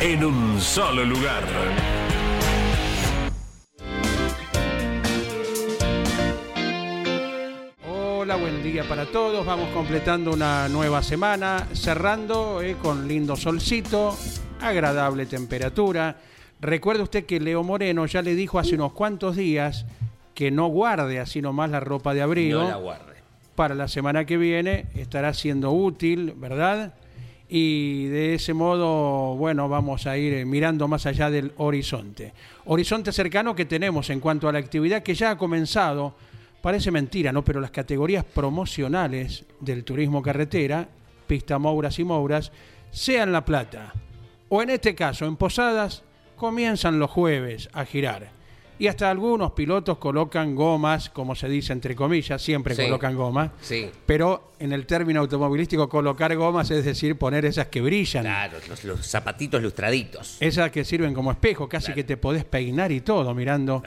en 0.00 0.24
un 0.24 0.60
solo 0.60 1.04
lugar. 1.04 1.42
Hola, 7.90 8.36
buen 8.36 8.62
día 8.62 8.84
para 8.88 9.06
todos. 9.06 9.44
Vamos 9.44 9.70
completando 9.70 10.32
una 10.32 10.68
nueva 10.68 11.02
semana, 11.02 11.66
cerrando 11.72 12.62
eh, 12.62 12.76
con 12.80 13.08
lindo 13.08 13.34
solcito, 13.34 14.16
agradable 14.60 15.26
temperatura. 15.26 16.16
Recuerde 16.60 17.02
usted 17.02 17.26
que 17.26 17.40
Leo 17.40 17.64
Moreno 17.64 18.06
ya 18.06 18.22
le 18.22 18.34
dijo 18.36 18.58
hace 18.58 18.76
unos 18.76 18.92
cuantos 18.92 19.36
días 19.36 19.84
que 20.34 20.52
no 20.52 20.68
guarde 20.68 21.18
así 21.18 21.42
nomás 21.42 21.70
la 21.70 21.80
ropa 21.80 22.14
de 22.14 22.22
abrigo. 22.22 22.60
No 22.60 22.68
la 22.68 22.76
guarde. 22.76 23.14
Para 23.56 23.74
la 23.74 23.88
semana 23.88 24.24
que 24.24 24.36
viene 24.36 24.86
estará 24.94 25.34
siendo 25.34 25.72
útil, 25.72 26.34
¿verdad? 26.36 26.94
Y 27.48 28.06
de 28.06 28.34
ese 28.34 28.52
modo, 28.52 29.34
bueno, 29.36 29.68
vamos 29.68 30.06
a 30.06 30.18
ir 30.18 30.34
eh, 30.34 30.44
mirando 30.44 30.86
más 30.86 31.06
allá 31.06 31.30
del 31.30 31.52
horizonte. 31.56 32.32
Horizonte 32.66 33.12
cercano 33.12 33.54
que 33.54 33.64
tenemos 33.64 34.10
en 34.10 34.20
cuanto 34.20 34.48
a 34.48 34.52
la 34.52 34.58
actividad 34.58 35.02
que 35.02 35.14
ya 35.14 35.30
ha 35.30 35.38
comenzado, 35.38 36.14
parece 36.60 36.90
mentira, 36.90 37.32
¿no? 37.32 37.42
Pero 37.44 37.60
las 37.60 37.70
categorías 37.70 38.24
promocionales 38.24 39.44
del 39.60 39.84
turismo 39.84 40.22
carretera, 40.22 40.88
pista 41.26 41.58
Mouras 41.58 41.98
y 41.98 42.04
Mouras, 42.04 42.52
sean 42.90 43.32
La 43.32 43.44
Plata 43.44 43.92
o 44.48 44.62
en 44.62 44.70
este 44.70 44.94
caso 44.94 45.26
en 45.26 45.36
Posadas, 45.36 46.02
comienzan 46.36 46.98
los 46.98 47.10
jueves 47.10 47.68
a 47.72 47.84
girar 47.84 48.37
y 48.78 48.86
hasta 48.86 49.10
algunos 49.10 49.52
pilotos 49.52 49.98
colocan 49.98 50.54
gomas, 50.54 51.10
como 51.10 51.34
se 51.34 51.48
dice 51.48 51.72
entre 51.72 51.96
comillas, 51.96 52.40
siempre 52.40 52.76
colocan 52.76 53.16
gomas. 53.16 53.50
Sí. 53.60 53.90
Pero 54.06 54.52
en 54.60 54.72
el 54.72 54.86
término 54.86 55.20
automovilístico, 55.20 55.88
colocar 55.88 56.34
gomas 56.36 56.70
es 56.70 56.84
decir, 56.84 57.16
poner 57.16 57.44
esas 57.44 57.66
que 57.66 57.80
brillan. 57.80 58.22
Claro, 58.22 58.58
los, 58.84 59.06
zapatitos 59.06 59.60
lustraditos. 59.60 60.36
Esas 60.40 60.70
que 60.70 60.84
sirven 60.84 61.12
como 61.12 61.32
espejo, 61.32 61.68
casi 61.68 61.92
que 61.92 62.04
te 62.04 62.16
podés 62.16 62.44
peinar 62.44 62.92
y 62.92 63.00
todo 63.00 63.34
mirando 63.34 63.82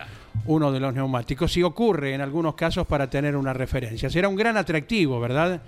uno 0.46 0.72
de 0.72 0.80
los 0.82 0.94
neumáticos. 0.94 1.56
Y 1.56 1.64
ocurre 1.64 2.14
en 2.14 2.22
algunos 2.22 2.56
casos 2.56 2.86
para 2.86 3.10
tener 3.10 3.38
una 3.38 3.54
referencia. 3.54 4.10
Será 4.10 4.28
un 4.28 4.36
gran 4.36 4.58
atractivo, 4.58 5.22
¿verdad? 5.22 5.62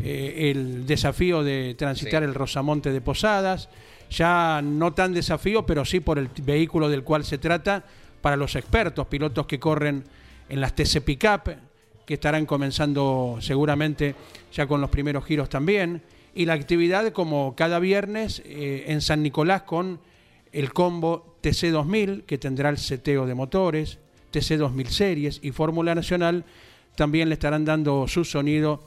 Eh, 0.00 0.50
el 0.50 0.86
desafío 0.86 1.42
de 1.42 1.74
transitar 1.76 2.22
el 2.22 2.34
Rosamonte 2.34 2.92
de 2.92 3.00
Posadas. 3.00 3.70
Ya 4.10 4.60
no 4.62 4.92
tan 4.92 5.12
desafío, 5.12 5.64
pero 5.66 5.84
sí 5.84 6.00
por 6.00 6.18
el 6.18 6.28
vehículo 6.42 6.88
del 6.88 7.02
cual 7.02 7.24
se 7.24 7.38
trata 7.38 7.84
para 8.20 8.36
los 8.36 8.56
expertos, 8.56 9.06
pilotos 9.06 9.46
que 9.46 9.58
corren 9.58 10.04
en 10.48 10.60
las 10.60 10.74
TC 10.74 11.02
Pickup, 11.02 11.50
que 12.06 12.14
estarán 12.14 12.46
comenzando 12.46 13.38
seguramente 13.40 14.14
ya 14.52 14.66
con 14.66 14.80
los 14.80 14.90
primeros 14.90 15.24
giros 15.24 15.48
también. 15.48 16.02
Y 16.34 16.46
la 16.46 16.54
actividad 16.54 17.12
como 17.12 17.54
cada 17.56 17.78
viernes 17.78 18.42
eh, 18.44 18.84
en 18.88 19.00
San 19.00 19.22
Nicolás 19.22 19.62
con 19.62 20.00
el 20.52 20.72
combo 20.72 21.36
TC2000, 21.42 22.24
que 22.24 22.38
tendrá 22.38 22.70
el 22.70 22.78
seteo 22.78 23.26
de 23.26 23.34
motores, 23.34 23.98
TC2000 24.32 24.86
Series 24.86 25.40
y 25.42 25.52
Fórmula 25.52 25.94
Nacional, 25.94 26.44
también 26.96 27.28
le 27.28 27.34
estarán 27.34 27.64
dando 27.64 28.08
su 28.08 28.24
sonido 28.24 28.82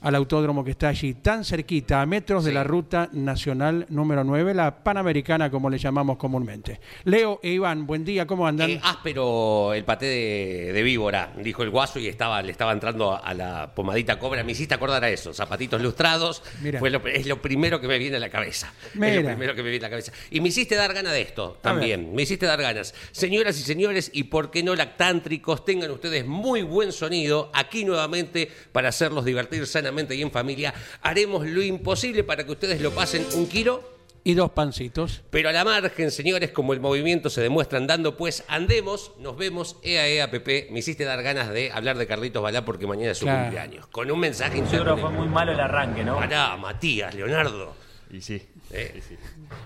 al 0.00 0.14
autódromo 0.14 0.64
que 0.64 0.70
está 0.72 0.88
allí, 0.88 1.14
tan 1.14 1.44
cerquita, 1.44 2.00
a 2.00 2.06
metros 2.06 2.44
de 2.44 2.52
la 2.52 2.62
ruta 2.62 3.08
nacional 3.12 3.86
número 3.88 4.22
9, 4.22 4.54
la 4.54 4.82
panamericana 4.84 5.50
como 5.50 5.68
le 5.70 5.78
llamamos 5.78 6.16
comúnmente. 6.16 6.80
Leo 7.04 7.40
e 7.42 7.50
Iván, 7.50 7.86
buen 7.86 8.04
día, 8.04 8.26
¿cómo 8.26 8.46
andan? 8.46 8.70
Eh, 8.70 8.80
áspero 8.82 9.74
el 9.74 9.84
paté 9.84 10.06
de, 10.06 10.82
víbora, 10.82 11.32
dijo 11.42 11.62
el 11.62 11.70
guaso 11.70 11.98
y 11.98 12.06
estaba, 12.06 12.40
le 12.42 12.52
estaba 12.52 12.72
entrando 12.72 13.12
a 13.22 13.34
la 13.34 13.74
pomadita 13.74 14.18
cobra. 14.18 14.44
Me 14.44 14.52
hiciste 14.52 14.74
acordar 14.74 15.02
a 15.02 15.10
eso, 15.10 15.34
zapatitos 15.34 15.82
lustrados, 15.82 16.42
es 16.62 17.26
lo 17.26 17.42
primero 17.42 17.80
que 17.80 17.88
me 17.88 17.98
viene 17.98 18.16
a 18.16 18.20
la 18.20 18.30
cabeza. 18.30 18.72
Es 18.94 19.16
lo 19.16 19.24
primero 19.24 19.54
que 19.54 19.62
me 19.62 19.70
viene 19.70 19.84
a 19.84 19.88
la 19.88 19.90
cabeza. 19.90 20.12
Y 20.30 20.40
me 20.40 20.48
hiciste 20.48 20.76
dar 20.76 20.94
ganas 20.94 21.12
de 21.12 21.22
esto 21.22 21.58
también, 21.60 22.14
me 22.14 22.22
hiciste 22.22 22.46
dar 22.46 22.62
ganas. 22.62 22.94
Señoras 23.10 23.58
y 23.58 23.62
señores, 23.62 24.10
y 24.12 24.24
por 24.24 24.50
qué 24.50 24.62
no 24.62 24.76
lactántricos, 24.76 25.64
tengan 25.64 25.90
ustedes 25.90 26.24
muy 26.24 26.62
buen 26.62 26.92
sonido 26.92 27.50
aquí 27.52 27.84
nuevamente 27.84 28.50
para 28.72 28.90
hacerlos 28.90 29.24
divertir 29.24 29.66
sanamente 29.88 30.14
y 30.14 30.22
en 30.22 30.30
familia, 30.30 30.74
haremos 31.02 31.46
lo 31.46 31.62
imposible 31.62 32.24
para 32.24 32.44
que 32.44 32.52
ustedes 32.52 32.80
lo 32.80 32.90
pasen 32.90 33.24
un 33.34 33.48
kilo 33.48 33.98
y 34.24 34.34
dos 34.34 34.50
pancitos. 34.50 35.22
Pero 35.30 35.48
a 35.48 35.52
la 35.52 35.64
margen, 35.64 36.10
señores, 36.10 36.50
como 36.50 36.74
el 36.74 36.80
movimiento 36.80 37.30
se 37.30 37.40
demuestra 37.40 37.78
andando, 37.78 38.16
pues 38.16 38.44
andemos, 38.48 39.12
nos 39.20 39.38
vemos, 39.38 39.76
ea, 39.82 40.06
ea, 40.06 40.30
Pepe. 40.30 40.68
Me 40.70 40.80
hiciste 40.80 41.04
dar 41.04 41.22
ganas 41.22 41.48
de 41.48 41.72
hablar 41.72 41.96
de 41.96 42.06
Carlitos 42.06 42.42
Balá 42.42 42.62
porque 42.64 42.86
mañana 42.86 43.12
es 43.12 43.18
su 43.18 43.26
cumpleaños. 43.26 43.86
Con 43.86 44.10
un 44.10 44.20
mensaje 44.20 44.62
Seguro 44.66 44.98
fue 44.98 45.10
muy 45.10 45.28
malo 45.28 45.52
el 45.52 45.60
arranque, 45.60 46.04
¿no? 46.04 46.16
Pará, 46.16 46.56
Matías, 46.58 47.14
Leonardo. 47.14 47.74
Y 48.10 48.20
sí. 48.20 48.42
Eh. 48.70 49.00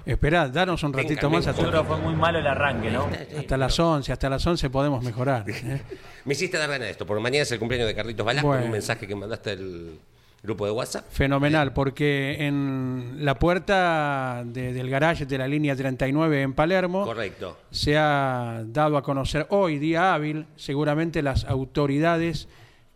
Esperá, 0.06 0.48
danos 0.48 0.80
un 0.84 0.92
ratito 0.92 1.28
más. 1.28 1.46
Hasta, 1.46 1.60
Seguro 1.60 1.84
fue 1.84 1.96
muy 1.96 2.14
malo 2.14 2.38
el 2.38 2.46
arranque, 2.46 2.90
¿no? 2.90 3.08
Hasta 3.36 3.56
las 3.56 3.76
11, 3.78 4.12
hasta 4.12 4.30
las 4.30 4.46
11 4.46 4.70
podemos 4.70 5.02
mejorar. 5.02 5.44
¿eh? 5.48 5.82
Me 6.24 6.34
hiciste 6.34 6.56
dar 6.56 6.68
ganas 6.68 6.86
de 6.86 6.90
esto, 6.90 7.04
porque 7.04 7.20
mañana 7.20 7.42
es 7.42 7.50
el 7.50 7.58
cumpleaños 7.58 7.88
de 7.88 7.96
Carlitos 7.96 8.24
Balá 8.24 8.42
con 8.42 8.62
un 8.62 8.70
mensaje 8.70 9.08
que 9.08 9.16
mandaste 9.16 9.52
el 9.54 9.98
grupo 10.42 10.66
de 10.66 10.72
WhatsApp. 10.72 11.06
Fenomenal, 11.10 11.72
porque 11.72 12.36
en 12.40 13.18
la 13.20 13.38
puerta 13.38 14.42
del 14.44 14.90
garage 14.90 15.24
de 15.24 15.38
la 15.38 15.46
línea 15.46 15.76
39 15.76 16.42
en 16.42 16.52
Palermo 16.52 17.04
Correcto. 17.04 17.58
se 17.70 17.96
ha 17.96 18.64
dado 18.66 18.96
a 18.96 19.02
conocer 19.02 19.46
hoy, 19.50 19.78
día 19.78 20.14
hábil, 20.14 20.46
seguramente 20.56 21.22
las 21.22 21.44
autoridades 21.44 22.48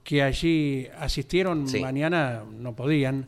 que 0.02 0.22
allí 0.22 0.88
asistieron 0.98 1.66
mañana 1.80 2.42
no 2.50 2.74
podían. 2.74 3.26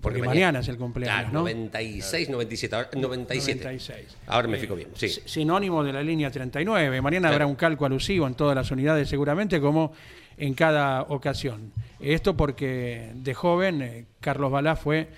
Porque, 0.00 0.20
mañana, 0.20 0.58
es 0.58 0.66
el 0.66 0.76
cumpleaños, 0.76 1.32
¿no? 1.32 1.40
96, 1.40 2.28
97, 2.28 2.98
97. 2.98 3.58
96. 3.60 4.16
Ahora 4.26 4.48
me 4.48 4.58
fijo 4.58 4.74
bien, 4.74 4.88
sí. 4.94 5.08
Sinónimo 5.08 5.84
de 5.84 5.92
la 5.92 6.02
línea 6.02 6.32
39. 6.32 7.00
Mañana 7.00 7.28
habrá 7.28 7.46
un 7.46 7.54
calco 7.54 7.86
alusivo 7.86 8.26
en 8.26 8.34
todas 8.34 8.56
las 8.56 8.72
unidades 8.72 9.08
seguramente, 9.08 9.60
como 9.60 9.92
en 10.36 10.54
cada 10.54 11.02
ocasión. 11.02 11.72
Esto 12.00 12.36
porque 12.36 13.12
de 13.14 13.34
joven 13.34 13.82
eh, 13.82 14.04
Carlos 14.20 14.50
Balá 14.50 14.76
fue 14.76 15.08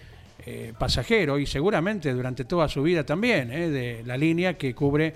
eh, 0.45 0.73
pasajero 0.79 1.39
y 1.39 1.47
seguramente 1.47 2.13
durante 2.13 2.45
toda 2.45 2.69
su 2.69 2.83
vida 2.83 3.05
también 3.05 3.51
eh, 3.51 3.69
de 3.69 4.03
la 4.05 4.17
línea 4.17 4.57
que 4.57 4.75
cubre 4.75 5.15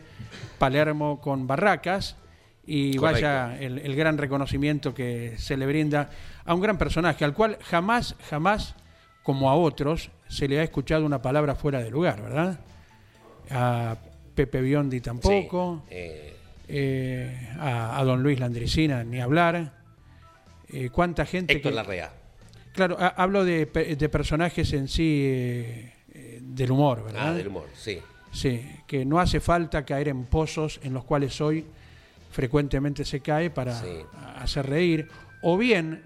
Palermo 0.59 1.21
con 1.21 1.47
Barracas 1.47 2.16
y 2.66 2.99
vaya 2.99 3.56
el, 3.59 3.94
gran 3.97 4.19
reconocimiento 4.19 4.94
que 4.94 5.35
se 5.38 5.56
le 5.56 5.67
brinda 5.67 6.11
a 6.44 6.55
un 6.55 6.61
gran 6.61 6.79
personaje 6.79 7.25
al 7.25 7.35
cual 7.35 7.58
jamás, 7.62 8.14
jamás, 8.29 8.75
como 9.23 9.50
a 9.50 9.55
otros, 9.55 10.11
se 10.29 10.46
le 10.46 10.61
ha 10.61 10.62
escuchado 10.62 11.05
una 11.05 11.20
palabra 11.20 11.55
fuera 11.55 11.81
de 11.81 11.91
lugar, 11.91 12.23
¿verdad? 12.23 12.61
A 13.50 13.96
Pepe 14.35 14.61
Biondi 14.61 15.00
tampoco, 15.00 15.82
a, 17.61 17.99
a, 17.99 18.05
don 18.05 18.23
Luis 18.23 18.38
Landricina 18.38 19.03
ni 19.03 19.20
hablar 19.20 19.80
eh, 20.72 20.90
cuánta 20.90 21.26
gente... 21.26 21.55
Héctor 21.55 21.72
Larrea. 21.72 22.12
Claro, 22.72 22.96
hablo 22.99 23.44
de, 23.44 23.67
personajes 23.67 24.72
en 24.72 24.88
sí 24.88 25.22
eh, 25.26 25.93
eh, 26.14 26.38
del 26.40 26.70
humor, 26.70 27.05
¿verdad? 27.05 27.28
Ah, 27.28 27.34
del 27.34 27.49
humor, 27.49 27.67
sí. 27.75 27.99
Sí, 28.32 28.64
que 28.87 29.05
no 29.05 29.19
hace 29.19 29.40
falta 29.40 29.84
caer 29.84 30.08
en 30.08 30.25
pozos 30.25 30.78
en 30.84 30.94
los 30.94 31.05
cuales 31.05 31.40
hoy 31.40 31.64
frecuentemente 32.31 33.05
se 33.05 33.20
cae 33.20 33.50
para 33.50 33.82
hacer 34.37 34.69
reír, 34.69 35.08
o 35.43 35.58
bien, 35.58 36.05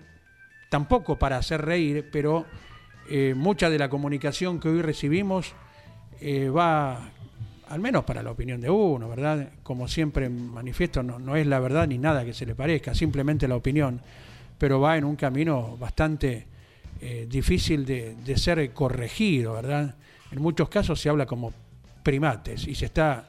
tampoco 0.70 1.18
para 1.18 1.36
hacer 1.36 1.60
reír, 1.60 2.08
pero 2.10 2.46
mucha 3.34 3.68
de 3.68 3.78
la 3.78 3.90
comunicación 3.90 4.58
que 4.58 4.70
hoy 4.70 4.80
recibimos 4.80 5.52
va 6.56 7.10
al 7.68 7.80
menos 7.80 8.04
para 8.04 8.22
la 8.22 8.30
opinión 8.30 8.60
de 8.60 8.70
uno, 8.70 9.08
¿verdad? 9.08 9.50
Como 9.62 9.88
siempre 9.88 10.28
manifiesto, 10.28 11.02
no, 11.02 11.18
no 11.18 11.36
es 11.36 11.46
la 11.46 11.60
verdad 11.60 11.86
ni 11.86 11.98
nada 11.98 12.24
que 12.24 12.32
se 12.32 12.46
le 12.46 12.54
parezca, 12.54 12.94
simplemente 12.94 13.48
la 13.48 13.56
opinión, 13.56 14.00
pero 14.58 14.80
va 14.80 14.96
en 14.96 15.04
un 15.04 15.16
camino 15.16 15.76
bastante 15.76 16.46
eh, 17.00 17.26
difícil 17.28 17.84
de, 17.84 18.36
ser 18.36 18.72
corregido, 18.72 19.54
¿verdad? 19.54 19.94
En 20.30 20.40
muchos 20.40 20.68
casos 20.68 21.00
se 21.00 21.08
habla 21.08 21.26
como 21.26 21.52
primates 22.02 22.66
y 22.66 22.74
se 22.74 22.86
está 22.86 23.28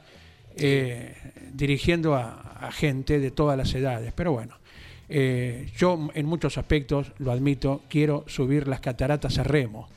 eh, 0.56 1.14
dirigiendo 1.52 2.14
a, 2.14 2.42
gente 2.72 3.20
de 3.20 3.30
todas 3.30 3.56
las 3.56 3.72
edades, 3.74 4.12
pero 4.14 4.32
bueno. 4.32 4.56
Eh, 5.08 5.70
yo 5.76 6.08
en 6.14 6.26
muchos 6.26 6.58
aspectos, 6.58 7.12
lo 7.18 7.30
admito, 7.30 7.82
quiero 7.88 8.24
subir 8.26 8.66
las 8.66 8.80
cataratas 8.80 9.38
a 9.38 9.44
remo, 9.44 9.88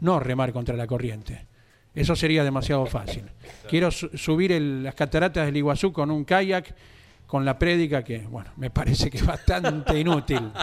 no 0.00 0.18
remar 0.18 0.52
contra 0.52 0.74
la 0.74 0.86
corriente. 0.86 1.46
Eso 1.94 2.16
sería 2.16 2.42
demasiado 2.42 2.86
fácil. 2.86 3.24
Quiero 3.68 3.90
subir 3.90 4.58
las 4.60 4.94
cataratas 4.94 5.46
del 5.46 5.58
Iguazú 5.58 5.92
con 5.92 6.10
un 6.10 6.24
kayak 6.24 6.74
con 7.32 7.46
la 7.46 7.58
prédica 7.58 8.04
que, 8.04 8.18
bueno, 8.18 8.52
me 8.58 8.68
parece 8.68 9.08
que 9.08 9.16
es 9.16 9.24
bastante 9.24 9.98
inútil. 9.98 10.52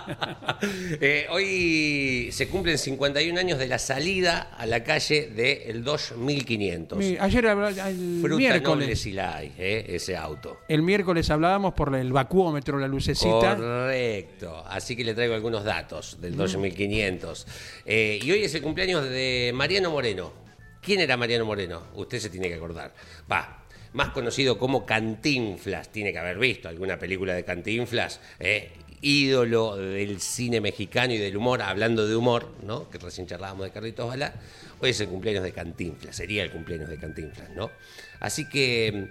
Eh, 1.01 1.25
hoy 1.29 2.29
se 2.33 2.49
cumplen 2.49 2.77
51 2.77 3.39
años 3.39 3.57
de 3.57 3.67
la 3.67 3.79
salida 3.79 4.51
a 4.57 4.65
la 4.65 4.83
calle 4.83 5.27
del 5.27 5.83
2500. 5.85 6.99
ayer 7.19 7.45
el 7.45 8.19
Fruta 8.21 8.37
miércoles. 8.37 8.99
si 8.99 9.13
la 9.13 9.37
hay, 9.37 9.53
eh, 9.57 9.85
ese 9.87 10.17
auto. 10.17 10.59
El 10.67 10.81
miércoles 10.81 11.29
hablábamos 11.29 11.73
por 11.73 11.95
el 11.95 12.11
vacuómetro, 12.11 12.77
la 12.77 12.89
lucecita. 12.89 13.55
Correcto. 13.55 14.63
Así 14.67 14.97
que 14.97 15.05
le 15.05 15.13
traigo 15.13 15.33
algunos 15.33 15.63
datos 15.63 16.17
del 16.19 16.35
2500. 16.35 17.47
Eh, 17.85 18.19
y 18.21 18.31
hoy 18.31 18.43
es 18.43 18.53
el 18.53 18.61
cumpleaños 18.61 19.09
de 19.09 19.51
Mariano 19.55 19.91
Moreno. 19.91 20.33
¿Quién 20.81 20.99
era 20.99 21.15
Mariano 21.15 21.45
Moreno? 21.45 21.83
Usted 21.95 22.19
se 22.19 22.29
tiene 22.29 22.49
que 22.49 22.55
acordar. 22.55 22.93
Va, 23.31 23.58
más 23.93 24.09
conocido 24.09 24.57
como 24.57 24.85
Cantinflas, 24.85 25.89
tiene 25.91 26.11
que 26.11 26.19
haber 26.19 26.37
visto 26.37 26.69
alguna 26.69 26.99
película 26.99 27.33
de 27.33 27.43
Cantinflas, 27.43 28.19
¿eh? 28.39 28.71
ídolo 29.01 29.77
del 29.77 30.19
cine 30.19 30.61
mexicano 30.61 31.13
y 31.13 31.17
del 31.17 31.37
humor, 31.37 31.61
hablando 31.61 32.07
de 32.07 32.15
humor, 32.15 32.51
¿no? 32.63 32.89
que 32.89 32.97
recién 32.97 33.27
charlábamos 33.27 33.65
de 33.65 33.71
Carlitos 33.71 34.07
Balá, 34.07 34.33
hoy 34.79 34.89
es 34.89 34.99
el 34.99 35.07
cumpleaños 35.07 35.43
de 35.43 35.51
Cantinflas, 35.51 36.15
sería 36.15 36.43
el 36.43 36.51
cumpleaños 36.51 36.89
de 36.89 36.97
Cantinflas, 36.97 37.49
¿no? 37.51 37.71
Así 38.19 38.47
que, 38.49 39.07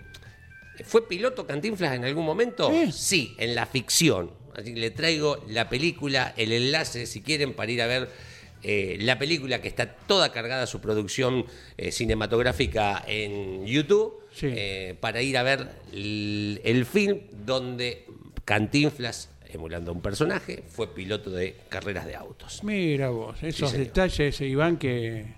¿fue 0.85 1.09
piloto 1.09 1.47
Cantinflas 1.47 1.95
en 1.95 2.05
algún 2.05 2.25
momento? 2.25 2.71
Sí, 2.93 3.35
en 3.39 3.55
la 3.55 3.67
ficción. 3.67 4.31
Así 4.55 4.75
que 4.75 4.81
le 4.81 4.91
traigo 4.91 5.45
la 5.49 5.69
película, 5.69 6.35
el 6.37 6.53
enlace, 6.53 7.07
si 7.07 7.23
quieren, 7.23 7.55
para 7.55 7.71
ir 7.71 7.81
a 7.81 7.87
ver 7.87 8.09
eh, 8.63 8.99
la 9.01 9.19
película 9.19 9.61
que 9.61 9.69
está 9.69 9.87
toda 9.87 10.33
cargada 10.33 10.67
su 10.67 10.81
producción 10.81 11.47
eh, 11.77 11.93
cinematográfica 11.93 13.05
en 13.07 13.67
YouTube 13.67 14.15
eh, 14.43 14.97
para 15.01 15.23
ir 15.23 15.37
a 15.39 15.43
ver 15.43 15.69
el, 15.93 16.87
film 16.91 17.21
donde 17.45 18.05
Cantinflas 18.45 19.31
emulando 19.51 19.93
a 19.93 19.95
un 19.95 20.03
personaje, 20.03 20.63
fue 20.69 20.93
piloto 20.95 21.31
de 21.31 21.57
carreras 21.69 22.05
de 22.05 22.15
autos. 22.15 22.63
Mira 22.65 23.09
vos, 23.09 23.43
esos 23.43 23.73
detalles, 23.73 24.41
Iván, 24.43 24.77
que 24.77 25.38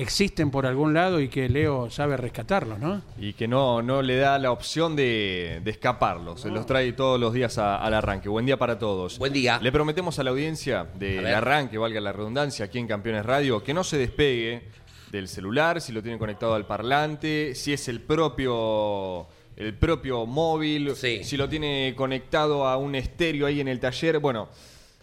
existen 0.00 0.50
por 0.50 0.66
algún 0.66 0.94
lado 0.94 1.20
y 1.20 1.28
que 1.28 1.48
Leo 1.48 1.90
sabe 1.90 2.16
rescatarlos, 2.16 2.78
¿no? 2.78 3.02
Y 3.18 3.34
que 3.34 3.46
no, 3.46 3.82
no 3.82 4.02
le 4.02 4.16
da 4.16 4.38
la 4.38 4.50
opción 4.50 4.96
de, 4.96 5.62
escaparlos, 5.64 6.40
se 6.40 6.48
los 6.48 6.66
trae 6.66 6.92
todos 6.92 7.20
los 7.20 7.32
días 7.32 7.58
al 7.58 7.92
arranque. 7.94 8.28
Buen 8.28 8.46
día 8.46 8.58
para 8.58 8.78
todos. 8.78 9.18
Buen 9.18 9.32
día. 9.32 9.58
Le 9.62 9.70
prometemos 9.70 10.18
a 10.18 10.24
la 10.24 10.30
audiencia 10.30 10.86
del 10.94 11.26
arranque, 11.26 11.78
valga 11.78 12.00
la 12.00 12.12
redundancia, 12.12 12.64
aquí 12.64 12.78
en 12.78 12.86
Campeones 12.86 13.24
Radio, 13.24 13.62
que 13.62 13.74
no 13.74 13.84
se 13.84 13.98
despegue 13.98 14.64
del 15.12 15.28
celular, 15.28 15.80
si 15.80 15.92
lo 15.92 16.02
tiene 16.02 16.18
conectado 16.18 16.54
al 16.54 16.66
parlante, 16.66 17.54
si 17.54 17.72
es 17.72 17.88
el 17.88 18.00
propio 18.00 19.26
el 19.56 19.74
propio 19.74 20.24
móvil, 20.24 20.96
si 20.96 21.36
lo 21.36 21.48
tiene 21.48 21.92
conectado 21.94 22.66
a 22.66 22.78
un 22.78 22.94
estéreo 22.94 23.46
ahí 23.46 23.60
en 23.60 23.68
el 23.68 23.78
taller. 23.78 24.18
Bueno, 24.18 24.48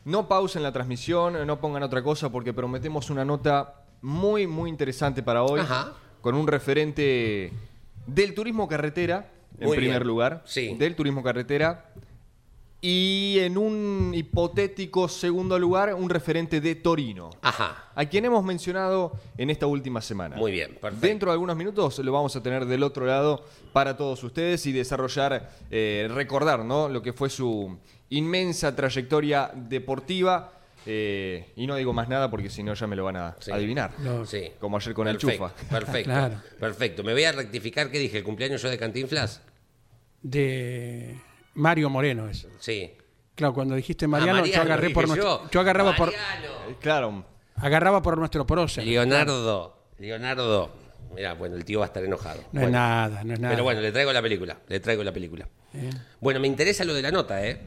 no 0.06 0.28
pausen 0.28 0.64
la 0.64 0.72
transmisión, 0.72 1.46
no 1.46 1.60
pongan 1.60 1.84
otra 1.84 2.02
cosa 2.02 2.32
porque 2.32 2.54
prometemos 2.54 3.12
una 3.12 3.24
nota 3.24 3.87
muy, 4.02 4.48
muy 4.48 4.70
interesante 4.70 5.24
para 5.24 5.44
hoy, 5.44 5.62
con 6.22 6.36
un 6.36 6.48
referente 6.48 7.52
del 8.06 8.34
turismo 8.34 8.68
carretera, 8.68 9.32
en 9.60 9.70
primer 9.72 10.06
lugar, 10.06 10.44
sí. 10.46 10.76
del 10.76 10.96
turismo 10.96 11.24
carretera, 11.24 11.92
y 12.80 13.40
en 13.40 13.58
un 13.58 14.14
hipotético 14.14 15.08
segundo 15.08 15.58
lugar, 15.58 15.94
un 15.96 16.10
referente 16.10 16.62
de 16.62 16.76
Torino. 16.76 17.32
Ajá. 17.42 17.92
A 17.96 18.06
quien 18.06 18.26
hemos 18.26 18.44
mencionado 18.44 19.14
en 19.38 19.50
esta 19.50 19.66
última 19.66 20.00
semana. 20.00 20.36
Muy 20.36 20.52
bien, 20.52 20.78
perfecto. 20.80 21.08
Dentro 21.08 21.32
de 21.32 21.34
algunos 21.34 21.58
minutos 21.58 21.98
lo 22.00 22.12
vamos 22.12 22.36
a 22.36 22.44
tener 22.44 22.66
del 22.66 22.84
otro 22.84 23.06
lado 23.06 23.44
para 23.74 23.98
todos 23.98 24.24
ustedes 24.24 24.66
y 24.68 24.72
desarrollar, 24.72 25.50
eh, 25.72 26.08
recordar 26.14 26.64
¿no? 26.64 26.88
lo 26.88 27.02
que 27.02 27.14
fue 27.14 27.30
su 27.30 27.78
inmensa 28.10 28.76
trayectoria 28.76 29.52
deportiva 29.56 30.52
eh, 30.88 31.52
y 31.58 31.68
no 31.68 31.76
digo 31.76 31.92
más 31.92 32.08
nada 32.08 32.32
porque 32.32 32.50
si 32.50 32.64
no 32.64 32.74
ya 32.74 32.88
me 32.88 32.96
lo 32.96 33.04
van 33.04 33.18
a 33.18 33.36
adivinar. 33.52 33.92
Sí. 34.26 34.52
Como 34.60 34.78
ayer 34.78 34.94
con 34.94 35.08
el 35.08 35.18
chufa. 35.18 35.54
Perfecto. 35.70 36.12
Perfecto. 36.60 37.04
Me 37.04 37.14
voy 37.14 37.26
a 37.26 37.34
rectificar 37.34 37.92
que 37.92 38.00
dije 38.00 38.20
el 38.20 38.24
cumpleaños 38.24 38.62
yo 38.62 38.70
de 38.70 38.78
Cantinflas. 38.78 39.42
De 40.22 41.20
Mario 41.54 41.90
Moreno 41.90 42.30
es. 42.30 42.48
Sí. 42.60 42.94
Claro, 43.36 43.54
cuando 43.54 43.76
dijiste 43.76 44.08
Mariano, 44.08 44.46
yo 44.46 44.62
agarré 44.62 44.90
por 44.90 45.08
nuestro. 45.08 45.50
Yo, 45.52 45.60
agarraba 45.60 45.96
por. 45.96 46.14
Claro. 46.80 47.26
Agarraba 47.56 48.02
por 48.02 48.18
nuestro 48.18 48.48
prócer. 48.48 48.86
Leonardo. 48.86 49.78
Leonardo. 50.00 50.72
Mira, 51.14 51.34
bueno, 51.34 51.56
el 51.56 51.66
tío 51.66 51.80
va 51.80 51.86
a 51.86 51.88
estar 51.88 52.04
enojado. 52.04 52.44
No 52.52 52.62
es 52.62 52.70
nada, 52.70 53.24
no 53.24 53.34
es 53.34 53.40
nada. 53.40 53.54
Pero 53.54 53.64
bueno, 53.64 53.82
le 53.82 53.92
traigo 53.92 54.14
la 54.14 54.22
película. 54.22 54.58
Le 54.68 54.80
traigo 54.80 55.04
la 55.04 55.12
película. 55.12 55.48
Bueno, 56.20 56.40
me 56.40 56.48
interesa 56.48 56.84
lo 56.84 56.94
de 56.94 57.02
la 57.02 57.12
nota, 57.12 57.46
¿eh? 57.46 57.60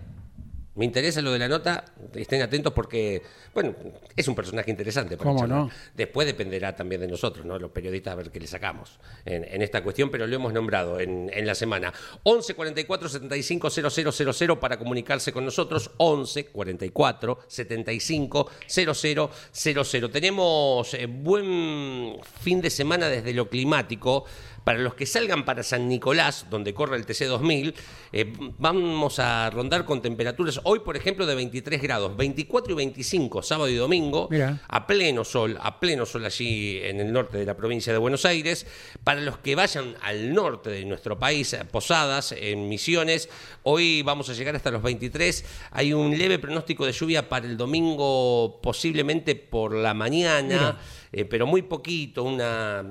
Me 0.76 0.84
interesa 0.84 1.20
lo 1.20 1.32
de 1.32 1.38
la 1.40 1.48
nota, 1.48 1.84
estén 2.14 2.42
atentos 2.42 2.72
porque, 2.72 3.22
bueno, 3.52 3.74
es 4.14 4.28
un 4.28 4.36
personaje 4.36 4.70
interesante. 4.70 5.16
Para 5.16 5.30
¿Cómo 5.30 5.46
no? 5.46 5.68
Después 5.94 6.28
dependerá 6.28 6.76
también 6.76 7.00
de 7.00 7.08
nosotros, 7.08 7.44
¿no? 7.44 7.58
Los 7.58 7.72
periodistas, 7.72 8.12
a 8.12 8.14
ver 8.14 8.30
qué 8.30 8.38
le 8.38 8.46
sacamos 8.46 9.00
en, 9.24 9.62
esta 9.62 9.82
cuestión, 9.82 10.10
pero 10.10 10.28
lo 10.28 10.36
hemos 10.36 10.52
nombrado 10.52 11.00
en, 11.00 11.28
la 11.44 11.56
semana. 11.56 11.92
11 12.22 12.54
44 12.54 13.08
75 13.08 13.70
000 13.70 14.60
para 14.60 14.78
comunicarse 14.78 15.32
con 15.32 15.44
nosotros. 15.44 15.90
11 15.96 16.46
44 16.46 17.40
75 17.48 18.50
000. 18.68 20.10
Tenemos 20.12 20.94
eh, 20.94 21.06
buen 21.06 22.16
fin 22.42 22.60
de 22.60 22.70
semana 22.70 23.08
desde 23.08 23.34
lo 23.34 23.48
climático. 23.48 24.24
Para 24.64 24.78
los 24.78 24.94
que 24.94 25.06
salgan 25.06 25.44
para 25.44 25.62
San 25.62 25.88
Nicolás, 25.88 26.46
donde 26.50 26.74
corre 26.74 26.96
el 26.96 27.06
TC2000, 27.06 27.74
eh, 28.12 28.32
vamos 28.58 29.18
a 29.18 29.48
rondar 29.50 29.84
con 29.84 30.02
temperaturas 30.02 30.60
hoy, 30.64 30.80
por 30.80 30.96
ejemplo, 30.96 31.26
de 31.26 31.34
23 31.34 31.80
grados, 31.80 32.16
24 32.16 32.72
y 32.72 32.76
25, 32.76 33.42
sábado 33.42 33.68
y 33.68 33.76
domingo, 33.76 34.28
a 34.68 34.86
pleno 34.86 35.24
sol, 35.24 35.58
a 35.60 35.80
pleno 35.80 36.04
sol 36.04 36.24
allí 36.24 36.78
en 36.82 37.00
el 37.00 37.12
norte 37.12 37.38
de 37.38 37.46
la 37.46 37.56
provincia 37.56 37.92
de 37.92 37.98
Buenos 37.98 38.24
Aires. 38.24 38.66
Para 39.02 39.20
los 39.20 39.38
que 39.38 39.54
vayan 39.54 39.94
al 40.02 40.34
norte 40.34 40.70
de 40.70 40.84
nuestro 40.84 41.18
país, 41.18 41.56
Posadas, 41.70 42.32
en 42.32 42.68
Misiones, 42.68 43.28
hoy 43.62 44.02
vamos 44.02 44.28
a 44.28 44.34
llegar 44.34 44.56
hasta 44.56 44.70
los 44.70 44.82
23. 44.82 45.44
Hay 45.72 45.92
un 45.92 46.16
leve 46.16 46.38
pronóstico 46.38 46.84
de 46.84 46.92
lluvia 46.92 47.28
para 47.28 47.46
el 47.46 47.56
domingo, 47.56 48.60
posiblemente 48.62 49.34
por 49.36 49.74
la 49.74 49.94
mañana. 49.94 50.78
Eh, 51.12 51.24
pero 51.24 51.44
muy 51.44 51.62
poquito, 51.62 52.22
una, 52.22 52.84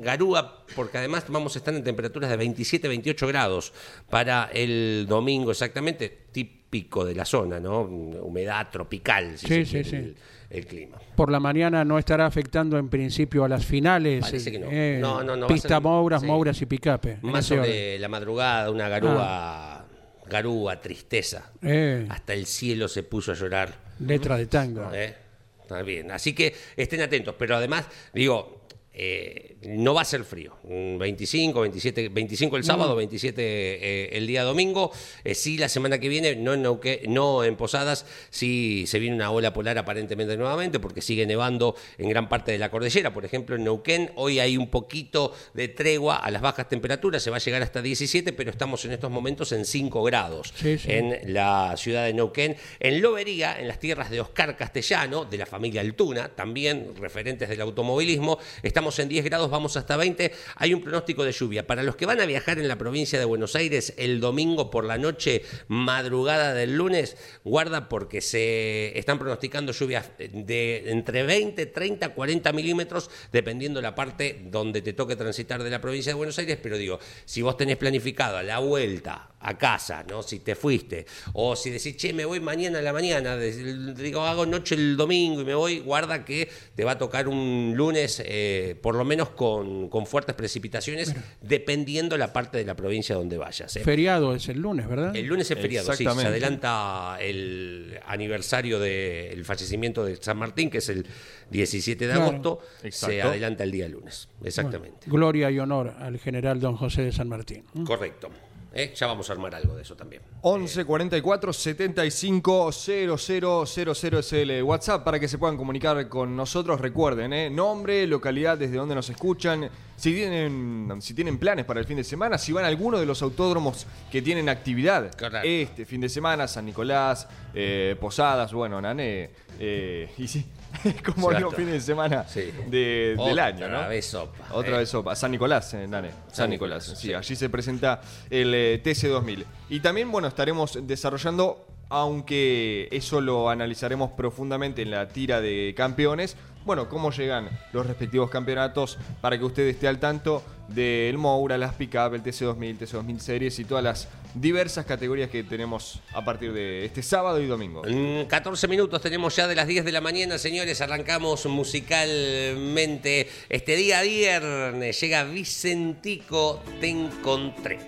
garúa, 0.00 0.64
porque 0.74 0.96
además 0.96 1.24
vamos 1.28 1.54
a 1.56 1.58
estar 1.58 1.74
en 1.74 1.84
temperaturas 1.84 2.30
de 2.30 2.36
27, 2.38 2.88
28 2.88 3.26
grados 3.26 3.72
para 4.08 4.50
el 4.54 5.04
domingo 5.06 5.50
exactamente, 5.50 6.20
típico 6.32 7.04
de 7.04 7.14
la 7.14 7.26
zona, 7.26 7.60
¿no? 7.60 7.82
Humedad 7.82 8.70
tropical, 8.70 9.36
sí, 9.36 9.66
sí, 9.66 9.84
sí. 9.84 10.14
El, 10.48 10.66
clima. 10.66 10.96
Por 11.14 11.30
la 11.30 11.38
mañana 11.38 11.84
no 11.84 11.98
estará 11.98 12.26
afectando 12.26 12.78
en 12.78 12.88
principio 12.88 13.44
a 13.44 13.48
las 13.48 13.64
finales. 13.64 14.22
Parece 14.22 14.50
que 14.50 14.58
no. 14.58 14.66
Eh, 14.68 14.98
no, 15.00 15.22
no, 15.22 15.36
no 15.36 15.46
pista 15.46 15.78
Mouras, 15.78 16.24
Mouras 16.24 16.60
y 16.62 16.66
Picape. 16.66 17.18
Más 17.22 17.46
sobre 17.46 17.98
la 17.98 18.08
madrugada, 18.08 18.70
una 18.70 18.88
garúa. 18.88 19.16
Ah. 19.20 19.84
garúa, 20.28 20.80
tristeza. 20.80 21.52
Eh. 21.62 22.06
Hasta 22.08 22.32
el 22.32 22.46
cielo 22.46 22.88
se 22.88 23.04
puso 23.04 23.30
a 23.30 23.34
llorar. 23.34 23.74
Letra 24.00 24.36
de 24.36 24.46
tango. 24.46 24.90
¿Eh? 24.92 25.29
Está 25.70 25.82
bien. 25.82 26.10
Así 26.10 26.34
que 26.34 26.52
estén 26.76 27.00
atentos. 27.00 27.36
Pero 27.38 27.54
además, 27.54 27.86
digo, 28.12 28.59
eh, 28.92 29.56
no 29.62 29.94
va 29.94 30.02
a 30.02 30.04
ser 30.04 30.24
frío. 30.24 30.56
25, 30.64 31.60
27, 31.60 32.08
25 32.08 32.56
el 32.56 32.64
sábado, 32.64 32.96
27 32.96 33.42
eh, 33.42 34.08
el 34.12 34.26
día 34.26 34.42
domingo. 34.42 34.90
Eh, 35.22 35.34
sí, 35.34 35.58
la 35.58 35.68
semana 35.68 35.98
que 35.98 36.08
viene, 36.08 36.34
no 36.34 36.54
en, 36.54 36.62
no 37.08 37.44
en 37.44 37.56
Posadas, 37.56 38.04
sí 38.30 38.84
se 38.86 38.98
viene 38.98 39.14
una 39.14 39.30
ola 39.30 39.52
polar 39.52 39.78
aparentemente 39.78 40.36
nuevamente 40.36 40.80
porque 40.80 41.02
sigue 41.02 41.24
nevando 41.24 41.76
en 41.98 42.08
gran 42.08 42.28
parte 42.28 42.52
de 42.52 42.58
la 42.58 42.70
cordillera. 42.70 43.12
Por 43.12 43.24
ejemplo, 43.24 43.54
en 43.56 43.64
Neuquén 43.64 44.10
hoy 44.16 44.40
hay 44.40 44.56
un 44.56 44.68
poquito 44.68 45.34
de 45.54 45.68
tregua 45.68 46.16
a 46.16 46.30
las 46.30 46.42
bajas 46.42 46.68
temperaturas, 46.68 47.22
se 47.22 47.30
va 47.30 47.36
a 47.36 47.40
llegar 47.40 47.62
hasta 47.62 47.82
17, 47.82 48.32
pero 48.32 48.50
estamos 48.50 48.84
en 48.84 48.92
estos 48.92 49.10
momentos 49.10 49.52
en 49.52 49.64
5 49.64 50.02
grados 50.02 50.52
en 50.62 51.32
la 51.32 51.76
ciudad 51.76 52.06
de 52.06 52.14
Neuquén. 52.14 52.56
En 52.80 53.00
Lobería, 53.00 53.58
en 53.58 53.68
las 53.68 53.78
tierras 53.78 54.10
de 54.10 54.20
Oscar 54.20 54.56
Castellano, 54.56 55.24
de 55.24 55.38
la 55.38 55.46
familia 55.46 55.80
Altuna, 55.80 56.28
también 56.28 56.92
referentes 56.98 57.48
del 57.48 57.60
automovilismo, 57.60 58.38
está 58.62 58.79
estamos 58.80 58.98
en 58.98 59.10
10 59.10 59.26
grados, 59.26 59.50
vamos 59.50 59.76
hasta 59.76 59.94
20. 59.98 60.32
Hay 60.56 60.72
un 60.72 60.80
pronóstico 60.80 61.22
de 61.22 61.32
lluvia. 61.32 61.66
Para 61.66 61.82
los 61.82 61.96
que 61.96 62.06
van 62.06 62.18
a 62.18 62.24
viajar 62.24 62.58
en 62.58 62.66
la 62.66 62.78
provincia 62.78 63.18
de 63.18 63.26
Buenos 63.26 63.54
Aires 63.54 63.92
el 63.98 64.20
domingo 64.20 64.70
por 64.70 64.86
la 64.86 64.96
noche, 64.96 65.42
madrugada 65.68 66.54
del 66.54 66.78
lunes, 66.78 67.18
guarda 67.44 67.90
porque 67.90 68.22
se 68.22 68.98
están 68.98 69.18
pronosticando 69.18 69.72
lluvias 69.72 70.12
de 70.16 70.84
entre 70.86 71.24
20, 71.24 71.66
30, 71.66 72.08
40 72.14 72.52
milímetros, 72.54 73.10
dependiendo 73.30 73.82
la 73.82 73.94
parte 73.94 74.40
donde 74.50 74.80
te 74.80 74.94
toque 74.94 75.14
transitar 75.14 75.62
de 75.62 75.68
la 75.68 75.82
provincia 75.82 76.12
de 76.12 76.16
Buenos 76.16 76.38
Aires. 76.38 76.58
Pero 76.62 76.78
digo, 76.78 76.98
si 77.26 77.42
vos 77.42 77.58
tenés 77.58 77.76
planificado 77.76 78.40
la 78.42 78.60
vuelta 78.60 79.30
a 79.40 79.56
casa, 79.56 80.04
¿no? 80.08 80.22
Si 80.22 80.40
te 80.40 80.54
fuiste, 80.54 81.06
o 81.32 81.56
si 81.56 81.70
decís, 81.70 81.96
che, 81.96 82.12
me 82.12 82.24
voy 82.24 82.40
mañana 82.40 82.78
a 82.78 82.82
la 82.82 82.92
mañana, 82.92 83.36
digo, 83.36 84.20
hago 84.22 84.44
noche 84.44 84.74
el 84.74 84.96
domingo 84.96 85.40
y 85.40 85.44
me 85.44 85.54
voy, 85.54 85.80
guarda 85.80 86.24
que 86.24 86.48
te 86.74 86.84
va 86.84 86.92
a 86.92 86.98
tocar 86.98 87.26
un 87.26 87.72
lunes, 87.74 88.22
eh, 88.24 88.69
por 88.74 88.94
lo 88.94 89.04
menos 89.04 89.30
con, 89.30 89.90
fuertes 90.06 90.34
precipitaciones, 90.34 91.14
dependiendo 91.40 92.16
la 92.16 92.32
parte 92.32 92.58
de 92.58 92.64
la 92.64 92.74
provincia 92.74 93.14
donde 93.14 93.38
vayas. 93.38 93.76
¿eh? 93.76 93.80
Feriado 93.80 94.34
es 94.34 94.48
el 94.48 94.60
lunes, 94.60 94.88
¿verdad? 94.88 95.14
El 95.14 95.26
lunes 95.26 95.50
es 95.50 95.58
feriado, 95.58 95.92
sí, 95.92 96.04
se 96.04 96.08
adelanta 96.08 97.18
el 97.20 97.98
aniversario 98.06 98.78
del 98.78 99.44
fallecimiento 99.44 100.04
de 100.04 100.16
San 100.16 100.38
Martín, 100.38 100.70
que 100.70 100.78
es 100.78 100.88
el 100.88 101.06
17 101.50 102.06
de 102.06 102.12
agosto, 102.12 102.60
se 102.90 103.22
adelanta 103.22 103.64
el 103.64 103.70
día 103.70 103.88
lunes, 103.88 104.28
exactamente. 104.42 105.06
gloria 105.06 105.50
y 105.50 105.58
honor 105.58 105.94
al 105.98 106.18
general 106.18 106.60
don 106.60 106.76
José 106.76 107.02
de 107.02 107.12
San 107.12 107.28
Martín. 107.28 107.64
Correcto. 107.84 108.30
¿Eh? 108.72 108.92
Ya 108.94 109.06
vamos 109.06 109.28
a 109.30 109.32
armar 109.32 109.54
algo 109.54 109.76
de 109.76 109.82
eso 109.82 109.96
también. 109.96 110.22
11 110.42 110.84
44 110.84 111.52
75 111.52 112.72
0000 112.72 114.18
es 114.18 114.32
el 114.32 114.62
WhatsApp 114.62 115.04
para 115.04 115.18
que 115.18 115.28
se 115.28 115.38
puedan 115.38 115.56
comunicar 115.56 116.08
con 116.08 116.36
nosotros. 116.36 116.80
Recuerden, 116.80 117.32
¿eh? 117.32 117.50
nombre, 117.50 118.06
localidad, 118.06 118.58
desde 118.58 118.76
donde 118.76 118.94
nos 118.94 119.08
escuchan. 119.10 119.68
Si 119.96 120.14
tienen, 120.14 121.00
si 121.02 121.12
tienen 121.12 121.38
planes 121.38 121.66
para 121.66 121.80
el 121.80 121.86
fin 121.86 121.96
de 121.96 122.04
semana, 122.04 122.38
si 122.38 122.52
van 122.52 122.64
a 122.64 122.68
alguno 122.68 122.98
de 122.98 123.04
los 123.04 123.20
autódromos 123.20 123.86
que 124.10 124.22
tienen 124.22 124.48
actividad 124.48 125.10
este 125.44 125.84
fin 125.84 126.00
de 126.00 126.08
semana, 126.08 126.48
San 126.48 126.64
Nicolás, 126.64 127.28
eh, 127.52 127.96
Posadas, 128.00 128.52
bueno, 128.52 128.80
Nané. 128.80 129.30
y 129.58 130.26
sí, 130.26 130.46
como 131.04 131.30
el 131.30 131.46
fin 131.54 131.66
de 131.66 131.80
semana 131.80 132.24
del 132.68 133.38
año, 133.38 133.68
¿no? 133.68 133.76
Otra 133.76 133.88
vez 133.88 134.06
sopa. 134.06 134.38
Otra 134.52 134.78
vez 134.78 134.88
sopa. 134.88 135.14
San 135.14 135.30
Nicolás, 135.30 135.74
eh, 135.74 135.86
Nane. 135.86 136.10
San, 136.32 136.50
Nicolás. 136.50 136.84
Sí, 136.96 137.12
allí 137.12 137.36
se 137.36 137.48
presenta 137.48 138.00
el 138.28 138.54
eh, 138.54 138.82
TC2000. 138.82 139.44
Y 139.68 139.80
también, 139.80 140.10
bueno, 140.10 140.28
estaremos 140.28 140.78
desarrollando, 140.82 141.66
aunque 141.88 142.88
eso 142.90 143.20
lo 143.20 143.50
analizaremos 143.50 144.12
profundamente 144.12 144.82
en 144.82 144.90
la 144.90 145.08
tira 145.08 145.40
de 145.40 145.74
campeones, 145.76 146.36
bueno, 146.64 146.88
cómo 146.88 147.10
llegan 147.10 147.48
los 147.72 147.86
respectivos 147.86 148.30
campeonatos 148.30 148.98
para 149.20 149.38
que 149.38 149.44
usted 149.44 149.66
esté 149.66 149.88
al 149.88 149.98
tanto 149.98 150.42
del 150.68 151.18
Moura, 151.18 151.58
las 151.58 151.74
Pickup, 151.74 152.14
el 152.14 152.22
TC2000, 152.22 152.78
TC2000 152.78 153.18
Series 153.18 153.58
y 153.58 153.64
todas 153.64 153.82
las 153.82 154.08
diversas 154.34 154.86
categorías 154.86 155.30
que 155.30 155.42
tenemos 155.42 156.00
a 156.12 156.24
partir 156.24 156.52
de 156.52 156.84
este 156.84 157.02
sábado 157.02 157.40
y 157.40 157.46
domingo. 157.46 157.86
En 157.86 158.26
14 158.26 158.68
minutos 158.68 159.02
tenemos 159.02 159.34
ya 159.34 159.48
de 159.48 159.54
las 159.54 159.66
10 159.66 159.84
de 159.84 159.92
la 159.92 160.00
mañana, 160.00 160.38
señores, 160.38 160.80
arrancamos 160.80 161.46
musicalmente 161.46 163.28
este 163.48 163.76
día 163.76 164.02
viernes. 164.02 165.00
Llega 165.00 165.24
Vicentico, 165.24 166.62
te 166.80 166.88
encontré. 166.88 167.78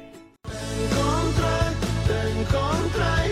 Te 0.42 0.48
encontré, 0.84 1.46
te 2.06 2.40
encontré 2.40 3.31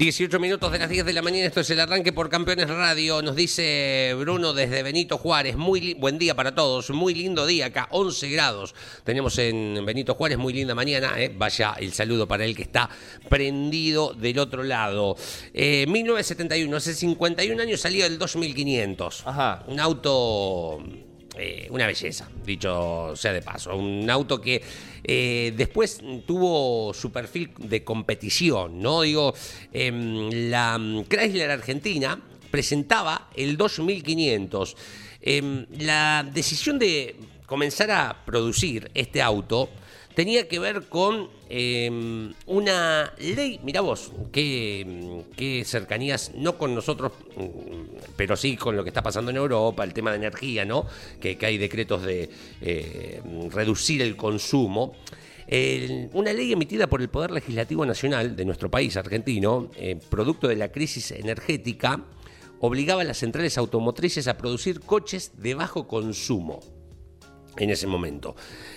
18 0.00 0.40
minutos 0.40 0.72
de 0.72 0.78
las 0.78 0.88
10 0.88 1.04
de 1.04 1.12
la 1.12 1.20
mañana, 1.20 1.44
esto 1.44 1.60
es 1.60 1.68
el 1.68 1.78
arranque 1.78 2.10
por 2.10 2.30
Campeones 2.30 2.70
Radio. 2.70 3.20
Nos 3.20 3.36
dice 3.36 4.14
Bruno 4.18 4.54
desde 4.54 4.82
Benito 4.82 5.18
Juárez. 5.18 5.58
Muy 5.58 5.92
buen 5.92 6.16
día 6.16 6.34
para 6.34 6.54
todos, 6.54 6.88
muy 6.88 7.12
lindo 7.12 7.44
día 7.44 7.66
acá, 7.66 7.86
11 7.90 8.30
grados. 8.30 8.74
Tenemos 9.04 9.36
en 9.36 9.84
Benito 9.84 10.14
Juárez, 10.14 10.38
muy 10.38 10.54
linda 10.54 10.74
mañana. 10.74 11.12
¿eh? 11.18 11.30
Vaya 11.36 11.74
el 11.78 11.92
saludo 11.92 12.26
para 12.26 12.46
él 12.46 12.56
que 12.56 12.62
está 12.62 12.88
prendido 13.28 14.14
del 14.14 14.38
otro 14.38 14.62
lado. 14.62 15.16
1971, 15.52 16.74
eh, 16.74 16.78
hace 16.78 16.94
51 16.94 17.62
años 17.62 17.82
salió 17.82 18.06
el 18.06 18.18
2500. 18.18 19.26
Ajá. 19.26 19.64
Un 19.66 19.80
auto 19.80 20.82
eh, 21.36 21.68
una 21.70 21.86
belleza, 21.86 22.28
dicho 22.44 23.14
sea 23.14 23.32
de 23.32 23.42
paso. 23.42 23.76
Un 23.76 24.08
auto 24.10 24.40
que 24.40 24.62
eh, 25.04 25.52
después 25.56 26.00
tuvo 26.26 26.92
su 26.92 27.12
perfil 27.12 27.52
de 27.58 27.84
competición, 27.84 28.80
¿no? 28.80 29.02
Digo, 29.02 29.32
em, 29.72 30.28
la 30.50 30.78
Chrysler 31.08 31.50
Argentina 31.50 32.20
presentaba 32.50 33.28
el 33.36 33.56
2500. 33.56 34.76
Em, 35.22 35.66
la 35.78 36.28
decisión 36.32 36.78
de 36.78 37.16
comenzar 37.46 37.90
a 37.90 38.24
producir 38.24 38.90
este 38.94 39.22
auto 39.22 39.70
tenía 40.14 40.48
que 40.48 40.58
ver 40.58 40.88
con 40.88 41.30
em, 41.50 42.32
una 42.46 43.12
ley, 43.18 43.60
mira 43.62 43.80
vos, 43.80 44.12
qué, 44.32 45.24
qué, 45.36 45.64
cercanías, 45.64 46.32
no 46.36 46.56
con 46.56 46.74
nosotros, 46.74 47.12
mm, 47.36 48.12
pero 48.16 48.36
sí 48.36 48.56
con 48.56 48.76
lo 48.76 48.82
que 48.82 48.90
está 48.90 49.02
pasando 49.02 49.30
en 49.30 49.36
Europa, 49.36 49.84
el 49.84 49.92
tema 49.92 50.10
de 50.10 50.16
energía, 50.16 50.64
¿no? 50.64 50.86
Que, 51.20 51.36
hay 51.42 51.58
decretos 51.58 52.02
de 52.02 52.30
eh, 52.60 53.20
reducir 53.50 54.00
el 54.02 54.16
consumo. 54.16 54.94
una 56.12 56.32
ley 56.32 56.52
emitida 56.52 56.86
por 56.86 57.02
el 57.02 57.08
Poder 57.08 57.32
Legislativo 57.32 57.84
Nacional 57.84 58.36
de 58.36 58.44
nuestro 58.44 58.70
país 58.70 58.96
argentino, 58.96 59.70
eh, 59.76 59.98
producto 60.08 60.46
de 60.46 60.56
la 60.56 60.70
crisis 60.70 61.10
energética, 61.10 62.04
obligaba 62.60 63.02
a 63.02 63.04
las 63.04 63.18
centrales 63.18 63.58
automotrices 63.58 64.28
a 64.28 64.36
producir 64.36 64.80
coches 64.80 65.32
de 65.36 65.54
bajo 65.54 65.88
consumo 65.88 66.60
en 67.56 67.70
ese 67.70 67.86
momento. 67.86 68.36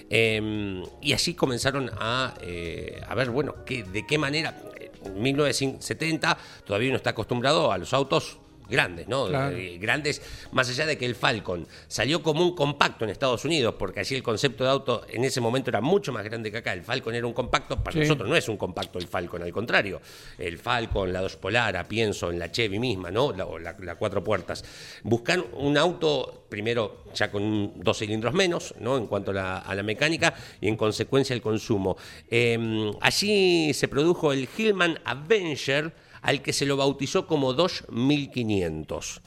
Em, 0.10 0.84
y 1.02 1.14
así 1.14 1.34
comenzaron 1.34 1.90
a, 2.00 2.34
eh, 2.42 3.02
a 3.08 3.16
ver, 3.16 3.30
bueno, 3.30 3.64
que, 3.66 3.84
de 3.84 4.06
qué 4.06 4.18
manera, 4.18 4.62
en 5.06 5.22
1970 5.22 6.38
todavía 6.66 6.90
uno 6.90 6.98
está 6.98 7.12
acostumbrado 7.12 7.72
a 7.72 7.78
los 7.78 7.94
autos 7.94 8.40
grandes, 8.70 9.08
¿no? 9.08 9.28
Eh, 9.52 9.78
grandes, 9.80 10.22
más 10.52 10.70
allá 10.70 10.86
de 10.86 10.98
que 10.98 11.06
el 11.06 11.16
Falcon 11.16 11.68
salió 11.88 12.22
como 12.22 12.44
un 12.44 12.56
compacto 12.56 13.06
en 13.06 13.12
Estados 13.12 13.46
Unidos, 13.46 13.76
porque 13.78 14.00
allí 14.00 14.16
el 14.16 14.24
concepto 14.24 14.64
de 14.64 14.70
auto 14.70 15.06
en 15.10 15.24
ese 15.24 15.42
momento 15.42 15.70
era 15.70 15.82
mucho 15.82 16.12
más 16.12 16.24
grande 16.24 16.52
que 16.52 16.58
acá. 16.58 16.74
El 16.74 16.84
Falcon 16.84 17.16
era 17.16 17.28
un 17.28 17.34
compacto, 17.34 17.82
para 17.84 18.00
nosotros 18.00 18.30
no 18.30 18.36
es 18.36 18.48
un 18.50 18.58
compacto 18.58 19.00
el 19.00 19.08
Falcon, 19.08 19.44
al 19.44 19.52
contrario. 19.52 20.02
El 20.38 20.58
Falcon, 20.58 21.12
la 21.12 21.22
dos 21.22 21.36
Polara, 21.38 21.88
pienso 21.88 22.32
en 22.32 22.40
la 22.40 22.52
Chevy 22.52 22.80
misma, 22.80 23.12
¿no? 23.12 23.32
La, 23.32 23.76
la, 23.80 23.96
cuatro 23.96 24.24
puertas. 24.24 24.64
Buscan 25.04 25.44
un 25.54 25.78
auto, 25.78 26.46
primero, 26.50 27.06
ya 27.14 27.32
con 27.32 27.74
dos 27.84 28.00
cilindros 28.00 28.34
menos, 28.34 28.74
¿no? 28.80 28.98
En 28.98 29.08
cuanto 29.08 29.32
a 29.32 29.74
la, 29.74 29.84
mecánica 29.84 30.34
y 30.62 30.70
en 30.70 30.78
consecuencia 30.78 31.34
el 31.34 31.42
consumo. 31.42 31.98
Em, 32.30 32.92
allí 33.02 33.74
se 33.74 33.88
produjo 33.88 34.32
el 34.32 34.48
Hillman 34.58 35.00
Avenger 35.04 35.92
al 36.24 36.42
que 36.42 36.54
se 36.54 36.66
lo 36.66 36.78
bautizó 36.78 37.28
como 37.28 37.54
2500. 37.54 39.22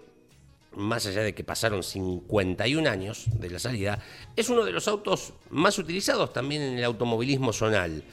más 0.74 1.06
allá 1.06 1.22
de 1.22 1.34
que 1.34 1.44
pasaron 1.44 1.84
51 1.84 2.90
años 2.90 3.26
de 3.40 3.50
la 3.50 3.60
salida, 3.60 4.00
es 4.36 4.50
uno 4.50 4.66
de 4.66 4.74
los 4.74 4.88
autos 4.90 5.34
más 5.50 5.80
utilizados 5.80 6.34
también 6.34 6.62
en 6.62 6.78
el 6.78 6.84
automovilismo 6.84 7.54
zonal. 7.54 8.04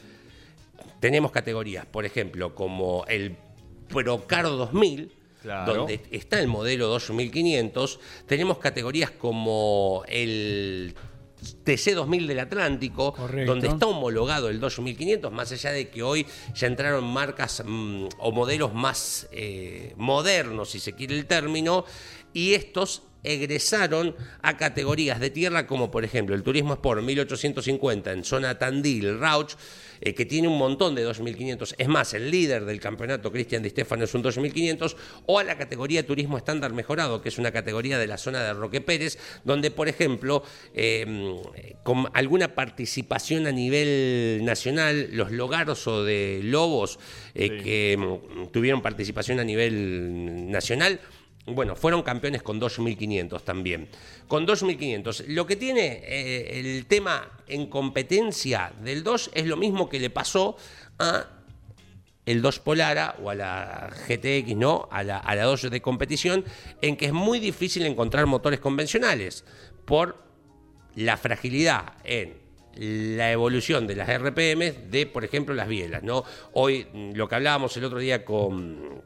Tenemos 1.01 1.33
categorías, 1.33 1.87
por 1.87 2.05
ejemplo, 2.05 2.55
como 2.55 3.05
el 3.09 3.37
Procar 3.89 4.45
2000, 4.45 5.13
donde 5.45 6.01
está 6.11 6.41
el 6.41 6.49
modelo 6.49 6.89
2500. 6.89 8.01
Tenemos 8.27 8.59
categorías 8.59 9.11
como 9.11 10.03
el 10.09 10.95
TC 11.65 11.95
2000 11.95 12.27
del 12.27 12.41
Atlántico, 12.41 13.15
donde 13.47 13.69
está 13.69 13.87
homologado 13.87 14.49
el 14.49 14.61
2500, 14.61 15.33
más 15.33 15.53
allá 15.53 15.73
de 15.73 15.89
que 15.89 16.03
hoy 16.03 16.27
ya 16.55 16.67
entraron 16.67 17.05
marcas 17.05 17.63
mm, 17.65 18.07
o 18.19 18.33
modelos 18.33 18.75
más 18.75 19.29
eh, 19.33 19.95
modernos, 19.97 20.71
si 20.71 20.81
se 20.81 20.93
quiere 20.93 21.17
el 21.17 21.27
término, 21.27 21.85
y 22.33 22.55
estos 22.55 23.03
egresaron 23.23 24.15
a 24.43 24.57
categorías 24.57 25.21
de 25.21 25.31
tierra 25.31 25.67
como 25.67 25.91
por 25.91 26.05
ejemplo 26.05 26.35
el 26.35 26.43
Turismo 26.43 26.75
Sport 26.75 27.03
1850 27.03 28.13
en 28.13 28.25
zona 28.25 28.59
Tandil, 28.59 29.19
Rauch, 29.19 29.55
eh, 30.01 30.15
que 30.15 30.27
tiene 30.27 30.49
un 30.49 30.59
montón 30.59 30.97
de 30.97 31.03
2500, 31.03 31.77
es 31.79 31.89
más, 31.89 32.13
el 32.15 32.29
líder 32.29 32.65
del 32.65 32.81
campeonato 32.81 33.31
Cristian 33.31 33.63
Di 33.63 33.71
Stefano 33.71 34.03
es 34.03 34.15
un 34.15 34.23
2500, 34.23 34.97
o 35.27 35.39
a 35.39 35.45
la 35.45 35.57
categoría 35.57 36.05
Turismo 36.05 36.37
Estándar 36.37 36.73
Mejorado, 36.73 37.23
que 37.23 37.29
es 37.29 37.39
una 37.39 37.53
categoría 37.53 37.99
de 37.99 38.09
la 38.09 38.19
zona 38.19 38.43
de 38.43 38.53
Roque 38.53 38.81
Pérez, 38.81 39.17
donde 39.45 39.71
por 39.71 39.89
ejemplo, 39.89 40.43
eh, 40.75 41.41
con 41.85 42.09
alguna 42.15 42.57
participación 42.57 43.47
a 43.47 43.53
nivel 43.53 44.41
nacional, 44.45 45.09
los 45.13 45.31
Logaros 45.31 45.87
o 45.87 46.03
de 46.03 46.41
Lobos 46.43 46.99
eh, 47.35 47.61
que 47.63 47.97
mm, 47.97 48.49
tuvieron 48.49 48.83
participación 48.83 49.39
a 49.39 49.45
nivel 49.45 50.51
nacional, 50.51 50.99
bueno, 51.47 51.75
fueron 51.75 52.03
campeones 52.03 52.43
con 52.43 52.61
2.500 52.61 53.43
también. 53.43 53.89
Con 54.29 54.47
2.500. 54.47 55.27
Lo 55.29 55.47
que 55.47 55.57
tiene 55.57 56.03
eh, 56.05 56.61
el 56.61 56.87
tema 56.87 57.29
en 57.49 57.67
competencia 57.67 58.73
del 58.83 59.03
2 59.03 59.33
es 59.35 59.47
lo 59.47 59.57
mismo 59.57 59.89
que 59.89 59.99
le 59.99 60.11
pasó 60.11 60.57
a 60.99 61.27
el 62.25 62.41
2 62.41 62.61
Polara 62.61 63.17
o 63.21 63.31
a 63.31 63.35
la 63.35 63.91
GTX, 64.07 64.57
¿no? 64.57 64.89
A 64.93 65.03
la, 65.03 65.19
a 65.19 65.35
la 65.35 65.43
2 65.43 65.71
de 65.71 65.83
competición, 65.83 66.45
en 66.81 66.97
que 66.97 67.07
es 67.07 67.13
muy 67.13 67.41
difícil 67.41 67.85
encontrar 67.87 68.27
motores 68.27 68.61
convencionales 68.61 69.45
por 69.85 70.23
la 70.95 71.17
fragilidad 71.17 71.95
en 72.05 72.41
la 72.77 73.33
evolución 73.33 73.87
de 73.87 73.97
las 73.97 74.09
RPM 74.09 74.91
de, 74.91 75.07
por 75.13 75.25
ejemplo, 75.25 75.55
las 75.55 75.69
bielas, 75.69 76.03
¿no? 76.03 76.25
Hoy, 76.53 76.87
lo 77.15 77.29
que 77.29 77.35
hablábamos 77.35 77.77
el 77.77 77.85
otro 77.85 77.99
día 77.99 78.25
con 78.25 79.03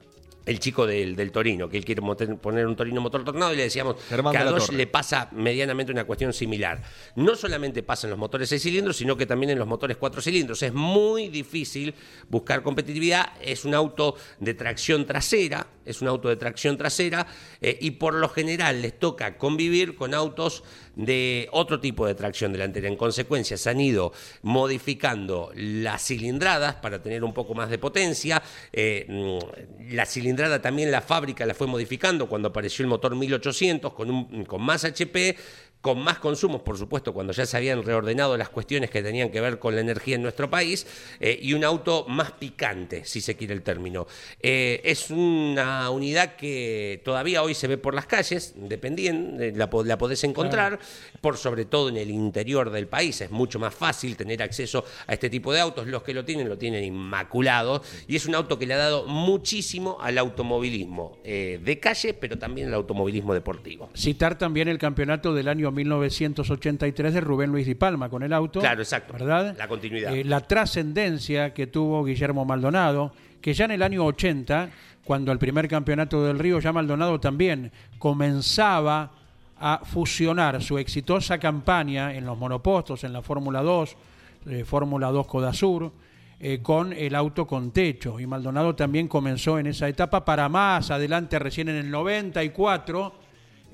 el 0.47 0.61
chico 0.61 0.87
del, 0.87 1.17
del, 1.17 1.33
Torino, 1.33 1.69
que 1.69 1.77
él 1.77 1.85
quiere 1.85 2.01
poner 2.01 2.67
un 2.67 2.77
Torino 2.77 3.01
motor 3.01 3.25
tornado 3.25 3.53
y 3.53 3.57
le 3.57 3.65
decíamos 3.65 3.97
que 4.09 4.39
a 4.39 4.45
dos 4.45 4.73
le 4.73 4.87
pasa 4.87 5.29
medianamente 5.33 5.91
una 5.91 6.05
cuestión 6.05 6.33
similar. 6.33 6.81
No 7.17 7.35
solamente 7.35 7.83
pasa 7.83 8.07
en 8.07 8.11
los 8.11 8.19
motores 8.19 8.49
seis 8.49 8.63
cilindros, 8.63 8.97
sino 8.97 9.17
que 9.17 9.27
también 9.27 9.51
en 9.51 9.59
los 9.59 9.67
motores 9.67 9.97
cuatro 9.97 10.23
cilindros. 10.23 10.63
Es 10.63 10.73
muy 10.73 11.29
difícil 11.29 11.95
buscar 12.29 12.63
competitividad, 12.63 13.33
es 13.43 13.65
un 13.65 13.75
auto 13.75 14.15
de 14.39 14.55
tracción 14.55 15.05
trasera, 15.05 15.67
es 15.85 16.01
un 16.01 16.09
auto 16.09 16.29
de 16.29 16.37
tracción 16.37 16.77
trasera 16.77 17.27
eh, 17.61 17.77
y 17.81 17.93
por 17.93 18.15
lo 18.15 18.29
general 18.29 18.83
les 18.83 18.99
toca 18.99 19.39
convivir 19.39 19.97
con 19.97 20.15
autos 20.15 20.63
de 20.97 21.49
otro 21.53 21.79
tipo 21.79 22.07
de 22.07 22.15
tracción 22.15 22.53
delantera. 22.53 22.89
En 22.89 22.97
consecuencia, 22.97 23.57
se 23.57 23.71
han 23.71 23.81
ido 23.81 24.13
modificando 24.43 25.53
las 25.55 26.05
cilindradas 26.07 26.77
para 26.77 27.01
tener 27.01 27.23
un 27.23 27.33
poco 27.33 27.55
más 27.55 27.71
de 27.71 27.79
potencia. 27.79 28.43
Eh, 28.73 29.07
mm, 29.09 29.95
la 29.95 30.07
cilindrada 30.07 30.61
también 30.61 30.91
la 30.91 31.03
fábrica 31.03 31.47
la 31.47 31.55
fue 31.55 31.67
modificando 31.67 32.29
cuando 32.29 32.49
apareció 32.49 32.83
el 32.83 32.89
motor 32.89 33.15
1800 33.15 33.93
con, 33.93 34.11
un, 34.11 34.45
con 34.47 34.63
más 34.63 34.85
HP 34.85 35.37
con 35.81 36.01
más 36.01 36.19
consumos, 36.19 36.63
por 36.63 36.77
supuesto, 36.77 37.15
cuando 37.15 37.33
ya 37.33 37.47
se 37.47 37.57
habían 37.57 37.85
reordenado 37.85 38.37
las 38.37 38.49
cuestiones 38.49 38.91
que 38.91 39.03
tenían 39.03 39.31
que 39.31 39.41
ver 39.41 39.61
con 39.61 39.75
la 39.75 39.81
energía 39.81 40.17
en 40.17 40.23
nuestro 40.23 40.51
país, 40.51 40.85
eh, 41.21 41.39
y 41.41 41.53
un 41.53 41.63
auto 41.63 42.07
más 42.09 42.33
picante, 42.33 43.05
si 43.05 43.21
se 43.21 43.37
quiere 43.37 43.55
el 43.55 43.63
término. 43.63 44.09
Eh, 44.41 44.81
es 44.83 45.11
una 45.11 45.89
unidad 45.91 46.35
que 46.35 47.01
todavía 47.05 47.43
hoy 47.43 47.55
se 47.55 47.69
ve 47.69 47.79
por 47.79 47.95
las 47.95 48.07
calles, 48.07 48.55
dependiendo, 48.57 49.41
eh, 49.41 49.53
la, 49.55 49.71
la 49.85 49.97
podés 49.99 50.25
encontrar, 50.25 50.81
por 51.21 51.37
sobre 51.37 51.67
todo 51.67 51.89
en 51.89 51.99
el 51.99 52.11
interior 52.11 52.71
del 52.71 52.89
país, 52.89 53.21
es 53.21 53.31
mucho 53.31 53.61
más 53.61 53.73
fácil 53.73 54.17
tener 54.17 54.43
acceso 54.43 54.85
a 55.07 55.13
este 55.13 55.31
tipo 55.31 55.53
de 55.53 55.61
autos, 55.61 55.87
los 55.87 56.03
que 56.03 56.15
lo 56.15 56.25
tienen 56.25 56.49
lo 56.49 56.59
tienen 56.59 56.83
inmaculado, 56.83 57.83
y 58.09 58.17
es 58.17 58.27
un 58.27 58.35
auto 58.35 58.59
que 58.59 58.67
le 58.67 58.75
ha 58.75 58.79
dado 58.79 59.07
muchísimo 59.07 59.99
al 60.01 60.19
automovilismo 60.19 61.19
de 61.23 61.79
calle, 61.81 62.13
pero 62.15 62.39
también 62.39 62.69
al 62.69 62.75
automovilismo 62.75 63.35
deportivo. 63.35 63.91
Citar 63.95 64.37
también 64.37 64.67
el 64.67 64.79
campeonato 64.79 65.33
del 65.33 65.47
año 65.47 65.69
1983 65.77 67.15
de 67.15 67.21
Rubén 67.21 67.53
Luis 67.53 67.67
Di 67.67 67.77
Palma 67.77 68.09
con 68.09 68.23
el 68.23 68.33
auto. 68.33 68.61
Claro, 68.61 68.83
exacto. 68.83 69.13
¿Verdad? 69.13 69.55
La 69.57 69.69
continuidad. 69.69 70.15
Eh, 70.15 70.25
la 70.25 70.41
trascendencia 70.41 71.55
que 71.55 71.69
tuvo 71.69 72.05
Guillermo 72.05 72.45
Maldonado, 72.45 73.13
que 73.41 73.55
ya 73.55 73.67
en 73.67 73.71
el 73.73 73.83
año 73.83 74.05
80, 74.05 74.71
cuando 75.05 75.31
el 75.31 75.39
primer 75.39 75.69
campeonato 75.69 76.25
del 76.25 76.39
Río, 76.39 76.59
ya 76.59 76.73
Maldonado 76.73 77.21
también 77.21 77.71
comenzaba 77.99 79.13
a 79.59 79.83
fusionar 79.85 80.63
su 80.63 80.79
exitosa 80.79 81.39
campaña 81.39 82.15
en 82.15 82.27
los 82.27 82.37
monopostos, 82.37 83.05
en 83.05 83.13
la 83.13 83.23
Fórmula 83.23 83.63
2, 83.63 83.97
eh, 84.47 84.65
Fórmula 84.65 85.11
2 85.11 85.27
Codasur, 85.27 85.93
eh, 86.39 86.61
con 86.63 86.93
el 86.93 87.15
auto 87.15 87.47
con 87.47 87.71
techo. 87.71 88.21
Y 88.21 88.27
Maldonado 88.27 88.75
también 88.75 89.09
comenzó 89.09 89.59
en 89.59 89.69
esa 89.69 89.89
etapa 89.89 90.25
para 90.25 90.49
más 90.49 90.91
adelante, 90.91 91.39
recién 91.39 91.69
en 91.69 91.77
el 91.77 91.91
94 91.91 93.26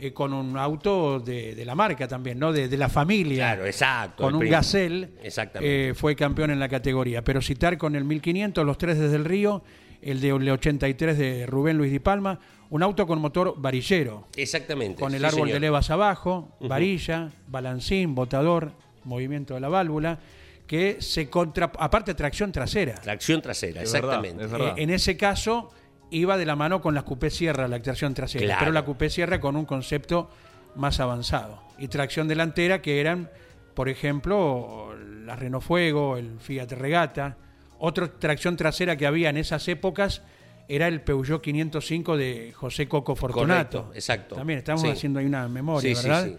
eh, 0.03 0.13
con 0.13 0.33
un 0.33 0.59
auto 0.59 1.21
de, 1.21 1.63
la 1.65 1.77
marca 1.77 2.09
también, 2.09 2.37
¿no? 2.37 2.53
De, 2.53 2.77
la 2.77 2.89
familia. 2.89 3.53
Claro, 3.53 3.67
exacto. 3.67 4.25
Con 4.25 4.35
un 4.35 4.49
Gazelle. 4.49 5.11
Exactamente. 5.23 5.91
Eh, 5.91 5.95
fue 5.95 6.17
campeón 6.17 6.51
en 6.51 6.59
la 6.59 6.69
categoría. 6.69 7.23
Pero 7.23 7.41
citar 7.41 7.79
con 7.79 7.95
el 7.95 8.03
1500, 8.05 8.67
los 8.67 8.79
tres 8.79 8.99
desde 8.99 9.15
el 9.15 9.25
Río, 9.25 9.63
el 10.01 10.21
de 10.21 10.33
83 10.33 11.17
de 11.17 11.47
Rubén 11.47 11.79
Luis 11.79 11.93
Di 11.93 12.01
Palma, 12.01 12.41
un 12.71 12.83
auto 12.83 13.07
con 13.07 13.21
motor 13.21 13.55
varillero. 13.57 14.27
Exactamente. 14.35 15.01
Con 15.01 15.15
el 15.15 15.25
árbol 15.25 15.49
de 15.49 15.61
levas 15.61 15.91
abajo, 15.91 16.57
varilla, 16.61 17.31
balancín, 17.47 18.17
botador, 18.17 18.73
movimiento 19.05 19.55
de 19.55 19.61
la 19.61 19.69
válvula 19.69 20.19
que 20.67 20.97
se 21.01 21.31
contra 21.31 21.71
aparte 21.79 22.15
tracción 22.15 22.51
trasera. 22.51 22.95
Tracción 22.95 23.41
trasera, 23.41 23.83
exactamente. 23.83 24.47
Eh, 24.47 24.73
en 24.79 24.91
ese 24.91 25.17
caso 25.17 25.71
iba 26.13 26.37
de 26.37 26.47
la 26.47 26.57
mano 26.57 26.81
con 26.81 26.95
la 26.95 27.03
coupé 27.03 27.31
sierra, 27.31 27.69
la 27.69 27.81
tracción 27.81 28.15
trasera, 28.15 28.57
pero 28.59 28.73
la 28.73 28.85
coupé 28.85 29.11
sierra 29.11 29.41
con 29.41 29.57
un 29.57 29.65
concepto 29.65 30.31
más 30.75 31.01
avanzado. 31.01 31.63
Y 31.79 31.89
tracción 31.89 32.29
delantera 32.29 32.83
que 32.83 33.01
eran, 33.01 33.31
por 33.75 33.89
ejemplo, 33.89 34.95
la 35.25 35.37
Renault 35.37 35.65
Fuego, 35.65 36.17
el 36.17 36.39
Fiat 36.39 36.73
Regata. 36.73 37.37
Otra 37.79 38.09
tracción 38.09 38.57
trasera 38.57 38.97
que 38.97 39.07
había 39.07 39.31
en 39.31 39.37
esas 39.37 39.67
épocas 39.69 40.23
era 40.69 40.89
el 40.89 41.01
Peugeot 41.01 41.43
505 41.43 42.17
de 42.17 42.53
José 42.55 42.89
Coco 42.89 43.17
Fortunato. 43.17 43.91
exacto. 43.95 44.37
También 44.37 44.59
estamos 44.59 44.85
haciendo 44.85 45.19
ahí 45.19 45.27
una 45.27 45.49
memoria, 45.49 45.95
¿verdad? 45.95 46.31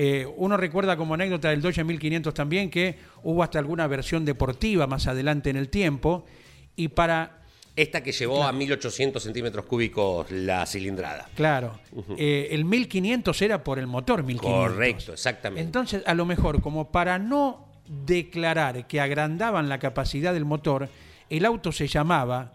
Eh, 0.00 0.26
uno 0.36 0.56
recuerda 0.56 0.96
como 0.96 1.14
anécdota 1.14 1.50
del 1.50 1.60
Dodge 1.60 1.82
1500 1.82 2.32
también 2.32 2.70
que 2.70 2.96
hubo 3.24 3.42
hasta 3.42 3.58
alguna 3.58 3.86
versión 3.88 4.24
deportiva 4.24 4.86
más 4.86 5.08
adelante 5.08 5.50
en 5.50 5.56
el 5.56 5.70
tiempo 5.70 6.24
y 6.76 6.88
para 6.88 7.37
esta 7.78 8.02
que 8.02 8.10
llevó 8.10 8.42
a 8.42 8.50
1800 8.50 9.22
centímetros 9.22 9.64
cúbicos 9.64 10.28
la 10.32 10.66
cilindrada. 10.66 11.28
Claro. 11.36 11.78
Eh, 12.16 12.48
el 12.50 12.64
1500 12.64 13.40
era 13.42 13.62
por 13.62 13.78
el 13.78 13.86
motor 13.86 14.24
1500. 14.24 14.70
Correcto, 14.72 15.12
exactamente. 15.12 15.62
Entonces, 15.62 16.02
a 16.04 16.14
lo 16.14 16.26
mejor, 16.26 16.60
como 16.60 16.90
para 16.90 17.20
no 17.20 17.68
declarar 17.86 18.88
que 18.88 19.00
agrandaban 19.00 19.68
la 19.68 19.78
capacidad 19.78 20.34
del 20.34 20.44
motor, 20.44 20.88
el 21.30 21.44
auto 21.44 21.70
se 21.70 21.86
llamaba 21.86 22.52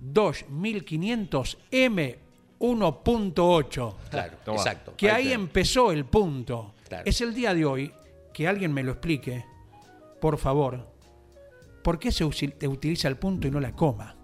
2500 0.00 1.58
M 1.70 2.18
1.8. 2.58 3.94
Claro, 4.10 4.36
exacto. 4.46 4.94
Que 4.96 5.08
ahí, 5.08 5.32
empezó 5.32 5.92
el 5.92 6.04
punto. 6.04 6.74
Es 7.04 7.20
el 7.20 7.32
día 7.32 7.54
de 7.54 7.64
hoy 7.64 7.92
que 8.32 8.48
alguien 8.48 8.72
me 8.72 8.82
lo 8.82 8.92
explique, 8.92 9.44
por 10.20 10.36
favor, 10.36 10.88
por 11.84 12.00
qué 12.00 12.10
se 12.10 12.24
utiliza 12.24 13.06
el 13.06 13.16
punto 13.16 13.46
y 13.46 13.52
no 13.52 13.60
la 13.60 13.70
coma. 13.70 14.16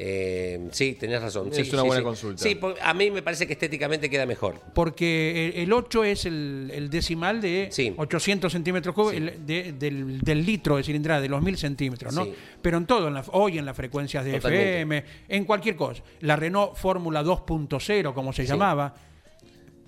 Eh, 0.00 0.68
sí, 0.70 0.94
tenés 0.94 1.20
razón. 1.20 1.50
es 1.52 1.72
una 1.72 1.82
buena 1.82 2.04
consulta. 2.04 2.40
Sí, 2.40 2.56
a 2.80 2.94
mí 2.94 3.10
me 3.10 3.20
parece 3.20 3.48
que 3.48 3.54
estéticamente 3.54 4.08
queda 4.08 4.26
mejor. 4.26 4.60
Porque 4.72 5.52
el 5.56 5.72
8 5.72 6.04
es 6.04 6.24
el, 6.24 6.88
decimal 6.88 7.40
de 7.40 7.68
800 7.96 8.52
centímetros 8.52 8.94
cúbicos 8.94 9.32
del, 9.44 10.46
litro 10.46 10.76
de 10.76 10.84
cilindrada, 10.84 11.20
de 11.20 11.28
los 11.28 11.42
1000 11.42 11.56
centímetros, 11.58 12.14
¿no? 12.14 12.28
Pero 12.62 12.78
en 12.78 12.86
todo, 12.86 13.12
hoy 13.32 13.58
en 13.58 13.66
las 13.66 13.76
frecuencias 13.76 14.24
de 14.24 14.36
FM, 14.36 15.04
en 15.28 15.44
cualquier 15.44 15.74
cosa. 15.74 16.00
La 16.20 16.36
Renault 16.36 16.76
Fórmula 16.76 17.24
2.0, 17.24 18.14
como 18.14 18.32
se 18.32 18.46
llamaba 18.46 18.94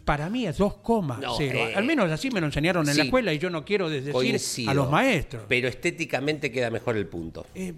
para 0.05 0.29
mí 0.29 0.47
es 0.47 0.59
2,0. 0.59 1.41
Eh, 1.41 1.75
Al 1.75 1.85
menos 1.85 2.11
así 2.11 2.31
me 2.31 2.41
lo 2.41 2.47
enseñaron 2.47 2.89
en 2.89 2.97
la 2.97 3.05
escuela 3.05 3.33
y 3.33 3.39
yo 3.39 3.51
no 3.51 3.65
quiero 3.65 3.89
decir 3.89 4.69
a 4.69 4.75
los 4.75 4.91
maestros. 4.91 5.45
Pero 5.49 5.69
estéticamente 5.69 6.51
queda 6.51 6.71
mejor 6.71 6.97
el 6.97 7.07
punto. 7.07 7.47
Eh, 7.55 7.73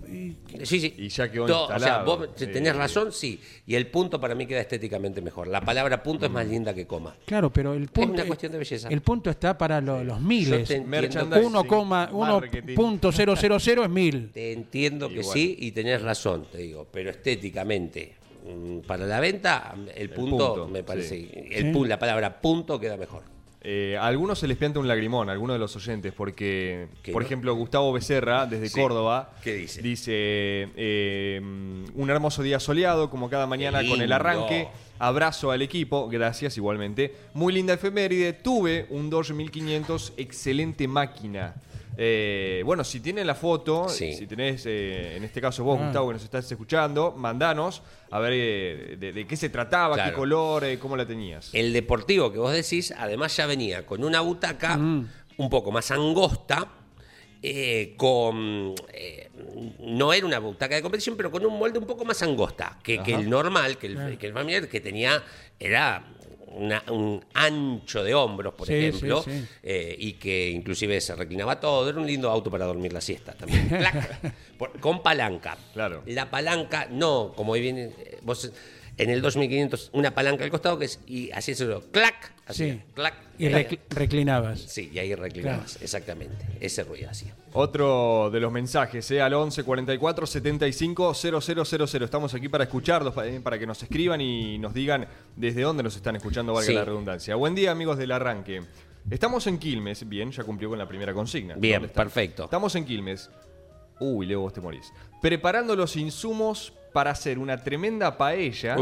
sí, 0.63 0.81
sí. 0.81 0.95
Y 0.99 1.09
ya 1.09 1.31
quedó 1.31 1.67
O 1.67 1.79
sea, 1.79 2.03
vos 2.03 2.35
tenés 2.35 2.75
razón, 2.77 3.13
sí. 3.13 3.41
Y 3.67 3.75
el 3.75 3.87
punto 3.87 4.21
para 4.21 4.35
mí 4.35 4.47
queda 4.47 4.61
estéticamente 4.61 5.21
mejor. 5.21 5.49
La 5.49 5.61
palabra 5.61 6.03
punto 6.03 6.27
es 6.27 6.33
más 6.33 6.47
linda 6.47 6.75
que 6.75 6.87
coma. 6.87 7.15
Claro, 7.27 7.53
pero 7.53 7.75
el 7.75 7.89
punto. 7.89 8.13
Es 8.15 8.21
una 8.21 8.27
cuestión 8.27 8.53
de 8.53 8.59
belleza. 8.59 8.89
El 8.89 9.01
punto 9.03 9.31
está 9.31 9.57
para 9.57 9.81
los 9.81 10.21
miles. 10.21 10.69
1,000 10.69 11.05
es 13.85 13.91
mil. 13.91 14.31
Te 14.33 14.53
entiendo 14.53 15.09
que 15.09 15.23
sí 15.23 15.57
y 15.59 15.73
tenés 15.73 16.03
razón, 16.03 16.47
te 16.51 16.59
digo. 16.59 16.87
Pero 16.91 17.11
estéticamente 17.11 17.83
Mm, 17.93 18.22
para 18.87 19.07
la 19.07 19.21
venta, 19.21 19.75
el 19.95 20.11
punto, 20.11 20.69
me 20.69 20.83
parece. 20.83 21.49
El, 21.51 21.89
la 21.89 21.99
palabra 21.99 22.41
punto 22.41 22.79
queda 22.79 22.97
mejor. 22.97 23.23
Eh, 23.65 23.97
a 23.97 24.09
algunos 24.09 24.41
se 24.41 24.49
les 24.49 24.57
pianta 24.57 24.81
un 24.81 24.89
lagrimón, 24.89 25.29
a 25.29 25.33
algunos 25.33 25.55
de 25.55 25.61
los 25.61 25.77
oyentes, 25.77 26.13
porque, 26.13 26.89
por 27.13 27.23
ejemplo, 27.23 27.55
Gustavo 27.55 27.93
Becerra, 27.93 28.45
desde 28.47 28.71
Córdoba, 28.73 29.31
dice? 29.45 29.83
Dice, 29.83 30.13
eh, 30.77 31.41
un 31.41 32.11
hermoso 32.11 32.43
día 32.43 32.59
soleado, 32.59 33.09
como 33.09 33.31
cada 33.31 33.47
mañana 33.47 33.87
con 33.87 34.03
el 34.03 34.13
arranque. 34.13 34.69
Abrazo 34.99 35.51
al 35.51 35.63
equipo, 35.63 36.09
gracias 36.09 36.57
igualmente. 36.57 37.13
Muy 37.35 37.53
linda 37.53 37.75
efeméride, 37.75 38.33
tuve 38.33 38.87
un 38.91 39.11
Dodge 39.11 39.33
1500, 39.33 40.13
excelente 40.17 40.87
máquina. 40.87 41.55
Eh, 41.97 42.63
bueno, 42.65 42.85
si 42.85 43.01
tienen 43.01 43.27
la 43.27 43.35
foto, 43.35 43.89
si 43.89 44.27
tenés, 44.27 44.65
eh, 44.67 45.17
en 45.17 45.25
este 45.25 45.41
caso 45.41 45.63
vos, 45.63 45.79
ah. 45.81 45.85
Gustavo, 45.85 46.09
que 46.09 46.15
nos 46.15 46.25
estás 46.25 46.51
escuchando, 46.51 47.13
mandanos 47.17 47.83
a 48.11 48.19
ver 48.19 48.33
eh, 48.35 48.97
de, 48.99 49.27
qué 49.27 49.37
se 49.37 49.51
trataba, 49.51 50.03
qué 50.03 50.13
color, 50.13 50.65
cómo 50.79 50.97
la 50.97 51.07
tenías. 51.07 51.51
El 51.53 51.73
deportivo 51.73 52.33
que 52.33 52.39
vos 52.39 52.53
decís, 52.53 52.93
además 52.97 53.37
ya 53.37 53.47
venía 53.47 53.85
con 53.85 54.05
una 54.05 54.21
butaca 54.21 54.77
mm. 54.77 55.09
un 55.37 55.51
poco 55.51 55.71
más 55.71 55.91
angosta, 55.91 56.69
con 57.97 58.75
no 59.81 60.13
era 60.13 60.27
una 60.27 60.39
butaca 60.39 60.77
de 60.77 60.83
competición, 60.83 61.17
pero 61.17 61.31
con 61.31 61.45
un 61.45 61.59
molde 61.59 61.79
un 61.79 61.87
poco 61.87 62.05
más 62.05 62.23
angosta 62.23 62.79
que, 62.83 63.03
el 63.05 63.29
normal, 63.29 63.77
que 63.77 63.89
el, 63.89 64.19
que 64.19 64.29
el 64.29 64.33
familiar, 64.33 64.69
que 64.69 64.81
tenía, 64.81 65.23
era 65.59 66.05
un 66.55 67.25
ancho 67.35 68.05
de 68.05 68.15
hombros, 68.15 68.55
por 68.55 68.71
ejemplo, 68.71 69.25
eh, 69.63 69.97
y 69.99 70.15
que 70.15 70.51
inclusive 70.51 71.01
se 71.01 71.15
reclinaba 71.15 71.59
todo. 71.59 71.89
Era 71.89 71.99
un 71.99 72.07
lindo 72.07 72.31
auto 72.31 72.51
para 72.51 72.67
dormir 72.67 72.93
la 72.93 73.01
siesta 73.01 73.33
también. 73.35 73.69
con 74.81 75.03
palanca. 75.03 75.57
Claro. 75.73 76.03
La 76.07 76.31
palanca, 76.31 76.87
no, 76.91 77.33
como 77.35 77.53
viene, 77.55 77.93
eh, 77.99 78.19
vos 78.23 78.51
en 78.97 79.11
el 79.11 79.23
2500 79.23 79.91
una 79.93 80.15
palanca 80.15 80.45
al 80.45 80.51
costado 80.51 80.79
que 80.79 80.87
es, 80.87 81.01
y 81.07 81.31
así 81.33 81.55
se 81.55 81.65
lo, 81.65 81.81
clac, 81.91 82.33
así, 82.47 82.81
clac. 82.95 83.15
Y 83.39 83.49
reclinabas. 83.49 84.61
Sí, 84.61 84.91
y 84.93 84.99
ahí 85.01 85.15
reclinabas, 85.15 85.81
exactamente. 85.83 86.47
Ese 86.61 86.85
ruido 86.85 87.11
hacía. 87.11 87.35
Otro 87.55 88.31
de 88.31 88.39
los 88.39 88.53
mensajes, 88.53 89.11
¿eh? 89.11 89.21
al 89.21 89.35
11 89.35 89.65
44 89.65 90.27
75 90.27 91.15
000. 91.15 92.05
Estamos 92.05 92.35
aquí 92.35 92.49
para 92.49 92.65
escucharlos, 92.65 93.15
eh, 93.25 93.41
para 93.43 93.59
que 93.59 93.67
nos 93.67 93.83
escriban 93.83 94.21
y 94.21 94.59
nos 94.59 94.73
digan 94.75 95.09
desde 95.35 95.63
dónde 95.63 95.83
nos 95.83 95.97
están 95.97 96.15
escuchando, 96.15 96.53
valga 96.53 96.73
la 96.73 96.85
redundancia. 96.85 97.35
Buen 97.35 97.55
día, 97.55 97.73
amigos 97.73 97.99
del 97.99 98.13
arranque. 98.13 98.63
Estamos 99.11 99.47
en 99.49 99.59
Quilmes, 99.59 100.09
bien, 100.09 100.31
ya 100.31 100.45
cumplió 100.45 100.69
con 100.69 100.79
la 100.79 100.87
primera 100.87 101.13
consigna. 101.13 101.57
Bien, 101.57 101.89
perfecto. 101.89 102.45
Estamos 102.45 102.77
en 102.77 102.85
Quilmes. 102.85 103.31
Uy, 103.99 104.27
Leo, 104.27 104.41
vos 104.41 104.53
te 104.53 104.61
morís. 104.61 104.93
Preparando 105.21 105.75
los 105.75 105.97
insumos 105.97 106.73
para 106.93 107.11
hacer 107.13 107.39
una 107.39 107.63
tremenda 107.63 108.17
paella 108.17 108.77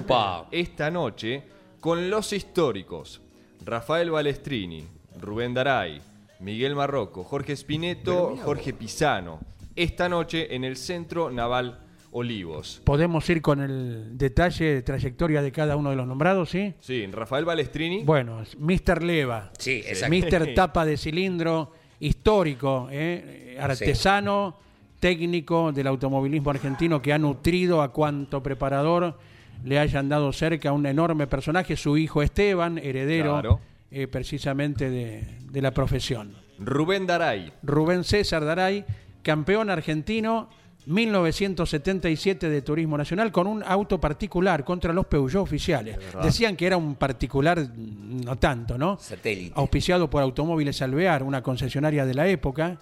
esta 0.50 0.90
noche 0.90 1.42
con 1.80 2.10
los 2.10 2.32
históricos 2.32 3.20
Rafael 3.64 4.10
Balestrini, 4.10 4.86
Rubén 5.20 5.52
Daray, 5.54 6.00
Miguel 6.40 6.74
Marroco, 6.74 7.24
Jorge 7.24 7.54
Spineto, 7.56 8.36
Jorge 8.42 8.72
Pisano. 8.72 9.40
Esta 9.76 10.08
noche 10.08 10.54
en 10.54 10.64
el 10.64 10.76
Centro 10.76 11.30
Naval 11.30 11.78
Olivos. 12.12 12.80
Podemos 12.84 13.28
ir 13.30 13.40
con 13.40 13.60
el 13.60 14.16
detalle 14.18 14.64
de 14.74 14.82
trayectoria 14.82 15.42
de 15.42 15.52
cada 15.52 15.76
uno 15.76 15.90
de 15.90 15.96
los 15.96 16.06
nombrados, 16.06 16.50
¿sí? 16.50 16.74
Sí, 16.80 17.06
Rafael 17.06 17.44
Balestrini. 17.44 18.02
Bueno, 18.02 18.42
Mr. 18.58 19.02
Leva. 19.02 19.52
Sí, 19.58 19.82
exacto. 19.86 20.16
Mr. 20.16 20.54
Tapa 20.54 20.84
de 20.84 20.96
cilindro, 20.96 21.72
histórico, 22.00 22.88
¿eh? 22.90 23.56
artesano, 23.60 24.56
técnico 25.00 25.72
del 25.72 25.86
automovilismo 25.86 26.50
argentino 26.50 27.02
que 27.02 27.12
ha 27.12 27.18
nutrido 27.18 27.82
a 27.82 27.92
cuanto 27.92 28.42
preparador 28.42 29.18
le 29.64 29.78
hayan 29.78 30.08
dado 30.08 30.32
cerca 30.32 30.70
a 30.70 30.72
un 30.72 30.86
enorme 30.86 31.26
personaje, 31.26 31.76
su 31.76 31.96
hijo 31.96 32.22
Esteban, 32.22 32.78
heredero 32.78 33.60
eh, 33.90 34.06
precisamente 34.06 34.88
de, 34.88 35.24
de 35.50 35.62
la 35.62 35.72
profesión. 35.72 36.34
Rubén 36.58 37.06
Daray. 37.06 37.52
Rubén 37.62 38.04
César 38.04 38.44
Daray, 38.44 38.84
campeón 39.22 39.70
argentino 39.70 40.48
1977 40.86 42.48
de 42.48 42.62
Turismo 42.62 42.96
Nacional 42.96 43.30
con 43.30 43.46
un 43.46 43.62
auto 43.62 44.00
particular 44.00 44.64
contra 44.64 44.92
los 44.92 45.06
Peugeot 45.06 45.42
oficiales. 45.42 45.98
Decían 46.22 46.56
que 46.56 46.66
era 46.66 46.76
un 46.76 46.94
particular, 46.94 47.68
no 47.76 48.36
tanto, 48.36 48.78
¿no? 48.78 48.96
Satélite. 48.98 49.52
Auspiciado 49.56 50.08
por 50.08 50.22
Automóviles 50.22 50.80
Alvear, 50.82 51.22
una 51.22 51.42
concesionaria 51.42 52.06
de 52.06 52.14
la 52.14 52.28
época. 52.28 52.78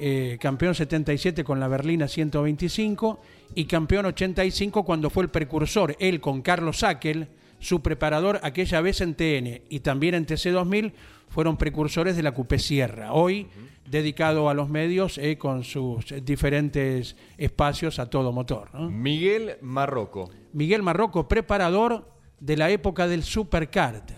Eh, 0.00 0.38
campeón 0.40 0.76
77 0.76 1.42
con 1.42 1.58
la 1.58 1.66
Berlina 1.66 2.06
125 2.06 3.20
y 3.56 3.64
campeón 3.64 4.06
85 4.06 4.84
cuando 4.84 5.10
fue 5.10 5.24
el 5.24 5.30
precursor, 5.30 5.96
él 5.98 6.20
con 6.20 6.40
Carlos 6.40 6.78
Sackel, 6.78 7.26
su 7.58 7.82
preparador 7.82 8.38
aquella 8.44 8.80
vez 8.80 9.00
en 9.00 9.14
TN 9.14 9.62
y 9.68 9.80
también 9.80 10.14
en 10.14 10.24
TC2000, 10.24 10.92
fueron 11.28 11.56
precursores 11.56 12.16
de 12.16 12.22
la 12.22 12.32
Coupé 12.32 12.60
Sierra. 12.60 13.12
Hoy 13.12 13.48
dedicado 13.90 14.48
a 14.48 14.54
los 14.54 14.68
medios 14.68 15.18
eh, 15.18 15.36
con 15.36 15.64
sus 15.64 16.14
diferentes 16.24 17.16
espacios 17.36 17.98
a 17.98 18.08
todo 18.08 18.30
motor. 18.30 18.80
Miguel 18.80 19.56
Marroco. 19.62 20.30
Miguel 20.52 20.84
Marroco, 20.84 21.26
preparador 21.26 22.08
de 22.38 22.56
la 22.56 22.70
época 22.70 23.08
del 23.08 23.24
Supercart 23.24 24.17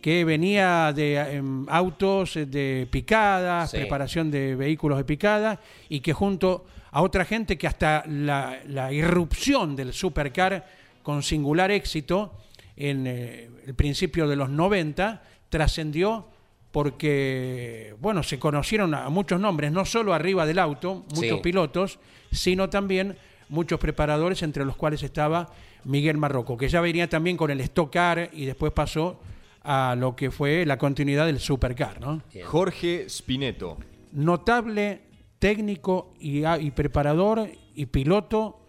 que 0.00 0.24
venía 0.24 0.92
de 0.92 1.16
em, 1.16 1.66
autos 1.68 2.34
de 2.34 2.86
picada, 2.90 3.66
preparación 3.70 4.30
de 4.30 4.54
vehículos 4.54 4.98
de 4.98 5.04
picada, 5.04 5.60
y 5.88 6.00
que 6.00 6.12
junto 6.12 6.66
a 6.90 7.02
otra 7.02 7.24
gente 7.24 7.58
que 7.58 7.66
hasta 7.66 8.04
la, 8.06 8.92
irrupción 8.92 9.76
del 9.76 9.92
supercar 9.92 10.66
con 11.02 11.22
singular 11.22 11.70
éxito 11.70 12.32
en 12.76 13.06
eh, 13.06 13.48
el 13.66 13.74
principio 13.74 14.28
de 14.28 14.36
los 14.36 14.50
90 14.50 15.22
trascendió 15.48 16.26
porque, 16.70 17.94
bueno, 18.00 18.22
se 18.22 18.38
conocieron 18.38 18.94
a 18.94 19.08
muchos 19.08 19.40
nombres, 19.40 19.72
no 19.72 19.84
solo 19.84 20.12
arriba 20.12 20.44
del 20.46 20.58
auto, 20.58 21.04
muchos 21.14 21.40
pilotos, 21.40 21.98
sino 22.30 22.68
también 22.68 23.16
muchos 23.48 23.80
preparadores, 23.80 24.42
entre 24.42 24.64
los 24.64 24.76
cuales 24.76 25.02
estaba 25.02 25.48
Miguel 25.84 26.18
Marroco, 26.18 26.56
que 26.56 26.68
ya 26.68 26.80
venía 26.80 27.08
también 27.08 27.36
con 27.36 27.50
el 27.50 27.60
Stock 27.62 27.92
Car 27.92 28.30
y 28.32 28.44
después 28.44 28.72
pasó 28.72 29.18
a 29.62 29.94
lo 29.98 30.16
que 30.16 30.30
fue 30.30 30.64
la 30.66 30.78
continuidad 30.78 31.26
del 31.26 31.38
Supercar. 31.38 32.00
¿no? 32.00 32.22
Jorge 32.44 33.08
Spineto. 33.08 33.78
Notable 34.12 35.02
técnico 35.38 36.14
y, 36.18 36.44
y, 36.46 36.70
preparador 36.70 37.50
y 37.74 37.86
piloto 37.86 38.60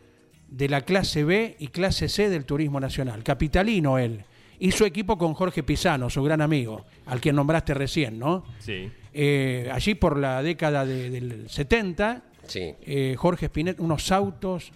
de 0.48 0.70
la 0.70 0.82
clase 0.82 1.24
B 1.24 1.56
y 1.60 1.68
clase 1.68 2.10
C 2.10 2.30
del 2.30 2.46
Turismo 2.46 2.80
Nacional. 2.80 3.24
Capitalino 3.24 3.98
él. 3.98 4.24
Y 4.60 4.72
su 4.72 4.84
equipo 4.84 5.18
con 5.18 5.34
Jorge 5.34 5.64
Pisano, 5.64 6.10
su 6.10 6.22
gran 6.22 6.42
amigo, 6.42 6.86
al 7.06 7.22
que 7.22 7.32
nombraste 7.32 7.74
recién, 7.74 8.20
¿no? 8.20 8.44
Sí. 8.60 8.92
Eh, 9.14 9.70
allí 9.72 9.96
por 9.96 10.18
la 10.18 10.44
década 10.44 10.86
del 10.86 11.50
70, 11.50 12.24
sí. 12.46 12.76
Eh, 12.82 13.16
Jorge 13.18 13.46
Spinet, 13.46 13.80
unos 13.80 14.12
autos 14.12 14.74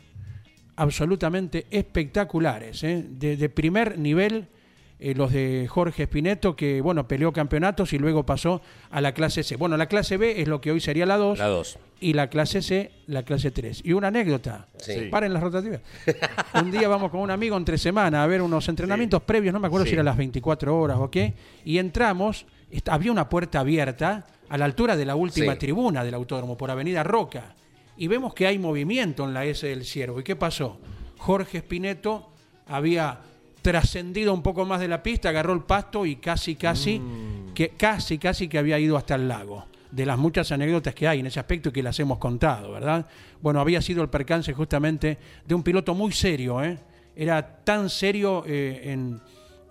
absolutamente 0.75 1.67
espectaculares, 1.69 2.83
¿eh? 2.83 3.05
de, 3.07 3.49
primer 3.49 3.97
nivel 3.97 4.47
eh, 4.99 5.13
los 5.15 5.31
de 5.31 5.67
Jorge 5.69 6.05
Spineto, 6.05 6.55
que 6.55 6.81
bueno, 6.81 7.07
peleó 7.07 7.33
campeonatos 7.33 7.93
y 7.93 7.97
luego 7.97 8.25
pasó 8.25 8.61
a 8.89 9.01
la 9.01 9.13
clase 9.13 9.43
C. 9.43 9.55
Bueno, 9.55 9.75
la 9.75 9.87
clase 9.87 10.17
B 10.17 10.41
es 10.41 10.47
lo 10.47 10.61
que 10.61 10.71
hoy 10.71 10.79
sería 10.79 11.05
la 11.05 11.17
2. 11.17 11.39
La 11.39 11.47
2. 11.47 11.79
Y 11.99 12.13
la 12.13 12.29
clase 12.29 12.61
C, 12.61 12.91
la 13.07 13.23
clase 13.23 13.51
3. 13.51 13.81
Y 13.83 13.93
una 13.93 14.07
anécdota. 14.09 14.67
Sí. 14.77 15.07
Paren 15.11 15.33
las 15.33 15.43
rotativas. 15.43 15.81
un 16.61 16.71
día 16.71 16.87
vamos 16.87 17.11
con 17.11 17.19
un 17.21 17.31
amigo 17.31 17.57
entre 17.57 17.77
semana 17.77 18.23
a 18.23 18.27
ver 18.27 18.41
unos 18.41 18.67
entrenamientos 18.69 19.21
previos, 19.23 19.53
no 19.53 19.59
me 19.59 19.67
acuerdo 19.67 19.85
si 19.85 19.93
eran 19.93 20.05
las 20.05 20.17
24 20.17 20.79
horas 20.79 20.97
o 20.99 21.09
qué, 21.09 21.33
y 21.65 21.77
entramos, 21.77 22.45
había 22.87 23.11
una 23.11 23.29
puerta 23.29 23.59
abierta 23.59 24.25
a 24.49 24.57
la 24.57 24.65
altura 24.65 24.95
de 24.95 25.05
la 25.05 25.15
última 25.15 25.57
tribuna 25.57 26.03
del 26.03 26.13
autódromo, 26.13 26.55
por 26.55 26.69
Avenida 26.69 27.03
Roca. 27.03 27.55
Y 27.97 28.07
vemos 28.07 28.33
que 28.33 28.47
hay 28.47 28.59
movimiento 28.59 29.23
en 29.23 29.33
la 29.33 29.45
S 29.45 29.65
del 29.65 29.83
Ciervo. 29.83 30.19
¿Y 30.19 30.23
qué 30.23 30.35
pasó? 30.35 30.79
Jorge 31.17 31.59
Spineto 31.59 32.29
había 32.67 33.19
trascendido 33.63 34.33
un 34.33 34.43
poco 34.43 34.65
más 34.65 34.79
de 34.79 34.87
la 34.87 35.01
pista, 35.01 35.29
agarró 35.29 35.53
el 35.53 35.61
pasto 35.61 36.05
y 36.05 36.17
casi, 36.17 36.55
casi, 36.55 36.99
mm. 36.99 37.53
que, 37.55 37.69
casi, 37.69 38.19
casi 38.19 38.47
que 38.47 38.59
había 38.59 38.77
ido 38.77 38.95
hasta 38.97 39.15
el 39.15 39.27
lago. 39.27 39.65
De 39.89 40.05
las 40.05 40.17
muchas 40.17 40.51
anécdotas 40.51 40.93
que 40.93 41.07
hay 41.07 41.21
en 41.21 41.27
ese 41.27 41.39
aspecto 41.39 41.69
y 41.69 41.71
que 41.71 41.81
las 41.81 41.99
hemos 41.99 42.17
contado, 42.17 42.71
¿verdad? 42.71 43.07
Bueno, 43.41 43.59
había 43.59 43.81
sido 43.81 44.03
el 44.03 44.09
percance 44.09 44.53
justamente 44.53 45.17
de 45.45 45.55
un 45.55 45.63
piloto 45.63 45.95
muy 45.95 46.11
serio, 46.11 46.63
¿eh? 46.63 46.77
Era 47.15 47.63
tan 47.63 47.89
serio 47.89 48.43
eh, 48.45 48.91
en, 48.91 49.21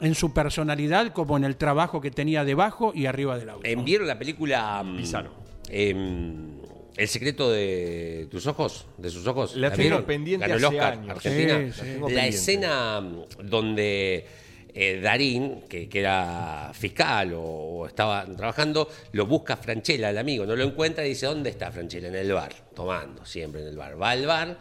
en 0.00 0.14
su 0.14 0.33
personalidad 0.33 1.12
como 1.12 1.37
en 1.37 1.44
el 1.44 1.57
trabajo 1.57 2.00
que 2.00 2.11
tenía 2.11 2.44
debajo 2.44 2.92
y 2.94 3.07
arriba 3.07 3.38
del 3.38 3.50
auto. 3.50 3.68
¿Vieron 3.85 4.07
la 4.07 4.18
película 4.18 4.83
mm, 4.85 4.96
Pizarro? 4.96 5.31
Em, 5.68 6.59
el 6.96 7.09
secreto 7.09 7.50
de 7.50 8.28
tus 8.31 8.46
ojos, 8.46 8.87
de 8.98 9.11
sus 9.11 9.26
ojos. 9.26 9.57
La, 9.57 9.72
tengo 9.72 10.05
pendiente 10.05 10.46
Ganó 10.46 10.59
el 10.59 10.64
Oscar, 10.64 10.92
años. 10.94 11.11
Argentina. 11.11 12.09
La, 12.11 12.26
escena 12.26 13.00
donde 13.42 14.26
eh, 14.74 15.00
Darín, 15.02 15.62
que, 15.68 15.88
era 15.92 16.70
fiscal 16.74 17.33
o, 17.35 17.87
estaba 17.87 18.26
trabajando, 18.37 18.88
lo 19.12 19.26
busca 19.26 19.57
Franchella, 19.57 20.11
el 20.11 20.18
amigo, 20.18 20.44
no 20.44 20.55
lo 20.55 20.64
encuentra 20.64 21.05
y 21.05 21.11
dice, 21.11 21.26
¿dónde 21.26 21.50
está 21.50 21.72
Franchella? 21.72 22.09
En 22.09 22.16
el 22.16 22.33
bar, 22.33 22.55
tomando, 22.74 23.24
siempre 23.24 23.62
en 23.62 23.68
el 23.68 23.76
bar. 23.76 24.00
Va 24.00 24.11
al 24.11 24.26
bar 24.26 24.59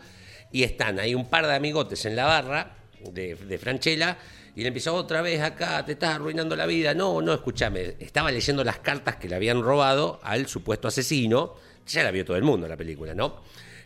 y 0.51 0.63
están, 0.63 0.99
hay 0.99 1.15
un 1.15 1.29
par 1.29 1.47
de 1.47 1.55
amigotes 1.55 2.05
en 2.05 2.15
la 2.15 2.25
barra 2.25 2.77
de, 3.11 3.35
de 3.35 3.57
Franchella 3.57 4.17
y 4.55 4.61
le 4.61 4.67
empieza 4.67 4.91
otra 4.93 5.21
vez 5.21 5.41
acá, 5.41 5.85
te 5.85 5.93
estás 5.93 6.15
arruinando 6.15 6.55
la 6.55 6.65
vida. 6.65 6.93
No, 6.93 7.21
no, 7.21 7.33
escúchame, 7.33 7.95
estaba 7.99 8.31
leyendo 8.31 8.63
las 8.63 8.79
cartas 8.79 9.17
que 9.17 9.29
le 9.29 9.35
habían 9.35 9.61
robado 9.61 10.19
al 10.23 10.47
supuesto 10.47 10.87
asesino 10.87 11.55
ya 11.87 12.03
la 12.03 12.11
vio 12.11 12.25
todo 12.25 12.37
el 12.37 12.43
mundo 12.43 12.67
la 12.67 12.77
película, 12.77 13.13
¿no? 13.13 13.41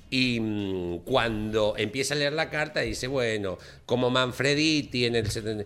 Y 0.10 0.40
mm, 0.40 1.00
cuando 1.00 1.76
empieza 1.78 2.14
a 2.14 2.18
leer 2.18 2.34
la 2.34 2.50
carta 2.50 2.82
dice, 2.82 3.08
bueno, 3.08 3.58
como 3.86 4.10
Manfrediti 4.10 5.06
en 5.06 5.16
el... 5.16 5.66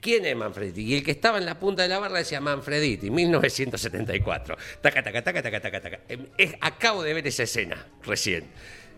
¿Quién 0.00 0.26
es 0.26 0.36
Manfrediti? 0.36 0.82
Y 0.82 0.94
el 0.96 1.02
que 1.02 1.10
estaba 1.12 1.38
en 1.38 1.46
la 1.46 1.58
punta 1.58 1.82
de 1.82 1.88
la 1.88 1.98
barra 1.98 2.18
decía 2.18 2.40
Manfrediti, 2.40 3.10
1974. 3.10 4.56
Taca, 4.80 5.02
taca, 5.02 5.22
taca, 5.22 5.42
taca, 5.42 5.60
taca, 5.60 5.80
taca. 5.80 6.00
Em, 6.08 6.52
acabo 6.60 7.02
de 7.02 7.14
ver 7.14 7.26
esa 7.26 7.44
escena 7.44 7.86
recién. 8.04 8.44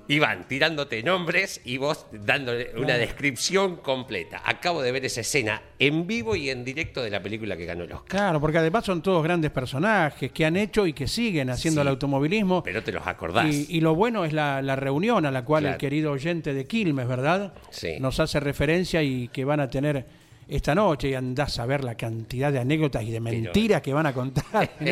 Iván 0.09 0.49
tirándote 0.49 1.03
nombres 1.03 1.61
y 1.65 1.77
vos 1.77 2.07
dándole 2.11 2.73
una 2.77 2.97
descripción 2.97 3.77
completa. 3.77 4.43
Acabo 4.45 4.83
de 4.83 4.91
ver 4.91 5.05
esa 5.05 5.21
escena 5.21 5.63
en 5.79 6.07
vivo 6.07 6.35
y 6.35 6.49
en 6.49 6.65
directo 6.65 7.03
de 7.03 7.11
la 7.11 7.23
película 7.23 7.57
que 7.57 7.67
ganó 7.67 7.85
el 7.85 7.93
Oscar. 7.93 8.09
Claro, 8.09 8.41
porque 8.41 8.59
además 8.59 8.87
son 8.87 9.03
todos 9.03 9.23
grandes 9.23 9.51
personajes 9.51 10.33
que 10.33 10.45
han 10.47 10.57
hecho 10.57 10.87
y 10.87 10.95
que 10.95 11.07
siguen 11.07 11.51
haciendo 11.51 11.83
el 11.83 11.89
automovilismo. 11.89 12.63
Pero 12.63 12.83
te 12.83 12.91
los 12.91 13.07
acordás. 13.07 13.47
Y, 13.47 13.81
lo 13.81 13.95
bueno 13.95 14.25
es 14.25 14.33
la, 14.33 14.77
reunión 14.77 15.27
a 15.27 15.31
la 15.31 15.45
cual 15.45 15.67
el 15.67 15.77
querido 15.77 16.13
oyente 16.13 16.55
de 16.55 16.67
Quilmes, 16.67 17.07
¿verdad? 17.07 17.53
Sí. 17.71 17.97
Nos 18.01 18.19
hace 18.19 18.41
referencia 18.41 19.03
y 19.03 19.29
que 19.29 19.45
van 19.45 19.61
a 19.61 19.69
tener 19.69 20.07
esta 20.49 20.75
noche 20.75 21.11
y 21.11 21.15
andás 21.15 21.59
a 21.59 21.67
ver 21.67 21.85
la 21.85 21.95
cantidad 21.95 22.51
de 22.51 22.59
anécdotas 22.59 23.03
y 23.03 23.11
de 23.11 23.21
mentiras 23.21 23.83
que 23.83 23.93
van 23.93 24.07
a 24.07 24.15
contar. 24.15 24.71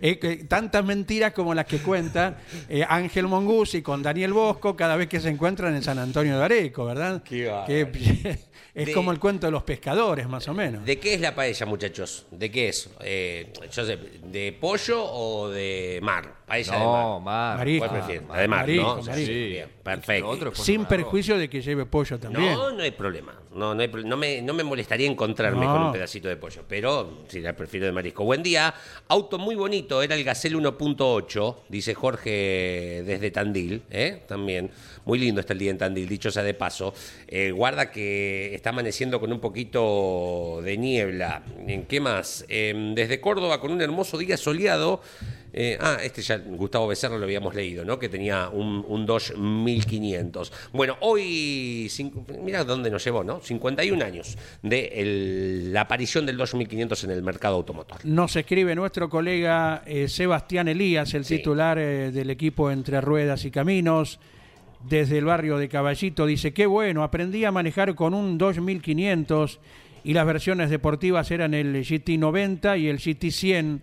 Eh, 0.00 0.44
tantas 0.48 0.84
mentiras 0.84 1.32
como 1.32 1.54
las 1.54 1.64
que 1.66 1.78
cuenta 1.78 2.38
eh, 2.68 2.84
Ángel 2.88 3.26
Mongusi 3.26 3.82
con 3.82 4.02
Daniel 4.02 4.32
Bosco 4.32 4.76
cada 4.76 4.96
vez 4.96 5.08
que 5.08 5.18
se 5.20 5.28
encuentran 5.28 5.74
en 5.74 5.82
San 5.82 5.98
Antonio 5.98 6.38
de 6.38 6.44
Areco, 6.44 6.84
¿verdad? 6.84 7.22
que, 7.22 7.48
es 8.74 8.90
como 8.90 9.10
el 9.10 9.18
cuento 9.18 9.46
de 9.46 9.52
los 9.52 9.62
pescadores, 9.62 10.28
más 10.28 10.46
o 10.48 10.54
menos. 10.54 10.84
¿De 10.84 10.98
qué 10.98 11.14
es 11.14 11.20
la 11.20 11.34
paella, 11.34 11.66
muchachos? 11.66 12.26
¿De 12.30 12.50
qué 12.50 12.68
es? 12.68 12.90
Eh, 13.00 13.52
yo 13.72 13.84
sé, 13.84 13.96
¿de 13.96 14.56
pollo 14.58 15.04
o 15.04 15.48
de 15.48 15.98
mar? 16.02 16.34
Paella 16.46 16.78
no, 16.78 17.18
de 17.18 17.24
mar. 17.24 17.56
Marisco. 17.58 17.88
¿Cuál 17.88 18.40
de 18.40 18.48
mar, 18.48 18.68
¿no? 18.68 19.02
Sí. 19.02 19.58
perfecto. 19.82 20.54
Sin 20.54 20.84
perjuicio 20.84 21.38
de 21.38 21.48
que 21.48 21.60
lleve 21.60 21.86
pollo 21.86 22.18
también. 22.18 22.52
No, 22.54 22.70
no 22.72 22.82
hay 22.82 22.92
problema. 22.92 23.37
No, 23.54 23.74
no, 23.74 23.80
hay, 23.80 23.88
no, 24.04 24.16
me, 24.16 24.42
no 24.42 24.54
me 24.54 24.62
molestaría 24.62 25.10
encontrarme 25.10 25.66
con 25.66 25.82
un 25.82 25.92
pedacito 25.92 26.28
de 26.28 26.36
pollo, 26.36 26.62
pero 26.68 27.24
sí, 27.28 27.40
la 27.40 27.54
prefiero 27.54 27.86
de 27.86 27.92
marisco. 27.92 28.24
Buen 28.24 28.42
día. 28.42 28.74
Auto 29.08 29.38
muy 29.38 29.54
bonito, 29.54 30.02
era 30.02 30.14
el 30.14 30.24
Gacel 30.24 30.54
1.8, 30.56 31.56
dice 31.68 31.94
Jorge 31.94 33.02
desde 33.04 33.30
Tandil, 33.30 33.82
¿eh? 33.90 34.22
también. 34.26 34.70
Muy 35.04 35.18
lindo 35.18 35.40
está 35.40 35.54
el 35.54 35.58
día 35.58 35.70
en 35.70 35.78
Tandil, 35.78 36.08
dicho 36.08 36.30
sea 36.30 36.42
de 36.42 36.54
paso. 36.54 36.92
Eh, 37.26 37.50
guarda 37.50 37.90
que 37.90 38.54
está 38.54 38.70
amaneciendo 38.70 39.18
con 39.18 39.32
un 39.32 39.40
poquito 39.40 40.60
de 40.62 40.76
niebla. 40.76 41.42
¿En 41.66 41.86
qué 41.86 42.00
más? 42.00 42.44
Em, 42.48 42.94
desde 42.94 43.20
Córdoba 43.20 43.60
con 43.60 43.72
un 43.72 43.80
hermoso 43.80 44.18
día 44.18 44.36
soleado. 44.36 45.00
Eh, 45.52 45.78
ah, 45.80 45.98
este 46.02 46.22
ya, 46.22 46.38
Gustavo 46.38 46.88
Becerra 46.88 47.16
lo 47.16 47.24
habíamos 47.24 47.54
leído, 47.54 47.84
¿no? 47.84 47.98
Que 47.98 48.08
tenía 48.08 48.48
un, 48.48 48.84
un 48.86 49.06
Dodge 49.06 49.34
1500. 49.36 50.52
Bueno, 50.72 50.96
hoy, 51.00 51.90
mira 52.42 52.64
dónde 52.64 52.90
nos 52.90 53.04
llevó, 53.04 53.24
¿no? 53.24 53.40
51 53.40 54.04
años 54.04 54.36
de 54.62 55.70
la 55.72 55.82
aparición 55.82 56.26
del 56.26 56.36
Dodge 56.36 56.56
1500 56.56 57.04
en 57.04 57.10
el 57.10 57.22
mercado 57.22 57.56
automotor. 57.56 58.04
Nos 58.04 58.36
escribe 58.36 58.74
nuestro 58.74 59.08
colega 59.08 59.82
eh, 59.86 60.08
Sebastián 60.08 60.68
Elías, 60.68 61.14
el 61.14 61.24
titular 61.24 61.78
eh, 61.78 62.10
del 62.10 62.30
equipo 62.30 62.70
Entre 62.70 63.00
Ruedas 63.00 63.44
y 63.44 63.50
Caminos 63.50 64.18
desde 64.88 65.18
el 65.18 65.24
barrio 65.24 65.58
de 65.58 65.68
Caballito. 65.68 66.26
Dice, 66.26 66.52
qué 66.52 66.66
bueno, 66.66 67.02
aprendí 67.02 67.44
a 67.44 67.52
manejar 67.52 67.94
con 67.94 68.14
un 68.14 68.38
2500 68.38 69.60
y 70.04 70.14
las 70.14 70.26
versiones 70.26 70.70
deportivas 70.70 71.30
eran 71.30 71.54
el 71.54 71.74
GT90 71.74 72.80
y 72.80 72.88
el 72.88 72.98
GT100. 72.98 73.80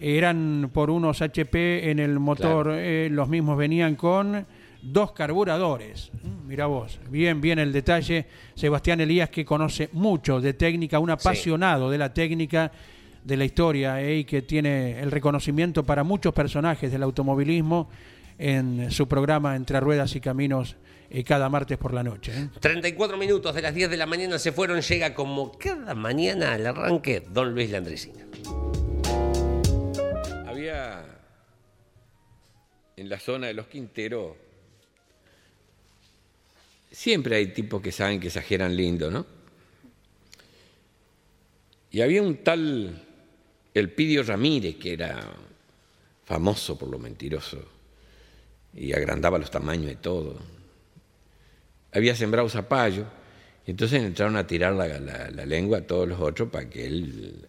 Eran 0.00 0.70
por 0.72 0.90
unos 0.90 1.22
HP 1.22 1.90
en 1.90 1.98
el 1.98 2.18
motor, 2.18 2.70
eh, 2.72 3.08
los 3.10 3.28
mismos 3.28 3.56
venían 3.56 3.96
con 3.96 4.46
dos 4.82 5.12
carburadores. 5.12 6.10
Mira 6.46 6.66
vos, 6.66 7.00
bien, 7.10 7.40
bien 7.40 7.58
el 7.58 7.72
detalle. 7.72 8.26
Sebastián 8.54 9.00
Elías 9.00 9.30
que 9.30 9.44
conoce 9.44 9.88
mucho 9.92 10.40
de 10.40 10.54
técnica, 10.54 10.98
un 10.98 11.10
apasionado 11.10 11.90
de 11.90 11.98
la 11.98 12.12
técnica, 12.12 12.70
de 13.24 13.36
la 13.36 13.44
historia 13.44 14.00
eh, 14.00 14.18
y 14.18 14.24
que 14.24 14.42
tiene 14.42 15.00
el 15.00 15.10
reconocimiento 15.10 15.84
para 15.84 16.04
muchos 16.04 16.32
personajes 16.32 16.92
del 16.92 17.02
automovilismo 17.02 17.90
en 18.38 18.90
su 18.90 19.08
programa 19.08 19.56
Entre 19.56 19.80
Ruedas 19.80 20.14
y 20.14 20.20
Caminos 20.20 20.76
eh, 21.10 21.24
cada 21.24 21.48
martes 21.48 21.76
por 21.78 21.92
la 21.92 22.04
noche. 22.04 22.32
34 22.60 23.16
¿eh? 23.16 23.18
minutos 23.18 23.54
de 23.54 23.62
las 23.62 23.74
10 23.74 23.90
de 23.90 23.96
la 23.96 24.06
mañana 24.06 24.38
se 24.38 24.52
fueron, 24.52 24.80
llega 24.80 25.14
como 25.14 25.52
cada 25.52 25.94
mañana 25.94 26.52
al 26.54 26.66
arranque 26.66 27.24
don 27.28 27.52
Luis 27.52 27.70
Landresina. 27.70 28.26
En 32.96 33.08
la 33.08 33.18
zona 33.18 33.48
de 33.48 33.54
los 33.54 33.66
Quinteros, 33.66 34.36
siempre 36.90 37.36
hay 37.36 37.48
tipos 37.48 37.82
que 37.82 37.92
saben 37.92 38.20
que 38.20 38.28
exageran 38.28 38.74
lindo, 38.74 39.10
¿no? 39.10 39.26
Y 41.90 42.00
había 42.00 42.22
un 42.22 42.38
tal 42.38 43.06
Elpidio 43.74 44.22
Ramírez, 44.22 44.76
que 44.76 44.94
era 44.94 45.20
famoso 46.24 46.78
por 46.78 46.88
lo 46.88 46.98
mentiroso 46.98 47.76
y 48.74 48.92
agrandaba 48.92 49.38
los 49.38 49.50
tamaños 49.50 49.92
y 49.92 49.96
todo. 49.96 50.38
Había 51.92 52.14
sembrado 52.14 52.48
zapallo, 52.48 53.06
y 53.66 53.70
entonces 53.72 54.02
entraron 54.02 54.36
a 54.36 54.46
tirar 54.46 54.74
la, 54.74 55.46
lengua 55.46 55.78
a 55.78 55.86
todos 55.86 56.08
los 56.08 56.20
otros 56.20 56.50
para 56.50 56.68
que 56.68 56.86
él. 56.86 57.48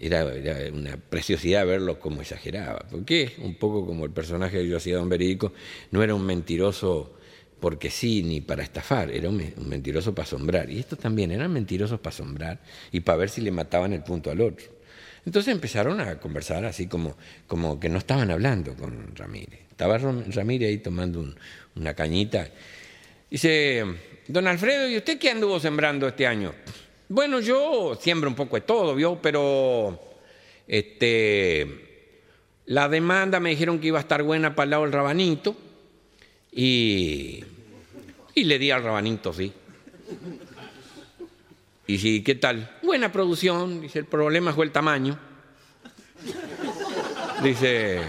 Era, 0.00 0.24
una 0.72 0.96
preciosidad 0.96 1.66
verlo 1.66 1.98
como 1.98 2.20
exageraba. 2.20 2.86
Porque 2.90 3.32
un 3.38 3.56
poco 3.56 3.84
como 3.84 4.04
el 4.04 4.12
personaje 4.12 4.58
que 4.58 4.68
yo 4.68 4.76
hacía 4.76 4.96
Don 4.96 5.08
Verico, 5.08 5.52
no 5.90 6.02
era 6.02 6.14
un 6.14 6.24
mentiroso 6.24 7.14
porque 7.60 7.90
sí, 7.90 8.22
ni 8.22 8.40
para 8.40 8.62
estafar, 8.62 9.10
era 9.10 9.28
un, 9.28 9.42
mentiroso 9.66 10.14
para 10.14 10.24
asombrar. 10.24 10.70
Y 10.70 10.78
estos 10.78 10.98
también 10.98 11.32
eran 11.32 11.52
mentirosos 11.52 11.98
para 12.00 12.14
asombrar 12.14 12.60
y 12.92 13.00
para 13.00 13.18
ver 13.18 13.30
si 13.30 13.40
le 13.40 13.50
mataban 13.50 13.92
el 13.92 14.02
punto 14.02 14.30
al 14.30 14.40
otro. 14.40 14.66
Entonces 15.26 15.52
empezaron 15.52 16.00
a 16.00 16.18
conversar 16.20 16.64
así 16.64 16.86
como, 16.86 17.16
como 17.46 17.78
que 17.80 17.88
no 17.88 17.98
estaban 17.98 18.30
hablando 18.30 18.74
con 18.74 19.14
Ramírez. 19.16 19.60
Estaba 19.70 19.98
Ramírez 19.98 20.68
ahí 20.68 20.78
tomando 20.78 21.34
una 21.76 21.94
cañita. 21.94 22.48
Dice, 23.30 23.84
don 24.26 24.46
Alfredo, 24.46 24.88
¿y 24.88 24.96
usted 24.96 25.18
qué 25.18 25.30
anduvo 25.30 25.60
sembrando 25.60 26.08
este 26.08 26.26
año? 26.26 26.54
Bueno, 27.10 27.40
yo 27.40 27.96
siembro 27.98 28.28
un 28.28 28.36
poco 28.36 28.56
de 28.56 28.62
todo, 28.62 28.94
¿vio? 28.94 29.18
Pero 29.22 29.98
este, 30.66 32.20
la 32.66 32.86
demanda 32.88 33.40
me 33.40 33.50
dijeron 33.50 33.78
que 33.80 33.86
iba 33.86 33.98
a 33.98 34.02
estar 34.02 34.22
buena 34.22 34.54
para 34.54 34.64
el 34.64 34.70
lado 34.70 34.82
del 34.82 34.92
rabanito 34.92 35.56
y, 36.52 37.42
le 38.34 38.58
di 38.58 38.70
al 38.70 38.84
rabanito, 38.84 39.32
sí. 39.32 39.50
Y 41.86 41.98
sí, 41.98 42.22
¿qué 42.22 42.34
tal? 42.34 42.76
Buena 42.82 43.10
producción, 43.10 43.80
dice, 43.80 44.00
el 44.00 44.04
problema 44.04 44.52
fue 44.52 44.66
el 44.66 44.72
tamaño. 44.72 45.18
Dice, 47.42 48.02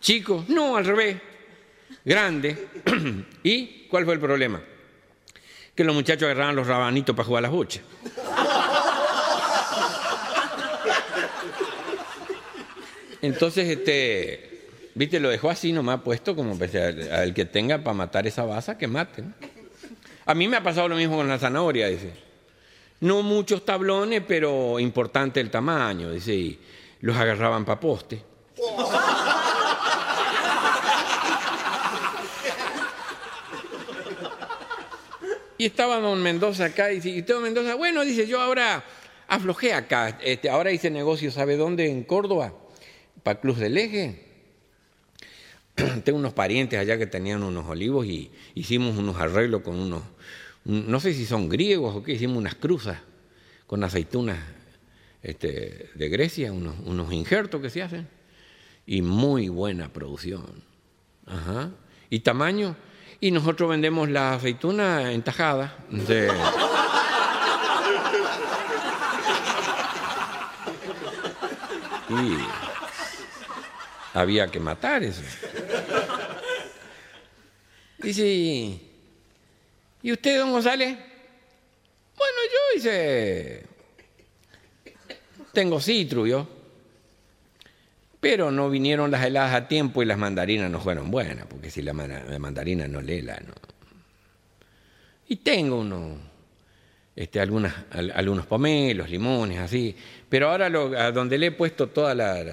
Chico, 0.00 0.44
no, 0.48 0.76
al 0.76 0.84
revés. 0.84 1.16
Grande. 2.04 2.68
¿Y 3.42 3.88
cuál 3.88 4.04
fue 4.04 4.14
el 4.14 4.20
problema? 4.20 4.62
Que 5.74 5.84
los 5.84 5.94
muchachos 5.94 6.24
agarraban 6.24 6.56
los 6.56 6.66
rabanitos 6.66 7.14
para 7.16 7.26
jugar 7.26 7.42
las 7.42 7.52
bochas. 7.52 7.82
Entonces, 13.22 13.68
este, 13.68 14.68
viste, 14.94 15.18
lo 15.18 15.30
dejó 15.30 15.48
así 15.48 15.72
nomás 15.72 16.02
puesto 16.02 16.36
como 16.36 16.58
al, 17.10 17.32
que 17.32 17.44
tenga 17.46 17.78
para 17.78 17.94
matar 17.94 18.26
esa 18.26 18.44
baza, 18.44 18.76
que 18.76 18.86
maten. 18.86 19.34
A 20.26 20.34
mí 20.34 20.46
me 20.46 20.58
ha 20.58 20.62
pasado 20.62 20.88
lo 20.88 20.96
mismo 20.96 21.16
con 21.16 21.28
la 21.28 21.38
zanahoria, 21.38 21.88
dice. 21.88 22.12
No 23.00 23.22
muchos 23.22 23.64
tablones, 23.64 24.22
pero 24.26 24.78
importante 24.78 25.40
el 25.40 25.50
tamaño, 25.50 26.10
dice, 26.10 26.34
y 26.34 26.60
los 27.00 27.16
agarraban 27.16 27.64
para 27.64 27.80
poste. 27.80 28.22
Y 35.56 35.66
estaba 35.66 36.00
don 36.00 36.22
Mendoza 36.22 36.66
acá 36.66 36.92
y 36.92 37.00
dice, 37.00 37.22
don 37.22 37.42
Mendoza, 37.42 37.74
bueno, 37.76 38.04
dice, 38.04 38.26
yo 38.26 38.40
ahora 38.40 38.84
aflojé 39.28 39.72
acá, 39.72 40.18
este, 40.22 40.50
ahora 40.50 40.72
hice 40.72 40.90
negocio, 40.90 41.30
¿sabe 41.30 41.56
dónde? 41.56 41.90
En 41.90 42.02
Córdoba, 42.02 42.54
para 43.22 43.40
Cruz 43.40 43.58
del 43.58 43.76
Eje. 43.78 44.24
Tengo 46.04 46.18
unos 46.18 46.32
parientes 46.32 46.78
allá 46.78 46.98
que 46.98 47.06
tenían 47.06 47.42
unos 47.42 47.66
olivos 47.66 48.06
y 48.06 48.30
hicimos 48.54 48.96
unos 48.98 49.16
arreglos 49.16 49.62
con 49.62 49.76
unos, 49.76 50.02
no 50.64 51.00
sé 51.00 51.14
si 51.14 51.24
son 51.24 51.48
griegos 51.48 51.94
o 51.94 52.02
qué, 52.02 52.12
hicimos 52.12 52.38
unas 52.38 52.56
cruzas 52.56 52.98
con 53.66 53.82
aceitunas 53.84 54.38
este, 55.22 55.90
de 55.94 56.08
Grecia, 56.08 56.52
unos, 56.52 56.74
unos 56.84 57.12
injertos 57.12 57.60
que 57.60 57.70
se 57.70 57.82
hacen, 57.82 58.08
y 58.86 59.02
muy 59.02 59.48
buena 59.48 59.92
producción. 59.92 60.62
Ajá. 61.26 61.70
¿Y 62.10 62.20
tamaño? 62.20 62.76
Y 63.24 63.30
nosotros 63.30 63.70
vendemos 63.70 64.10
la 64.10 64.34
aceituna 64.34 65.10
en 65.10 65.22
tajada. 65.22 65.74
Y 72.10 72.36
había 74.12 74.46
que 74.48 74.60
matar 74.60 75.02
eso. 75.04 75.22
Dice, 77.96 78.26
¿y 78.26 80.12
usted, 80.12 80.40
don 80.40 80.52
González? 80.52 80.90
Bueno, 80.94 82.38
yo 82.52 82.76
hice, 82.76 83.64
tengo 85.54 85.80
citru, 85.80 86.26
yo. 86.26 86.46
Pero 88.24 88.50
no 88.50 88.70
vinieron 88.70 89.10
las 89.10 89.22
heladas 89.22 89.54
a 89.54 89.68
tiempo 89.68 90.02
y 90.02 90.06
las 90.06 90.16
mandarinas 90.16 90.70
no 90.70 90.80
fueron 90.80 91.10
buenas, 91.10 91.44
porque 91.44 91.70
si 91.70 91.82
la, 91.82 91.92
mandarina 91.92 92.88
no 92.88 93.02
lela, 93.02 93.38
no. 93.46 93.52
Y 95.28 95.36
tengo 95.36 95.80
uno, 95.80 96.16
este, 97.14 97.38
algunas, 97.38 97.74
algunos 98.14 98.46
pomelos, 98.46 99.10
limones, 99.10 99.58
así. 99.58 99.94
Pero 100.26 100.48
ahora 100.48 100.70
lo, 100.70 100.98
a 100.98 101.12
donde 101.12 101.36
le 101.36 101.48
he 101.48 101.52
puesto 101.52 101.88
todas 101.88 102.16
las, 102.16 102.46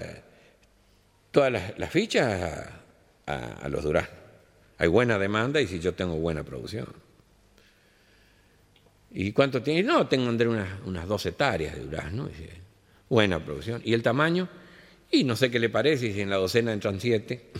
fichas 1.89 2.67
a, 3.25 3.69
los 3.69 3.85
duraznos. 3.85 4.19
Hay 4.77 4.89
buena 4.89 5.17
demanda 5.17 5.61
y 5.61 5.67
si 5.67 5.79
yo 5.79 5.93
tengo 5.93 6.17
buena 6.17 6.43
producción. 6.43 6.87
¿Y 9.11 9.31
cuánto 9.31 9.63
tiene? 9.63 9.83
No, 9.83 10.05
tengo 10.05 10.27
unas, 10.27 10.67
unas 10.85 11.07
dos 11.07 11.25
hectáreas 11.25 11.75
de 11.75 11.85
durazno. 11.85 12.27
Buena 13.07 13.39
producción. 13.39 13.81
¿Y 13.85 13.93
el 13.93 14.03
tamaño? 14.03 14.49
Y 15.11 15.25
no 15.25 15.35
sé 15.35 15.51
qué 15.51 15.59
le 15.59 15.69
parece 15.69 16.13
si 16.13 16.21
en 16.21 16.29
la 16.29 16.37
docena 16.37 16.71
entran 16.71 16.99
siete. 16.99 17.51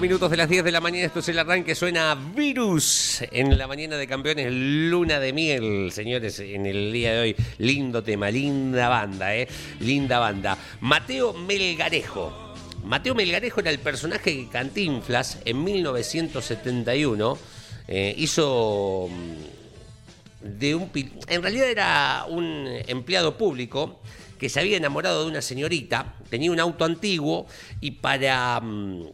Minutos 0.00 0.30
de 0.30 0.36
las 0.38 0.48
10 0.48 0.64
de 0.64 0.72
la 0.72 0.80
mañana, 0.80 1.06
esto 1.06 1.18
es 1.18 1.28
el 1.28 1.38
arranque, 1.38 1.74
suena 1.74 2.14
Virus 2.14 3.22
en 3.30 3.58
la 3.58 3.66
mañana 3.66 3.96
de 3.96 4.06
campeones, 4.06 4.48
luna 4.50 5.20
de 5.20 5.32
miel, 5.34 5.92
señores, 5.92 6.40
en 6.40 6.64
el 6.64 6.90
día 6.90 7.12
de 7.12 7.20
hoy. 7.20 7.36
Lindo 7.58 8.02
tema, 8.02 8.30
linda 8.30 8.88
banda, 8.88 9.36
¿eh? 9.36 9.46
Linda 9.80 10.18
banda. 10.18 10.56
Mateo 10.80 11.34
Melgarejo. 11.34 12.54
Mateo 12.82 13.14
Melgarejo 13.14 13.60
era 13.60 13.70
el 13.70 13.78
personaje 13.78 14.34
de 14.34 14.48
Cantinflas 14.48 15.38
en 15.44 15.62
1971. 15.62 17.38
Eh, 17.86 18.14
hizo 18.16 19.08
mm, 19.10 20.58
de 20.60 20.74
un... 20.76 20.90
En 21.28 21.42
realidad 21.42 21.68
era 21.68 22.24
un 22.26 22.66
empleado 22.86 23.36
público 23.36 24.00
que 24.40 24.48
se 24.48 24.58
había 24.58 24.78
enamorado 24.78 25.24
de 25.24 25.30
una 25.30 25.42
señorita, 25.42 26.14
tenía 26.30 26.50
un 26.50 26.58
auto 26.58 26.86
antiguo 26.86 27.46
y 27.82 27.90
para, 27.90 28.58
mm, 28.58 29.04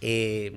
eh, 0.00 0.52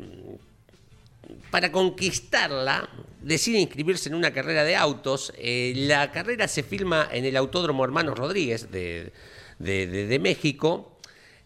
para 1.52 1.72
conquistarla 1.72 2.90
decide 3.22 3.60
inscribirse 3.60 4.10
en 4.10 4.16
una 4.16 4.32
carrera 4.32 4.64
de 4.64 4.76
autos. 4.76 5.34
Eh, 5.38 5.74
la 5.76 6.12
carrera 6.12 6.48
se 6.48 6.64
filma 6.64 7.08
en 7.12 7.26
el 7.26 7.36
Autódromo 7.38 7.84
Hermanos 7.84 8.18
Rodríguez 8.18 8.72
de, 8.72 10.20
México. 10.22 10.98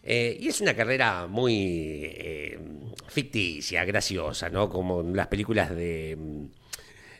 Eh, 0.02 0.36
y 0.40 0.48
es 0.48 0.60
una 0.60 0.74
carrera 0.74 1.26
muy 1.26 2.56
ficticia, 3.08 3.84
graciosa, 3.84 4.50
¿no? 4.50 4.68
Como 4.68 5.02
las 5.02 5.28
películas 5.28 5.74
de 5.74 6.48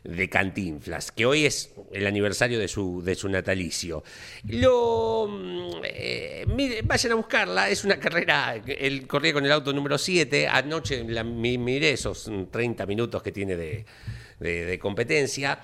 de 0.05 0.29
Cantinflas, 0.29 1.11
que 1.11 1.25
hoy 1.25 1.47
es 1.47 1.73
el 1.93 2.07
aniversario 2.07 2.59
de 2.59 2.69
su, 2.69 3.03
de 3.03 3.15
su 3.15 3.29
natalicio. 3.29 4.05
Lo, 4.47 5.27
mm, 5.29 5.81
eh, 5.83 6.45
vayan 6.85 7.13
a 7.13 7.15
buscarla, 7.15 7.71
es 7.71 7.85
una 7.85 7.99
carrera, 7.99 8.55
él 8.67 9.07
corría 9.07 9.33
con 9.33 9.47
el 9.47 9.53
auto 9.53 9.73
número 9.73 9.97
7, 9.97 10.47
anoche 10.47 11.05
la, 11.05 11.25
miré 11.25 11.93
esos 11.93 12.31
30 12.51 12.85
minutos 12.87 13.23
que 13.23 13.33
tiene 13.33 13.57
de, 13.57 14.79
competencia. 14.79 15.61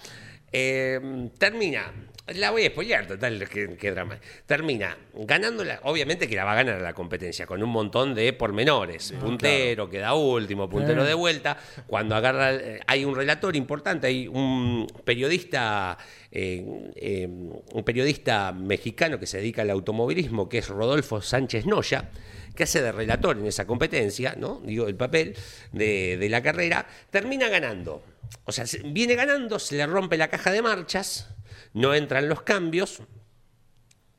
Eh, 0.53 1.29
termina 1.39 1.93
la 2.35 2.51
voy 2.51 2.65
a 2.65 2.71
spoilear, 2.71 3.07
total, 3.07 3.49
qué, 3.49 3.91
drama. 3.91 4.19
Termina 4.47 4.97
ganándola, 5.15 5.81
obviamente 5.85 6.29
que 6.29 6.37
la 6.37 6.45
va 6.45 6.53
a 6.53 6.57
ganar 6.57 6.81
la 6.81 6.93
competencia, 6.93 7.47
con 7.47 7.63
un 7.63 7.71
montón 7.71 8.15
de 8.15 8.33
pormenores. 8.33 9.13
puntero, 9.21 9.89
queda 9.89 10.15
último, 10.15 10.69
puntero 10.69 11.05
de 11.05 11.15
vuelta. 11.15 11.57
Cuando 11.87 12.15
agarra, 12.15 12.55
eh, 12.55 12.81
hay 12.87 13.05
un 13.05 13.15
relator 13.15 13.57
importante, 13.57 14.07
hay 14.07 14.29
un 14.29 14.87
periodista, 15.05 15.99
eh, 16.31 16.93
eh, 16.97 17.27
un 17.27 17.85
periodista 17.85 18.53
mexicano 18.53 19.19
que 19.19 19.27
se 19.27 19.39
dedica 19.39 19.63
al 19.63 19.71
automovilismo, 19.71 20.49
que 20.49 20.59
es 20.59 20.69
Rodolfo 20.69 21.21
Sánchez 21.21 21.67
Noya 21.67 22.11
que 22.55 22.65
hace 22.65 22.83
de 22.83 22.91
relator 22.93 23.39
en 23.39 23.47
esa 23.47 23.65
competencia, 23.65 24.35
¿no? 24.37 24.61
Digo, 24.65 24.89
el 24.89 24.97
papel 24.97 25.37
de, 25.73 26.17
de 26.19 26.29
la 26.29 26.43
carrera, 26.43 26.85
termina 27.11 27.49
ganando. 27.49 28.03
O 28.45 28.53
sea, 28.53 28.65
viene 28.85 29.15
ganando, 29.15 29.59
se 29.59 29.77
le 29.77 29.87
rompe 29.87 30.17
la 30.17 30.29
caja 30.29 30.51
de 30.51 30.63
marchas, 30.63 31.29
no 31.73 31.95
entran 31.95 32.29
los 32.29 32.43
cambios 32.43 33.03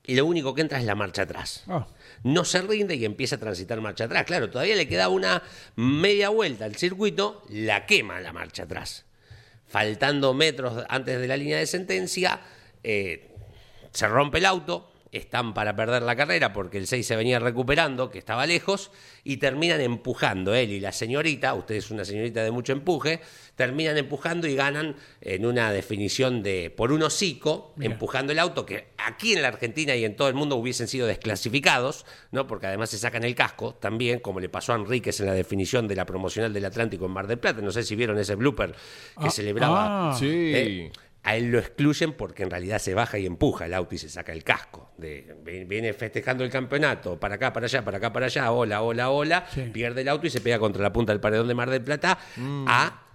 y 0.04 0.16
lo 0.16 0.26
único 0.26 0.54
que 0.54 0.62
entra 0.62 0.80
es 0.80 0.86
la 0.86 0.96
marcha 0.96 1.24
atrás. 1.24 1.64
Ah. 1.68 1.88
No 2.24 2.44
se 2.44 2.62
rinde 2.62 2.96
y 2.96 3.06
empieza 3.06 3.36
a 3.36 3.40
transitar 3.40 3.82
marcha 3.82 4.06
atrás. 4.06 4.26
Claro, 4.26 4.50
todavía 4.50 4.76
le 4.76 4.88
queda 4.88 5.10
una 5.10 5.44
media 5.76 6.30
vuelta 6.30 6.66
al 6.66 6.76
circuito, 6.76 7.44
la 7.50 7.86
quema 7.86 8.20
la 8.20 8.34
marcha 8.34 8.64
atrás. 8.64 9.06
Faltando 9.68 10.34
metros 10.34 10.84
antes 10.90 11.20
de 11.20 11.28
la 11.28 11.38
línea 11.38 11.58
de 11.58 11.66
sentencia, 11.66 12.42
eh, 12.84 13.36
se 13.92 14.08
rompe 14.08 14.40
el 14.40 14.46
auto, 14.46 14.91
están 15.12 15.54
para 15.54 15.76
perder 15.76 16.04
la 16.04 16.16
carrera 16.16 16.54
porque 16.54 16.78
el 16.78 16.88
6 16.88 17.06
se 17.06 17.16
venía 17.16 17.40
recuperando, 17.40 18.10
que 18.10 18.18
estaba 18.18 18.46
lejos, 18.46 18.92
y 19.24 19.38
terminan 19.38 19.82
empujando 19.82 20.54
él 20.56 20.72
y 20.72 20.80
la 20.80 20.92
señorita, 20.92 21.54
usted 21.54 21.76
es 21.76 21.92
una 21.92 22.06
señorita 22.06 22.44
de 22.44 22.52
mucho 22.52 22.74
empuje, 22.74 23.20
terminan 23.56 23.98
empujando 23.98 24.48
y 24.48 24.56
ganan 24.56 24.96
en 25.20 25.46
una 25.46 25.72
definición 25.72 26.42
de 26.42 26.74
por 26.76 26.92
un 26.92 27.04
hocico, 27.04 27.74
empujando 27.80 28.32
el 28.32 28.40
auto, 28.40 28.66
que 28.66 28.88
aquí 28.98 29.34
en 29.34 29.42
la 29.42 29.50
Argentina 29.50 29.96
y 29.96 30.06
en 30.06 30.16
todo 30.16 30.30
el 30.30 30.34
mundo 30.34 30.56
hubiesen 30.56 30.88
sido 30.88 31.08
desclasificados, 31.08 32.06
¿no? 32.32 32.48
porque 32.48 32.68
además 32.68 32.90
se 32.90 32.98
sacan 32.98 33.24
el 33.24 33.36
casco 33.36 33.76
también, 33.76 34.20
como 34.20 34.40
le 34.40 34.50
pasó 34.50 34.74
a 34.74 34.76
Enríquez 34.78 35.20
en 35.20 35.28
la 35.28 35.34
definición 35.34 35.88
de 35.88 35.96
la 35.96 36.06
promocional 36.06 36.54
del 36.54 36.66
Atlántico 36.66 37.06
en 37.06 37.12
Mar 37.12 37.28
del 37.28 37.40
Plata, 37.40 37.62
no 37.62 37.72
sé 37.72 37.84
si 37.84 37.96
vieron 37.96 38.18
ese 38.18 38.36
blooper 38.36 38.72
que 38.72 39.28
ah, 39.28 39.32
celebraba. 39.32 40.12
Ah, 40.12 40.16
sí. 40.18 40.52
Eh, 40.56 40.92
a 41.24 41.36
él 41.36 41.52
lo 41.52 41.60
excluyen 41.60 42.14
porque 42.14 42.44
en 42.44 42.50
realidad 42.50 42.80
se 42.80 42.94
baja 42.94 43.18
y 43.20 43.26
empuja 43.26 43.66
el 43.66 43.74
auto 43.74 43.96
y 43.96 43.98
se 43.98 44.10
saca 44.10 44.32
el 44.32 44.44
casco. 44.44 44.92
De, 44.98 45.36
viene 45.68 45.94
festejando 45.94 46.44
el 46.44 46.50
campeonato, 46.50 47.20
para 47.20 47.36
acá, 47.36 47.54
para 47.54 47.66
allá, 47.66 47.84
para 47.84 47.98
acá, 47.98 48.12
para 48.12 48.26
allá, 48.26 48.52
hola, 48.52 48.82
hola, 48.82 49.10
hola, 49.10 49.46
pierde 49.74 50.02
el 50.02 50.10
auto 50.10 50.28
y 50.28 50.30
se 50.30 50.42
pega 50.42 50.58
contra 50.60 50.82
la 50.82 50.92
punta 50.92 51.12
del 51.12 51.20
paredón 51.20 51.48
de 51.48 51.54
Mar 51.54 51.70
del 51.70 51.84
Plata 51.84 52.18
mm. 52.38 52.66
a 52.68 53.08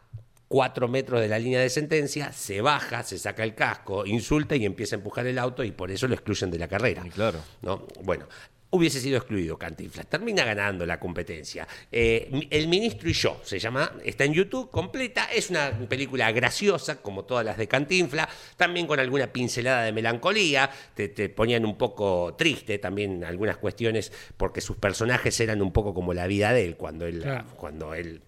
cuatro 0.48 0.86
metros 0.86 1.20
de 1.20 1.28
la 1.28 1.38
línea 1.38 1.61
de 1.61 1.68
sentencia, 1.68 2.32
se 2.32 2.61
baja, 2.61 3.02
se 3.02 3.18
saca 3.18 3.42
el 3.42 3.54
casco, 3.54 4.07
insulta 4.07 4.54
y 4.54 4.64
empieza 4.64 4.94
a 4.94 4.98
empujar 4.98 5.26
el 5.26 5.38
auto 5.38 5.64
y 5.64 5.72
por 5.72 5.90
eso 5.90 6.07
lo 6.07 6.14
excluyen 6.14 6.50
de 6.50 6.59
la 6.59 6.68
carrera. 6.68 7.02
claro. 7.12 7.40
¿no? 7.62 7.86
Bueno, 8.04 8.28
hubiese 8.76 9.00
sido 9.00 9.16
excluido 9.16 9.58
Cantinflas. 9.58 10.06
Termina 10.06 10.44
ganando 10.44 10.86
la 10.86 10.98
competencia. 11.00 11.66
Eh, 11.90 12.48
el 12.50 12.68
ministro 12.68 13.08
y 13.08 13.12
yo 13.12 13.40
se 13.44 13.58
llama, 13.58 13.92
está 14.04 14.24
en 14.24 14.34
YouTube 14.34 14.70
completa, 14.70 15.28
es 15.32 15.50
una 15.50 15.70
película 15.88 16.30
graciosa, 16.32 17.00
como 17.02 17.24
todas 17.24 17.44
las 17.44 17.56
de 17.56 17.68
Cantinflas, 17.68 18.28
también 18.56 18.86
con 18.86 19.00
alguna 19.00 19.26
pincelada 19.28 19.84
de 19.84 19.92
melancolía, 19.92 20.70
te, 20.94 21.28
ponían 21.28 21.64
un 21.64 21.76
poco 21.76 22.34
triste 22.36 22.78
también 22.78 23.24
algunas 23.24 23.56
cuestiones, 23.56 24.12
porque 24.36 24.60
sus 24.60 24.76
personajes 24.76 25.38
eran 25.40 25.62
un 25.62 25.72
poco 25.72 25.94
como 25.94 26.14
la 26.14 26.26
vida 26.26 26.52
de 26.52 26.64
él, 26.64 26.76
cuando 26.76 27.06
él, 27.06 27.24
cuando 27.56 27.94
él 27.94 28.20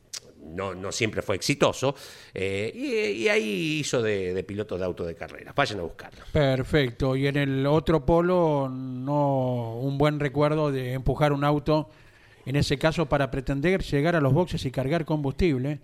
no, 0.48 0.74
no 0.74 0.92
siempre 0.92 1.22
fue 1.22 1.36
exitoso, 1.36 1.94
eh, 2.34 2.72
y, 2.74 3.28
ahí 3.28 3.78
hizo 3.80 4.02
de, 4.02 4.44
piloto 4.44 4.78
de 4.78 4.84
auto 4.84 5.04
de 5.04 5.14
carrera. 5.14 5.52
Vayan 5.54 5.80
a 5.80 5.82
buscarlo. 5.82 6.24
Perfecto. 6.32 7.16
Y 7.16 7.26
en 7.26 7.36
el 7.36 7.66
otro 7.66 8.04
polo, 8.04 8.68
no 8.68 9.76
un 9.76 9.98
buen 9.98 10.20
recuerdo 10.20 10.72
de 10.72 10.92
empujar 10.94 11.32
un 11.32 11.44
auto, 11.44 11.90
en 12.46 12.56
ese 12.56 12.78
caso 12.78 13.06
para 13.06 13.30
pretender 13.30 13.82
llegar 13.82 14.16
a 14.16 14.20
los 14.20 14.32
boxes 14.32 14.64
y 14.64 14.70
cargar 14.70 15.04
combustible, 15.04 15.80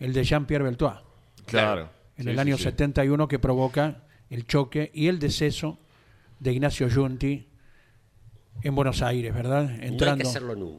el 0.00 0.12
de 0.12 0.24
Jean-Pierre 0.24 0.64
Beltois. 0.64 0.98
Claro. 1.46 1.90
En 2.16 2.28
el 2.28 2.38
año 2.38 2.56
71 2.56 3.28
que 3.28 3.38
provoca 3.38 4.04
el 4.30 4.46
choque 4.46 4.90
y 4.94 5.08
el 5.08 5.18
deceso 5.18 5.78
de 6.40 6.52
Ignacio 6.52 6.88
Junti 6.90 7.46
en 8.62 8.74
Buenos 8.74 9.02
Aires, 9.02 9.34
¿verdad? 9.34 9.70
Entrando 9.80 10.28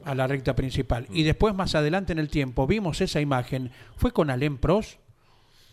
a 0.04 0.14
la 0.14 0.26
recta 0.26 0.54
principal. 0.54 1.06
Y 1.10 1.22
después, 1.22 1.54
más 1.54 1.74
adelante 1.74 2.12
en 2.12 2.18
el 2.18 2.28
tiempo, 2.28 2.66
vimos 2.66 3.00
esa 3.00 3.20
imagen. 3.20 3.70
¿Fue 3.96 4.12
con 4.12 4.30
Alain 4.30 4.58
Prost 4.58 4.98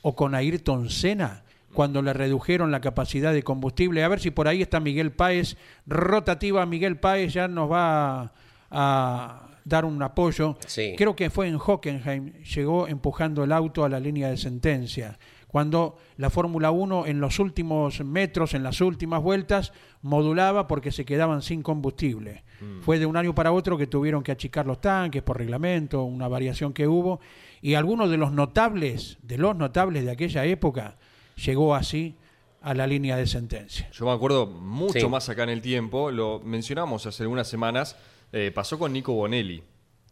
o 0.01 0.15
con 0.15 0.35
Ayrton 0.35 0.89
Senna? 0.89 1.43
cuando 1.73 2.01
le 2.01 2.13
redujeron 2.13 2.71
la 2.71 2.79
capacidad 2.79 3.33
de 3.33 3.43
combustible. 3.43 4.01
A 4.01 4.07
ver 4.07 4.21
si 4.21 4.31
por 4.31 4.47
ahí 4.47 4.61
está 4.61 4.79
Miguel 4.79 5.11
Páez. 5.11 5.57
Rotativa 5.85 6.65
Miguel 6.65 6.97
Páez 6.97 7.33
ya 7.33 7.49
nos 7.49 7.69
va 7.69 8.31
a 8.71 9.59
dar 9.65 9.83
un 9.83 10.01
apoyo. 10.01 10.57
Creo 10.97 11.15
que 11.15 11.29
fue 11.29 11.47
en 11.47 11.57
Hockenheim, 11.59 12.31
llegó 12.43 12.87
empujando 12.87 13.43
el 13.43 13.51
auto 13.51 13.83
a 13.83 13.89
la 13.89 13.99
línea 13.99 14.29
de 14.29 14.37
sentencia 14.37 15.19
cuando 15.55 15.95
la 16.17 16.29
Fórmula 16.29 16.71
1 16.71 17.05
en 17.05 17.21
los 17.21 17.39
últimos 17.39 18.03
metros, 18.03 18.53
en 18.55 18.61
las 18.61 18.81
últimas 18.81 19.23
vueltas, 19.23 19.71
modulaba 20.01 20.67
porque 20.67 20.91
se 20.91 21.05
quedaban 21.05 21.41
sin 21.41 21.63
combustible. 21.63 22.43
Mm. 22.59 22.81
Fue 22.81 22.99
de 22.99 23.05
un 23.05 23.15
año 23.15 23.33
para 23.33 23.53
otro 23.53 23.77
que 23.77 23.87
tuvieron 23.87 24.21
que 24.21 24.33
achicar 24.33 24.65
los 24.65 24.81
tanques 24.81 25.23
por 25.23 25.37
reglamento, 25.37 26.03
una 26.03 26.27
variación 26.27 26.73
que 26.73 26.89
hubo, 26.89 27.21
y 27.61 27.75
algunos 27.75 28.09
de 28.09 28.17
los 28.17 28.33
notables, 28.33 29.17
de 29.21 29.37
los 29.37 29.55
notables 29.55 30.03
de 30.03 30.11
aquella 30.11 30.43
época, 30.43 30.97
llegó 31.37 31.73
así 31.73 32.15
a 32.61 32.73
la 32.73 32.85
línea 32.85 33.15
de 33.15 33.25
sentencia. 33.25 33.89
Yo 33.93 34.07
me 34.07 34.11
acuerdo 34.11 34.47
mucho 34.47 35.07
más 35.07 35.29
acá 35.29 35.43
en 35.43 35.51
el 35.51 35.61
tiempo, 35.61 36.11
lo 36.11 36.41
mencionamos 36.41 37.05
hace 37.05 37.23
algunas 37.23 37.47
semanas, 37.47 37.95
eh, 38.33 38.51
pasó 38.53 38.77
con 38.77 38.91
Nico 38.91 39.13
Bonelli. 39.13 39.63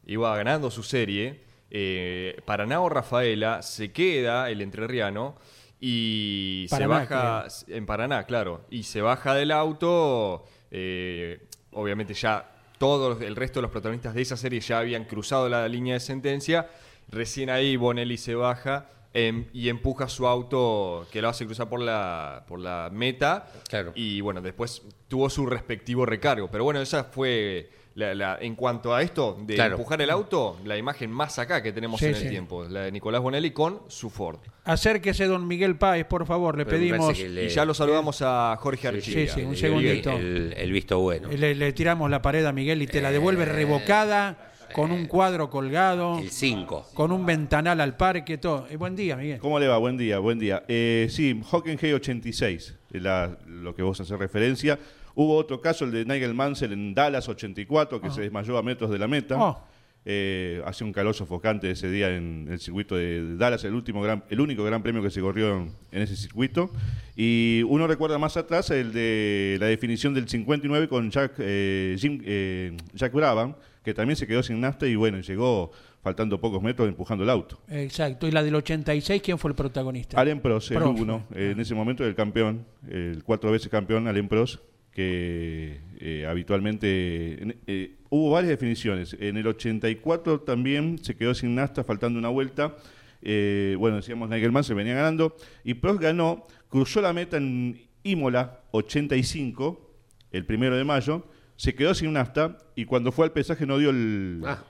Iba 0.06 0.38
ganando 0.38 0.72
su 0.72 0.84
serie 0.84 1.44
eh, 1.76 2.40
Paraná 2.46 2.82
o 2.82 2.88
Rafaela, 2.88 3.64
se 3.64 3.92
queda 3.92 4.52
el 4.52 4.62
entrerriano 4.62 5.36
y 5.82 6.68
se 6.70 6.86
baja 6.86 7.48
en 7.68 7.88
Paraná, 7.88 8.26
claro, 8.26 8.62
y 8.70 8.84
se 8.84 9.02
baja 9.02 9.34
del 9.34 9.50
auto, 9.50 10.46
eh, 10.70 11.48
obviamente 11.72 12.14
ya 12.14 12.48
todo 12.78 13.20
el 13.20 13.36
resto 13.36 13.60
de 13.60 13.64
los 13.64 13.72
protagonistas 13.72 14.14
de 14.14 14.22
esa 14.22 14.38
serie 14.38 14.60
ya 14.60 14.80
habían 14.80 15.06
cruzado 15.06 15.50
la 15.50 15.68
línea 15.68 15.96
de 15.96 16.00
sentencia, 16.00 16.70
recién 17.10 17.50
ahí 17.50 17.76
Bonelli 17.76 18.18
se 18.18 18.36
baja 18.36 18.88
em, 19.12 19.48
y 19.52 19.70
empuja 19.70 20.08
su 20.08 20.28
auto 20.28 21.08
que 21.12 21.24
lo 21.24 21.30
hace 21.30 21.46
cruzar 21.48 21.70
por 21.70 21.82
la, 21.82 22.46
por 22.48 22.60
la 22.60 22.90
meta 22.94 23.48
y 23.96 24.22
bueno, 24.22 24.42
después 24.42 24.84
tuvo 25.08 25.28
su 25.28 25.48
respectivo 25.48 26.06
recargo, 26.06 26.52
pero 26.52 26.66
bueno, 26.66 26.82
esa 26.82 27.04
fue 27.04 27.72
en 27.96 28.56
cuanto 28.56 28.94
a 28.94 29.02
esto 29.02 29.38
de 29.46 29.56
empujar 29.56 30.02
el 30.02 30.10
auto, 30.10 30.58
la 30.66 30.78
imagen 30.78 31.12
más 31.12 31.38
acá 31.40 31.62
que 31.62 31.72
tenemos 31.72 32.02
en 32.02 32.16
el 32.16 32.30
tiempo, 32.30 32.64
la 32.66 32.82
de 32.82 32.92
Nicolás 32.92 33.22
Bonelli 33.22 33.52
con 33.52 33.82
su 33.88 34.10
Ford. 34.10 34.40
Acérquese, 34.64 35.26
don 35.26 35.48
Miguel 35.48 35.76
Páez, 35.78 36.06
por 36.06 36.26
favor, 36.26 36.58
le 36.58 36.66
pedimos. 36.66 37.20
Y 37.20 37.50
ya 37.50 37.66
lo 37.66 37.74
saludamos 37.74 38.22
a 38.22 38.58
Jorge 38.60 38.88
Archie. 38.88 39.28
Sí, 39.28 39.34
sí, 39.34 39.42
un 39.44 39.56
segundito. 39.56 40.12
El, 40.12 40.72
visto 40.72 41.00
bueno. 41.00 41.30
Le, 41.30 41.74
tiramos 41.74 42.10
la 42.10 42.22
pared 42.22 42.46
a 42.46 42.52
Miguel 42.52 42.82
y 42.82 42.88
te 42.88 43.02
la 43.02 43.12
devuelve 43.12 43.46
revocada 43.46 44.54
con 44.74 44.92
un 44.92 45.06
cuadro 45.06 45.50
colgado. 45.50 46.20
El 46.20 46.30
5. 46.30 46.88
Con 46.94 47.12
un 47.12 47.26
ventanal 47.26 47.80
al 47.80 47.96
parque, 47.96 48.38
todo. 48.38 48.68
Eh, 48.70 48.78
buen 48.78 48.96
día, 48.96 49.16
Miguel. 49.16 49.40
¿Cómo 49.40 49.60
le 49.60 49.68
va? 49.68 49.78
Buen 49.78 49.98
día, 49.98 50.20
buen 50.20 50.40
día. 50.40 50.64
Eh, 50.68 51.08
sí, 51.10 51.40
Hockenheim 51.52 51.96
86, 51.96 52.76
la, 52.92 53.38
lo 53.46 53.76
que 53.76 53.84
vos 53.84 54.00
haces 54.02 54.18
referencia. 54.18 54.80
Hubo 55.16 55.36
otro 55.36 55.62
caso, 55.62 55.86
el 55.86 55.92
de 55.92 56.06
Nigel 56.06 56.34
Mansell 56.34 56.74
en 56.74 56.94
Dallas 56.94 57.30
84, 57.30 58.02
que 58.02 58.08
ah. 58.08 58.12
se 58.12 58.22
desmayó 58.22 58.58
a 58.58 58.64
metros 58.64 58.90
de 58.90 59.00
la 59.00 59.08
meta. 59.08 59.38
Oh. 59.38 59.64
Eh, 60.06 60.62
hacía 60.66 60.86
un 60.86 60.92
calor 60.92 61.14
sofocante 61.14 61.72
ese 61.72 61.90
día 61.90 62.14
en 62.14 62.48
el 62.52 62.60
circuito 62.60 62.96
de 62.96 63.38
Dallas, 63.38 63.64
el, 63.64 63.74
último 63.74 64.02
gran, 64.02 64.26
el 64.30 64.42
único 64.42 64.64
gran 64.66 64.84
premio 64.84 65.02
que 65.02 65.10
se 65.10 65.22
corrió 65.22 65.66
en, 65.92 66.02
ese 66.02 66.18
circuito. 66.18 66.72
Y 67.16 67.64
uno 67.68 67.88
recuerda 67.88 68.18
más 68.18 68.36
atrás 68.36 68.70
el 68.72 68.92
de 68.92 69.58
la 69.62 69.68
definición 69.68 70.14
del 70.14 70.28
59 70.28 70.90
con 70.90 71.10
Jack, 71.10 71.36
eh, 71.38 71.96
Jim, 71.98 72.22
eh, 72.26 72.76
Jack 72.94 73.14
Brabham, 73.14 73.56
que 73.82 73.94
también 73.94 74.18
se 74.18 74.28
quedó 74.28 74.44
sin 74.44 74.60
nafta 74.60 74.88
y 74.88 74.96
bueno, 74.96 75.22
llegó 75.22 75.72
faltando 76.02 76.40
pocos 76.40 76.62
metros 76.62 76.90
empujando 76.90 77.24
el 77.24 77.30
auto. 77.30 77.62
Exacto. 77.70 78.28
¿Y 78.28 78.32
la 78.32 78.44
del 78.44 78.56
86 78.56 79.22
quién 79.22 79.38
fue 79.38 79.52
el 79.52 79.56
protagonista? 79.56 80.20
Allen 80.20 80.42
Prost, 80.42 80.72
el 80.72 80.84
uno, 80.84 81.24
en 81.34 81.58
ese 81.62 81.74
momento 81.76 82.06
el 82.06 82.14
campeón, 82.14 82.66
el 82.90 83.24
cuatro 83.24 83.52
veces 83.52 83.70
campeón 83.70 84.10
Allen 84.10 84.28
Prost, 84.28 84.60
que 84.94 85.82
eh, 86.00 86.26
habitualmente 86.28 87.56
eh, 87.68 87.96
hubo 88.10 88.32
varias 88.32 88.52
definiciones. 88.52 89.18
En 89.20 89.38
el 89.38 89.48
84 89.48 90.42
también 90.42 91.00
se 91.00 91.16
quedó 91.16 91.34
sin 91.34 91.56
nasta, 91.56 91.84
faltando 91.84 92.20
una 92.20 92.30
vuelta. 92.30 92.76
Eh, 93.22 93.76
bueno, 93.80 93.98
decíamos 93.98 94.30
Nigelman 94.30 94.64
se 94.64 94.74
venía 94.74 94.94
ganando 94.94 95.36
y 95.64 95.76
Prost 95.76 96.02
ganó, 96.02 96.44
cruzó 96.70 97.02
la 97.02 97.14
meta 97.14 97.38
en 97.38 97.82
Imola 98.04 98.60
85, 98.72 99.96
el 100.32 100.46
primero 100.46 100.76
de 100.76 100.84
mayo, 100.84 101.26
se 101.56 101.76
quedó 101.76 101.94
sin 101.94 102.14
nafta 102.14 102.58
y 102.76 102.86
cuando 102.86 103.12
fue 103.12 103.26
al 103.26 103.32
pesaje 103.32 103.66
no 103.66 103.78
dio 103.78 103.92
el, 103.92 104.42
ah, 104.46 104.64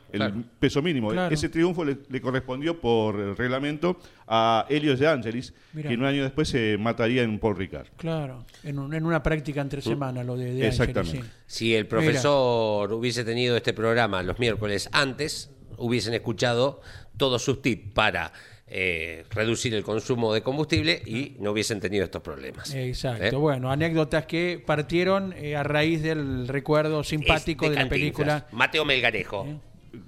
peso 0.59 0.81
mínimo. 0.81 1.13
Ese 1.13 1.49
triunfo 1.49 1.85
le, 1.85 2.21
correspondió 2.21 2.79
por 2.79 3.19
el 3.19 3.37
reglamento 3.37 3.97
a 4.27 4.65
Helios 4.69 4.99
de 4.99 5.07
Angelis, 5.07 5.53
que 5.73 5.95
un 5.95 6.03
año 6.03 6.23
después 6.23 6.49
se 6.49 6.77
mataría 6.77 7.23
en 7.23 7.39
Paul 7.39 7.55
Ricard. 7.55 7.87
Claro, 7.97 8.45
en, 8.63 8.77
una 8.77 9.23
práctica 9.23 9.61
entre 9.61 9.79
mm. 9.79 9.83
semana 9.83 10.23
lo 10.23 10.35
de, 10.35 10.67
Exactamente. 10.67 11.23
Si 11.47 11.73
el 11.73 11.87
profesor 11.87 12.91
hubiese 12.91 13.23
tenido 13.23 13.55
este 13.55 13.73
programa 13.73 14.21
los 14.21 14.37
miércoles 14.39 14.89
antes, 14.91 15.51
hubiesen 15.77 16.13
escuchado 16.13 16.81
todos 17.17 17.43
sus 17.43 17.61
tips 17.61 17.93
para 17.93 18.33
eh, 18.75 19.23
reducir 19.29 19.75
el 19.75 19.83
consumo 19.83 20.33
de 20.33 20.41
combustible 20.41 20.99
y 21.05 21.35
no 21.39 21.51
hubiesen 21.51 21.79
tenido 21.79 22.05
estos 22.05 22.23
problemas. 22.23 22.73
Exacto. 22.73 23.23
¿Eh? 23.23 23.31
Bueno, 23.31 23.71
anécdotas 23.71 24.25
que 24.25 24.63
partieron 24.65 25.31
eh, 25.37 25.55
a 25.55 25.61
raíz 25.61 26.01
del 26.01 26.47
recuerdo 26.47 27.03
simpático 27.03 27.69
de, 27.69 27.75
la 27.75 27.87
película. 27.87 28.47
Mateo 28.51 28.83
Melgarejo. 28.83 29.45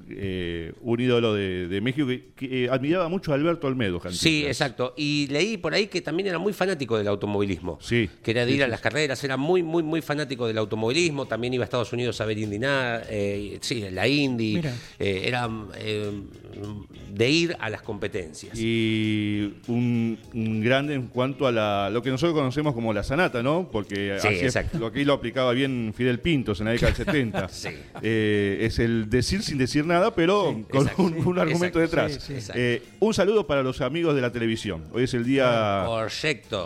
Eh, 0.09 0.73
un 0.81 0.99
ídolo 0.99 1.33
de, 1.33 1.79
México 1.81 2.07
que, 2.35 2.69
admiraba 2.71 3.07
mucho 3.07 3.31
a 3.31 3.35
Alberto 3.35 3.67
Olmedo. 3.67 4.01
Sí, 4.11 4.45
exacto. 4.45 4.93
Y 4.97 5.27
leí 5.29 5.57
por 5.57 5.73
ahí 5.73 5.87
que 5.87 6.01
también 6.01 6.27
era 6.27 6.39
muy 6.39 6.53
fanático 6.53 6.97
del 6.97 7.07
automovilismo. 7.07 7.77
Sí. 7.81 8.09
Que 8.23 8.31
era 8.31 8.45
de 8.45 8.51
ir 8.51 8.63
a 8.63 8.67
las 8.67 8.81
carreras, 8.81 9.23
era 9.23 9.37
muy, 9.37 9.61
muy, 9.61 9.83
muy 9.83 10.01
fanático 10.01 10.47
del 10.47 10.57
automovilismo. 10.57 11.27
También 11.27 11.53
iba 11.53 11.63
a 11.63 11.65
Estados 11.65 11.93
Unidos 11.93 12.19
a 12.21 12.25
ver 12.25 12.37
Indy 12.37 12.59
eh, 12.63 13.57
sí, 13.61 13.85
la 13.91 14.07
Indy. 14.07 14.61
Eh, 14.99 15.23
era 15.25 15.49
de 17.11 17.29
ir 17.29 17.57
a 17.59 17.69
las 17.69 17.81
competencias. 17.81 18.57
Y 18.59 19.55
un, 19.67 20.17
grande 20.61 20.93
en 20.93 21.07
cuanto 21.07 21.47
a 21.47 21.89
lo 21.89 22.01
que 22.01 22.09
nosotros 22.09 22.35
conocemos 22.35 22.73
como 22.73 22.93
la 22.93 23.03
sanata, 23.03 23.41
¿no? 23.41 23.69
Porque 23.71 24.17
lo 24.73 24.91
que 24.91 25.05
lo 25.05 25.13
aplicaba 25.13 25.53
bien 25.53 25.93
Fidel 25.95 26.19
Pintos 26.19 26.59
en 26.59 26.65
la 26.65 26.71
década 26.71 26.91
del 26.91 27.05
70. 27.05 27.45
es 28.01 28.79
el 28.79 29.09
decir 29.09 29.41
sin 29.43 29.57
decir 29.57 29.85
nada, 29.85 30.13
pero 30.13 30.61
con 30.69 30.89
un, 30.97 31.39
argumento 31.39 31.79
detrás. 31.79 32.29
Eh, 32.53 32.81
un 32.99 33.13
saludo 33.13 33.47
para 33.47 33.63
los 33.63 33.81
amigos 33.81 34.15
de 34.15 34.21
la 34.21 34.31
televisión. 34.31 34.85
Hoy 34.91 35.03
es 35.03 35.13
el 35.13 35.25
día 35.25 35.85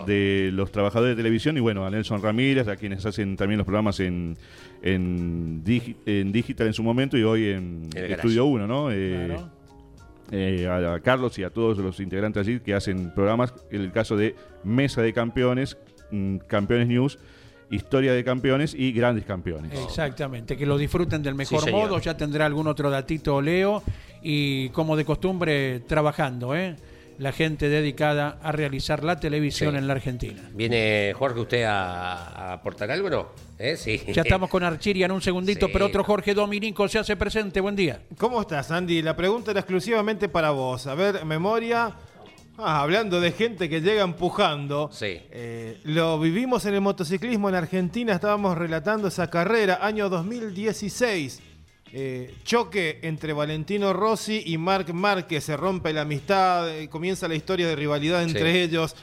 de 0.06 0.50
los 0.54 0.72
trabajadores 0.72 1.16
de 1.16 1.22
televisión 1.22 1.58
y 1.58 1.60
bueno, 1.60 1.86
a 1.86 1.90
Nelson 1.90 2.22
Ramírez, 2.22 2.68
a 2.68 2.76
quienes 2.76 3.06
hacen 3.06 3.36
también 3.36 3.58
los 3.58 3.66
programas 3.66 4.00
en, 4.00 4.38
en, 4.82 5.64
digital 5.64 6.68
en 6.68 6.74
su 6.74 6.84
momento 6.84 7.18
y 7.18 7.24
hoy 7.24 7.50
en 7.50 7.90
Estudio 7.96 8.46
1, 8.46 8.68
¿no? 8.68 8.92
Eh, 8.92 9.38
eh, 10.32 10.68
a, 10.68 11.00
Carlos 11.00 11.38
y 11.40 11.44
a 11.44 11.50
todos 11.50 11.78
los 11.78 12.00
integrantes 12.00 12.48
allí 12.48 12.60
que 12.60 12.74
hacen 12.74 13.14
programas, 13.14 13.54
en 13.72 13.82
el 13.82 13.92
caso 13.92 14.16
de 14.16 14.36
Mesa 14.64 15.02
de 15.02 15.14
Campeones, 15.14 15.78
mm, 16.12 16.38
Campeones 16.48 16.88
News, 16.88 17.20
historia 17.70 18.14
de 18.14 18.24
campeones 18.24 18.74
y 18.74 18.92
grandes 18.92 19.26
campeones. 19.26 19.72
Exactamente, 19.80 20.58
que 20.58 20.66
lo 20.66 20.78
disfruten 20.78 21.22
del 21.22 21.36
mejor 21.36 21.70
modo, 21.72 22.00
ya 22.00 22.18
tendrá 22.18 22.46
algún 22.46 22.68
otro 22.68 22.90
datito 22.90 23.42
Leo 23.42 23.84
y 24.22 24.70
como 24.70 24.96
de 24.96 25.06
costumbre 25.06 25.82
trabajando, 25.82 26.56
¿eh? 26.56 26.76
La 27.20 27.34
gente 27.34 27.70
dedicada 27.70 28.40
a 28.42 28.52
realizar 28.52 29.04
la 29.04 29.20
televisión 29.20 29.76
en 29.76 29.88
la 29.88 29.94
Argentina. 29.94 30.42
¿Viene 30.54 31.14
Jorge 31.16 31.40
usted 31.42 31.64
a, 31.64 32.54
aportar 32.54 32.90
algo, 32.90 33.10
no? 33.10 33.28
¿Eh? 33.60 33.76
Sí. 33.76 34.02
Ya 34.08 34.22
estamos 34.22 34.50
con 34.50 34.64
Archiria 34.64 35.06
en 35.06 35.12
un 35.12 35.22
segundito, 35.22 35.68
pero 35.72 35.86
otro 35.86 36.04
Jorge 36.04 36.34
Dominico 36.34 36.88
se 36.88 36.98
hace 36.98 37.18
presente. 37.18 37.60
Buen 37.60 37.76
día. 37.76 38.02
¿Cómo 38.18 38.40
estás, 38.40 38.72
Andy? 38.72 39.02
La 39.02 39.18
pregunta 39.18 39.52
era 39.52 39.60
exclusivamente 39.60 40.30
para 40.30 40.52
vos. 40.52 40.88
A 40.88 40.96
ver, 40.96 41.26
memoria, 41.26 41.94
Ah, 42.62 42.82
hablando 42.82 43.22
de 43.22 43.32
gente 43.32 43.70
que 43.70 43.80
llega 43.80 44.04
empujando, 44.04 44.90
sí. 44.92 45.22
Eh, 45.32 45.80
lo 45.86 46.20
vivimos 46.20 46.66
en 46.66 46.74
el 46.74 46.82
motociclismo 46.82 47.48
en 47.48 47.56
Argentina, 47.56 48.14
estábamos 48.14 48.58
relatando 48.58 49.08
esa 49.08 49.30
carrera, 49.30 49.80
año 49.82 50.10
2016. 50.10 51.42
Eh, 51.92 52.36
choque 52.44 53.00
entre 53.02 53.34
Valentino 53.34 53.94
Rossi 53.94 54.44
y 54.46 54.58
Marc 54.58 54.92
Márquez, 54.92 55.44
se 55.44 55.58
rompe 55.58 55.92
la 55.92 56.02
amistad, 56.02 56.70
eh, 56.70 56.88
comienza 56.88 57.28
la 57.28 57.36
historia 57.36 57.68
de 57.68 57.76
rivalidad 57.76 58.22
entre 58.22 58.62
ellos, 58.62 58.96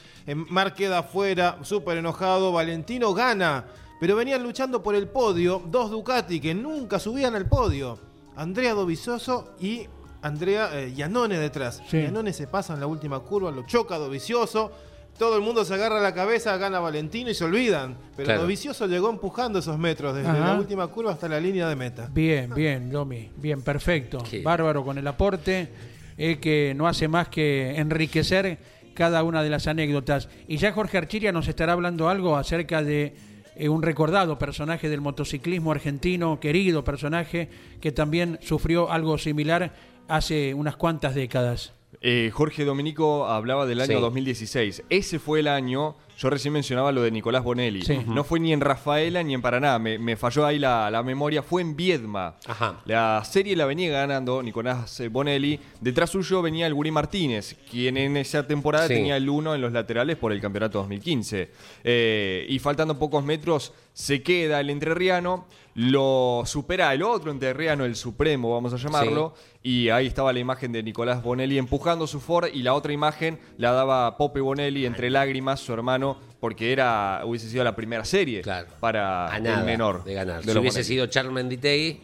Marc 0.49 0.75
queda 0.75 0.99
afuera, 0.99 1.59
súper 1.63 1.97
enojado, 1.97 2.51
Valentino 2.51 3.13
gana, 3.13 3.65
pero 3.99 4.15
venían 4.15 4.43
luchando 4.43 4.81
por 4.81 4.95
el 4.95 5.07
podio 5.07 5.61
dos 5.65 5.91
Ducati 5.91 6.39
que 6.39 6.53
nunca 6.53 6.99
subían 6.99 7.35
al 7.35 7.47
podio, 7.47 7.99
Andrea 8.35 8.73
Dovizioso 8.73 9.55
y 9.59 9.87
Andrea 10.21 10.69
eh, 10.73 10.93
Yanone 10.93 11.37
detrás. 11.39 11.81
Yanone 11.91 12.33
se 12.33 12.47
pasa 12.47 12.73
en 12.73 12.79
la 12.79 12.87
última 12.87 13.19
curva, 13.19 13.51
lo 13.51 13.65
choca 13.65 13.97
Dovicioso. 13.97 14.71
Todo 15.17 15.35
el 15.35 15.41
mundo 15.41 15.65
se 15.65 15.73
agarra 15.73 15.99
la 15.99 16.13
cabeza, 16.13 16.55
gana 16.57 16.79
Valentino 16.79 17.31
y 17.31 17.33
se 17.33 17.43
olvidan. 17.43 17.97
Pero 18.15 18.41
Dovicioso 18.41 18.85
llegó 18.85 19.09
empujando 19.09 19.59
esos 19.59 19.77
metros 19.79 20.15
desde 20.15 20.31
la 20.31 20.53
última 20.53 20.87
curva 20.87 21.11
hasta 21.11 21.27
la 21.27 21.39
línea 21.39 21.67
de 21.67 21.75
meta. 21.75 22.09
Bien, 22.11 22.53
bien, 22.53 22.91
Domi. 22.91 23.31
Bien, 23.35 23.61
perfecto. 23.61 24.23
Bárbaro 24.43 24.83
con 24.83 24.97
el 24.97 25.07
aporte, 25.07 25.69
eh, 26.17 26.37
que 26.39 26.73
no 26.75 26.87
hace 26.87 27.07
más 27.07 27.29
que 27.29 27.77
enriquecer 27.77 28.59
cada 28.93 29.23
una 29.23 29.41
de 29.43 29.49
las 29.49 29.67
anécdotas. 29.67 30.29
Y 30.47 30.57
ya 30.57 30.71
Jorge 30.71 30.97
Archiria 30.97 31.31
nos 31.31 31.47
estará 31.47 31.73
hablando 31.73 32.09
algo 32.09 32.35
acerca 32.35 32.83
de 32.83 33.15
eh, 33.55 33.69
un 33.69 33.81
recordado 33.81 34.37
personaje 34.37 34.87
del 34.87 35.01
motociclismo 35.01 35.71
argentino, 35.71 36.39
querido 36.39 36.83
personaje, 36.83 37.49
que 37.81 37.91
también 37.91 38.37
sufrió 38.41 38.91
algo 38.91 39.17
similar 39.17 39.73
hace 40.07 40.53
unas 40.53 40.75
cuantas 40.75 41.15
décadas. 41.15 41.73
Eh, 42.01 42.31
Jorge 42.33 42.65
Dominico 42.65 43.27
hablaba 43.27 43.65
del 43.65 43.81
año 43.81 43.99
2016. 43.99 44.83
Ese 44.89 45.19
fue 45.19 45.39
el 45.39 45.47
año 45.47 45.95
yo 46.17 46.31
recién 46.31 46.51
mencionaba 46.51 46.91
lo 46.91 47.03
de 47.03 47.11
Nicolás 47.11 47.43
Bonelli. 47.43 47.83
No 48.07 48.23
fue 48.23 48.39
ni 48.39 48.51
en 48.51 48.59
Rafaela 48.59 49.21
ni 49.21 49.35
en 49.35 49.41
Paraná. 49.41 49.77
Me, 49.77 50.15
falló 50.15 50.47
ahí 50.47 50.57
la, 50.57 51.03
memoria. 51.05 51.43
Fue 51.43 51.61
en 51.61 51.75
Viedma. 51.75 52.37
La 52.85 53.23
serie 53.23 53.55
la 53.55 53.65
venía 53.65 53.91
ganando 53.91 54.41
Nicolás 54.41 54.99
eh, 54.99 55.09
Bonelli. 55.09 55.59
Detrás 55.79 56.09
suyo 56.09 56.41
venía 56.41 56.65
el 56.65 56.73
Guri 56.73 56.89
Martínez, 56.89 57.55
quien 57.69 57.97
en 57.97 58.17
esa 58.17 58.47
temporada 58.47 58.87
tenía 58.87 59.15
el 59.15 59.29
1 59.29 59.55
en 59.55 59.61
los 59.61 59.71
laterales 59.71 60.17
por 60.17 60.31
el 60.31 60.41
campeonato 60.41 60.79
2015. 60.79 61.51
Eh, 61.83 62.47
y 62.49 62.57
faltando 62.57 62.97
pocos 62.97 63.23
metros, 63.23 63.73
se 63.93 64.23
queda 64.23 64.59
el 64.59 64.71
entrerriano. 64.71 65.45
Lo 65.79 66.41
supera 66.47 66.91
el 66.91 67.03
otro 67.03 67.29
entrerriano, 67.29 67.85
el 67.85 67.95
supremo, 67.95 68.51
vamos 68.51 68.73
a 68.73 68.77
llamarlo. 68.77 69.35
Y 69.61 69.89
ahí 69.89 70.07
estaba 70.07 70.33
la 70.33 70.39
imagen 70.39 70.71
de 70.71 70.81
Nicolás 70.81 71.21
Bonelli 71.21 71.59
empujando 71.59 72.07
su 72.07 72.19
Ford. 72.19 72.49
Y 72.51 72.63
la 72.63 72.73
otra 72.73 72.93
imagen 72.93 73.37
la 73.57 73.73
daba 73.73 74.17
Pope 74.17 74.41
Bonelli 74.41 74.87
entre 74.87 75.11
lágrimas, 75.11 75.59
su 75.59 75.71
hermano 75.73 76.17
porque 76.39 76.71
era 76.71 77.21
hubiese 77.25 77.47
sido 77.47 77.63
la 77.63 77.75
primera 77.75 78.05
serie 78.05 78.41
para 78.79 79.29
el 79.37 79.65
menor 79.65 80.03
de 80.03 80.15
ganar. 80.15 80.43
si 80.43 80.57
hubiese 80.57 80.83
sido 80.83 81.05
Charles 81.05 81.31
Menditei, 81.31 81.99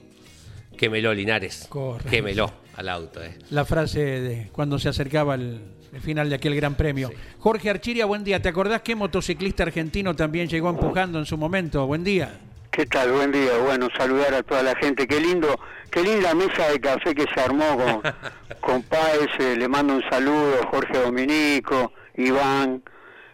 quémelo 0.78 1.12
Linares. 1.12 1.68
Quémelo 2.08 2.52
al 2.76 2.90
auto. 2.90 3.24
Eh. 3.24 3.40
La 3.50 3.66
frase 3.66 4.00
de 4.00 4.50
cuando 4.52 4.78
se 4.78 4.90
acercaba 4.90 5.34
el, 5.34 5.62
final 6.00 6.30
de 6.30 6.36
aquel 6.36 6.56
gran 6.56 6.76
premio. 6.76 7.10
Jorge 7.40 7.72
Archiria, 7.72 8.06
buen 8.06 8.24
día. 8.24 8.40
¿Te 8.40 8.50
acordás 8.50 8.84
que 8.84 8.96
motociclista 8.96 9.64
argentino 9.64 10.16
también 10.16 10.48
llegó 10.48 10.70
empujando 10.70 11.18
en 11.18 11.26
su 11.26 11.38
momento? 11.38 11.88
Buen 11.88 12.04
día. 12.04 12.40
¿Qué 12.74 12.88
tal? 12.88 13.12
Buen 13.12 13.32
día. 13.32 13.56
Bueno, 13.60 13.88
saludar 13.96 14.34
a 14.34 14.42
toda 14.42 14.64
la 14.64 14.76
gente. 14.76 15.06
Qué 15.06 15.20
lindo, 15.20 15.60
qué 15.92 16.02
linda 16.02 16.34
mesa 16.34 16.72
de 16.72 16.80
café 16.80 17.14
que 17.14 17.28
se 17.32 17.40
armó 17.40 17.78
con, 17.78 18.02
con 18.62 18.82
Páez. 18.82 19.30
Eh, 19.38 19.56
le 19.56 19.68
mando 19.68 19.94
un 19.94 20.04
saludo, 20.10 20.56
Jorge 20.72 20.98
Dominico, 20.98 21.94
Iván, 22.16 22.82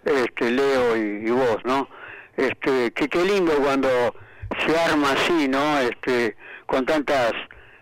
este, 0.03 0.51
Leo 0.51 0.97
y, 0.97 1.31
vos, 1.31 1.55
¿no? 1.63 1.87
Este, 2.35 2.91
que 2.91 3.07
qué 3.07 3.23
lindo 3.23 3.53
cuando 3.63 3.87
se 4.65 4.77
arma 4.77 5.13
así, 5.13 5.47
¿no? 5.47 5.79
Este, 5.79 6.35
con 6.65 6.85
tantas 6.85 7.31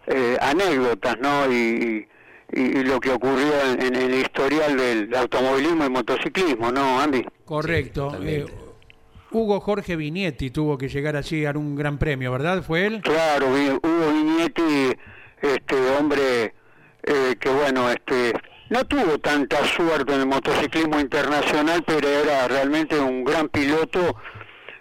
eh, 0.05 0.37
anécdotas, 0.39 1.17
¿no? 1.19 1.51
Y, 1.51 2.07
lo 2.53 2.99
que 3.01 3.11
ocurrió 3.11 3.51
en, 3.77 3.93
el 3.93 4.13
historial 4.13 4.77
del 4.77 5.13
automovilismo 5.15 5.85
y 5.85 5.89
motociclismo, 5.89 6.71
¿no, 6.71 7.01
Andy? 7.01 7.25
Correcto. 7.43 8.15
Hugo 9.37 9.59
Jorge 9.59 9.95
Vignetti 9.95 10.49
tuvo 10.49 10.77
que 10.77 10.89
llegar 10.89 11.15
allí 11.15 11.45
a 11.45 11.51
un 11.51 11.75
gran 11.75 11.99
premio, 11.99 12.31
¿verdad? 12.31 12.63
¿Fue 12.63 12.87
él? 12.87 13.01
Claro, 13.03 13.47
Hugo 13.47 14.11
Vignetti, 14.11 14.97
este 15.41 15.75
hombre 15.97 16.55
eh, 17.03 17.35
que 17.39 17.49
bueno, 17.49 17.89
este 17.91 18.33
no 18.69 18.83
tuvo 18.85 19.19
tanta 19.19 19.63
suerte 19.63 20.15
en 20.15 20.21
el 20.21 20.27
motociclismo 20.27 20.99
internacional, 20.99 21.83
pero 21.85 22.07
era 22.07 22.47
realmente 22.47 22.99
un 22.99 23.23
gran 23.23 23.47
piloto 23.49 24.15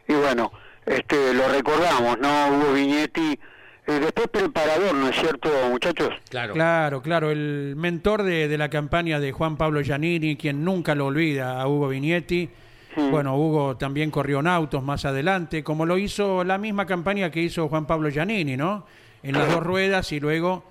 y 0.08 0.14
bueno, 0.14 0.50
este 0.86 1.34
lo 1.34 1.48
recordamos, 1.48 2.18
¿no? 2.18 2.48
Hugo 2.48 2.72
Vignetti 2.72 3.38
eh, 3.86 4.00
después 4.00 4.28
preparador, 4.28 4.94
¿no 4.94 5.08
es 5.08 5.16
cierto, 5.16 5.50
muchachos? 5.68 6.08
Claro, 6.30 6.54
claro, 6.54 7.02
claro. 7.02 7.30
El 7.30 7.74
mentor 7.76 8.22
de, 8.22 8.56
la 8.56 8.70
campaña 8.70 9.20
de 9.20 9.32
Juan 9.32 9.56
Pablo 9.56 9.82
Giannini, 9.82 10.36
quien 10.36 10.64
nunca 10.64 10.94
lo 10.94 11.06
olvida, 11.06 11.60
a 11.60 11.68
Hugo 11.68 11.88
Vignetti. 11.88 12.48
Bueno, 12.96 13.36
Hugo 13.36 13.76
también 13.76 14.10
corrió 14.10 14.40
en 14.40 14.46
autos 14.46 14.82
más 14.82 15.04
adelante, 15.04 15.62
como 15.62 15.84
lo 15.84 15.98
hizo 15.98 16.44
la 16.44 16.58
misma 16.58 16.86
campaña 16.86 17.30
que 17.30 17.42
hizo 17.42 17.68
Juan 17.68 17.86
Pablo 17.86 18.10
Giannini, 18.10 18.56
¿no? 18.56 18.86
En 19.22 19.34
las 19.34 19.50
dos 19.50 19.62
ruedas 19.62 20.12
y 20.12 20.20
luego 20.20 20.64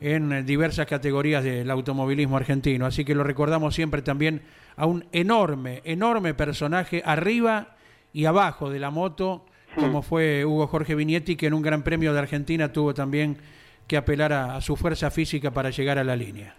en 0.00 0.44
diversas 0.44 0.86
categorías 0.86 1.42
del 1.44 1.70
automovilismo 1.70 2.36
argentino. 2.36 2.86
Así 2.86 3.04
que 3.04 3.14
lo 3.14 3.24
recordamos 3.24 3.74
siempre 3.74 4.02
también 4.02 4.42
a 4.76 4.86
un 4.86 5.06
enorme, 5.12 5.80
enorme 5.84 6.34
personaje 6.34 7.02
arriba 7.04 7.76
y 8.12 8.26
abajo 8.26 8.68
de 8.68 8.78
la 8.78 8.90
moto 8.90 9.46
como 9.74 10.02
fue 10.02 10.44
Hugo 10.44 10.66
Jorge 10.66 10.94
Vignetti, 10.94 11.36
que 11.36 11.46
en 11.46 11.54
un 11.54 11.62
Gran 11.62 11.82
Premio 11.82 12.12
de 12.12 12.18
Argentina 12.18 12.72
tuvo 12.72 12.94
también 12.94 13.38
que 13.86 13.96
apelar 13.96 14.32
a, 14.32 14.60
su 14.60 14.76
fuerza 14.76 15.10
física 15.10 15.50
para 15.50 15.70
llegar 15.70 15.98
a 15.98 16.04
la 16.04 16.16
línea. 16.16 16.54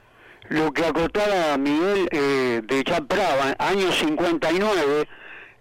Lo 0.50 0.74
que 0.74 0.86
acotaba 0.86 1.58
Miguel 1.58 2.08
eh, 2.12 2.62
de 2.66 2.84
Chaprava, 2.84 3.56
año 3.60 3.92
59, 3.92 5.08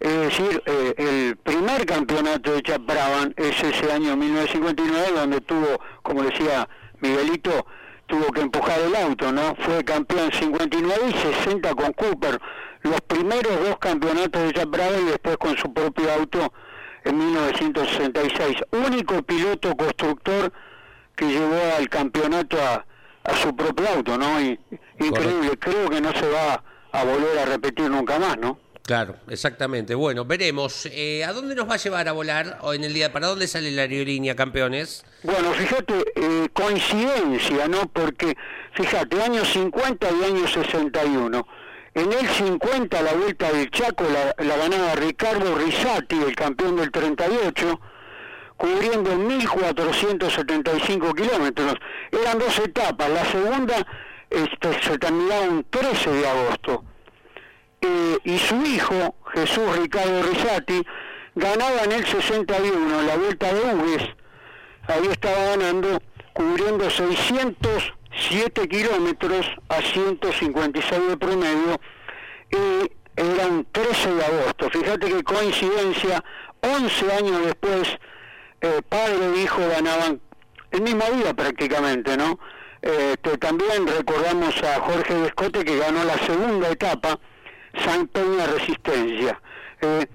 es 0.01 0.21
decir, 0.21 0.63
eh, 0.67 0.95
el 0.99 1.37
primer 1.37 1.87
campeonato 1.87 2.53
de 2.53 2.63
Chapraban 2.63 3.33
es 3.37 3.63
ese 3.63 3.93
año 3.93 4.17
1959, 4.17 5.13
donde 5.15 5.41
tuvo, 5.41 5.81
como 6.03 6.25
decía 6.25 6.69
Miguelito, 7.01 7.65
tuvo 8.07 8.33
que 8.33 8.41
empujar 8.41 8.81
el 8.81 8.97
auto, 8.97 9.31
¿no? 9.31 9.55
Fue 9.61 9.85
campeón 9.85 10.33
59 10.33 11.01
y 11.09 11.13
60 11.13 11.75
con 11.77 11.93
Cooper. 11.93 12.41
Los 12.81 13.01
primeros 13.03 13.61
dos 13.61 13.79
campeonatos 13.79 14.43
de 14.43 14.53
Chaprava 14.53 14.99
y 14.99 15.05
después 15.05 15.37
con 15.37 15.57
su 15.57 15.73
propio 15.73 16.13
auto 16.13 16.53
en 17.05 17.19
1966. 17.19 18.57
Único 18.73 19.23
piloto 19.23 19.77
constructor 19.77 20.53
que 21.15 21.27
llevó 21.27 21.61
al 21.79 21.89
campeonato 21.89 22.59
a, 22.61 22.85
su 23.43 23.55
propio 23.55 23.89
auto, 23.89 24.19
¿no? 24.19 24.41
Y, 24.41 24.59
increíble, 24.99 25.59
creo 25.59 25.89
que 25.89 26.01
no 26.01 26.13
se 26.13 26.29
va 26.29 26.63
a 26.93 27.05
volver 27.05 27.39
a 27.39 27.45
repetir 27.45 27.91
nunca 27.91 28.19
más, 28.19 28.39
¿no? 28.39 28.59
Claro, 28.83 29.17
exactamente. 29.29 29.95
Bueno, 29.95 30.25
veremos. 30.25 30.87
Eh, 30.87 31.25
¿A 31.25 31.33
dónde 31.33 31.55
nos 31.55 31.69
va 31.69 31.75
a 31.75 31.79
llevar 31.79 32.09
a 32.09 32.13
volar 32.13 32.59
o 32.63 32.75
en 32.75 32.83
el 32.83 32.93
día? 32.93 33.13
¿Para 33.13 33.29
dónde 33.29 33.47
sale 33.47 33.71
la 33.71 33.83
aerolínea, 33.83 34.35
campeones? 34.35 35.05
Bueno, 35.23 35.53
fíjate, 35.53 35.95
eh, 36.17 36.49
coincidencia, 36.53 37.69
¿no? 37.69 37.89
Porque, 37.93 38.37
fíjate, 38.73 39.23
años 39.23 39.49
50 39.53 40.09
y 40.11 40.25
años 40.25 40.53
61 40.53 41.47
en 41.95 42.13
el 42.13 42.27
50 42.27 43.03
la 43.03 43.13
vuelta 43.13 43.53
del 43.53 43.71
Chaco 43.71 44.05
la, 44.05 44.57
ganaba 44.57 44.95
Ricardo 44.95 45.57
Risati, 45.57 46.23
el 46.23 46.35
campeón 46.35 46.77
del 46.77 46.91
38, 46.91 47.81
cubriendo 48.63 49.11
1.475 49.17 51.15
kilómetros. 51.17 51.75
Eran 52.13 52.39
dos 52.39 52.57
etapas. 52.61 53.11
La 53.11 53.25
segunda 53.25 53.75
este, 54.31 54.81
se 54.81 54.99
terminaba 54.99 55.41
un 55.49 55.67
13 55.69 56.13
de 56.13 56.29
agosto. 56.29 56.85
Eh, 57.81 58.19
y 58.23 58.39
su 58.39 58.55
hijo, 58.65 59.17
Jesús 59.35 59.77
Ricardo 59.77 60.23
Risati, 60.23 60.87
ganaba 61.35 61.83
en 61.83 61.91
el 61.91 62.07
61 62.07 63.03
la 63.03 63.17
vuelta 63.17 63.53
de 63.53 63.75
Hugues. 63.75 64.09
Ahí 64.87 65.09
estaba 65.11 65.43
ganando, 65.57 66.01
cubriendo 66.33 66.89
600 66.89 67.95
7 68.15 68.69
kilómetros 68.69 69.47
a 69.71 69.81
156 69.81 71.09
de 71.09 71.17
promedio 71.17 71.81
y 72.51 72.93
era 73.17 73.47
un 73.47 73.67
13 73.73 74.15
de 74.15 74.25
agosto. 74.25 74.69
Fíjate 74.71 75.09
que 75.09 75.25
coincidencia, 75.25 76.23
11 76.61 77.13
años 77.13 77.43
después, 77.47 77.99
eh, 78.63 78.81
padre 78.89 79.27
e 79.35 79.43
hijo 79.43 79.61
ganaban 79.69 80.21
el 80.71 80.83
mismo 80.83 81.05
día 81.11 81.35
prácticamente, 81.35 82.17
¿no? 82.17 82.39
Este, 82.81 83.39
también 83.39 83.87
recordamos 83.87 84.61
a 84.63 84.81
Jorge 84.81 85.15
Descote 85.15 85.65
que 85.65 85.79
ganó 85.79 86.03
la 86.05 86.19
segunda 86.19 86.69
etapa, 86.69 87.19
San 87.85 88.09
Peña 88.09 88.47
Resistencia, 88.47 89.41
eh, 89.81 90.07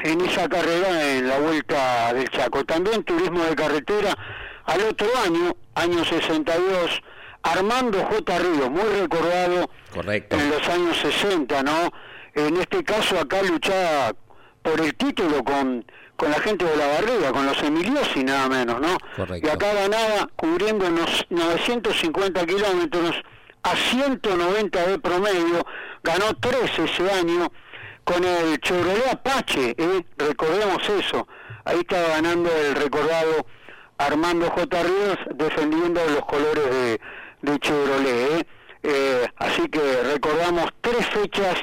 en 0.00 0.20
esa 0.22 0.48
carrera 0.48 1.16
en 1.16 1.28
la 1.28 1.38
Vuelta 1.38 2.12
del 2.14 2.28
Chaco. 2.30 2.64
También 2.64 3.04
turismo 3.04 3.44
de 3.44 3.54
carretera 3.54 4.16
al 4.64 4.80
otro 4.82 5.08
año, 5.24 5.56
año 5.74 6.04
62, 6.04 7.02
Armando 7.42 8.04
J. 8.04 8.38
Río, 8.38 8.70
muy 8.70 9.00
recordado 9.00 9.70
en 9.94 10.50
los 10.50 10.68
años 10.68 10.96
60, 10.98 11.62
¿no? 11.62 11.92
En 12.34 12.56
este 12.56 12.82
caso 12.84 13.18
acá 13.18 13.42
luchaba 13.42 14.12
por 14.62 14.80
el 14.80 14.94
título 14.96 15.44
con, 15.44 15.84
con 16.16 16.30
la 16.30 16.40
gente 16.40 16.64
de 16.64 16.76
la 16.76 16.86
barriga, 16.86 17.32
con 17.32 17.46
los 17.46 17.62
Emiliosi 17.62 18.24
nada 18.24 18.48
menos, 18.48 18.80
¿no? 18.80 18.96
Y 19.36 19.48
acá 19.48 19.72
ganaba 19.74 20.28
cubriendo 20.36 20.86
unos 20.86 21.26
950 21.30 22.46
kilómetros 22.46 23.22
a 23.62 23.76
190 23.76 24.86
de 24.86 24.98
promedio, 24.98 25.66
ganó 26.02 26.34
3 26.40 26.78
ese 26.78 27.10
año 27.12 27.50
con 28.04 28.22
el 28.24 28.58
Chevrolet 28.60 29.08
Apache, 29.12 29.74
¿eh? 29.76 30.06
recordemos 30.16 30.88
eso, 30.88 31.26
ahí 31.64 31.78
estaba 31.80 32.08
ganando 32.08 32.50
el 32.52 32.76
recordado 32.76 33.46
Armando 33.98 34.48
J. 34.50 34.82
Ríos 34.82 35.18
defendiendo 35.34 36.00
los 36.06 36.24
colores 36.24 36.70
de, 36.70 37.00
de 37.42 37.58
Chevrolet. 37.58 38.40
¿eh? 38.40 38.46
¿eh? 38.84 39.28
así 39.36 39.68
que 39.68 40.02
recordamos 40.02 40.72
tres 40.80 41.06
fechas 41.06 41.56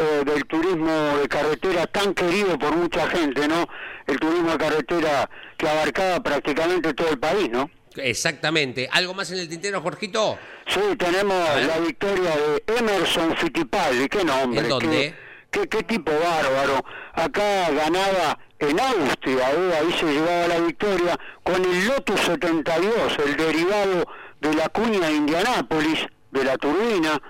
eh, 0.00 0.22
del 0.24 0.46
turismo 0.46 1.18
de 1.20 1.28
carretera 1.28 1.86
tan 1.86 2.14
querido 2.14 2.58
por 2.58 2.74
mucha 2.74 3.06
gente, 3.08 3.46
¿no? 3.46 3.68
El 4.06 4.18
turismo 4.18 4.52
de 4.52 4.56
carretera 4.56 5.28
que 5.58 5.68
abarcaba 5.68 6.22
prácticamente 6.22 6.94
todo 6.94 7.10
el 7.10 7.18
país, 7.18 7.50
¿no? 7.50 7.70
Exactamente. 7.96 8.88
¿Algo 8.90 9.12
más 9.12 9.30
en 9.30 9.40
el 9.40 9.48
tintero, 9.50 9.82
Jorgito? 9.82 10.38
Sí, 10.66 10.80
tenemos 10.96 11.36
la 11.66 11.78
victoria 11.80 12.30
de 12.34 12.64
Emerson 12.78 13.36
Fittipaldi. 13.36 14.08
¿Qué 14.08 14.24
nombre? 14.24 14.60
¿En 14.60 14.68
dónde? 14.70 15.14
Qué, 15.50 15.68
qué, 15.68 15.82
tipo 15.82 16.12
bárbaro. 16.12 16.82
Acá 17.12 17.70
ganaba 17.70 18.38
en 18.58 18.80
Austria, 18.80 19.50
¿eh? 19.52 19.72
ahí 19.80 19.92
se 19.92 20.06
llevaba 20.06 20.48
la 20.48 20.60
victoria 20.60 21.18
con 21.42 21.62
el 21.62 21.86
Lotus 21.86 22.20
72, 22.20 23.18
el 23.26 23.36
derivado 23.36 24.06
de 24.40 24.54
la 24.54 24.70
cuña 24.70 25.08
de 25.08 25.12
Indianápolis, 25.12 26.06
de 26.30 26.44
la 26.44 26.56
turbina. 26.56 27.20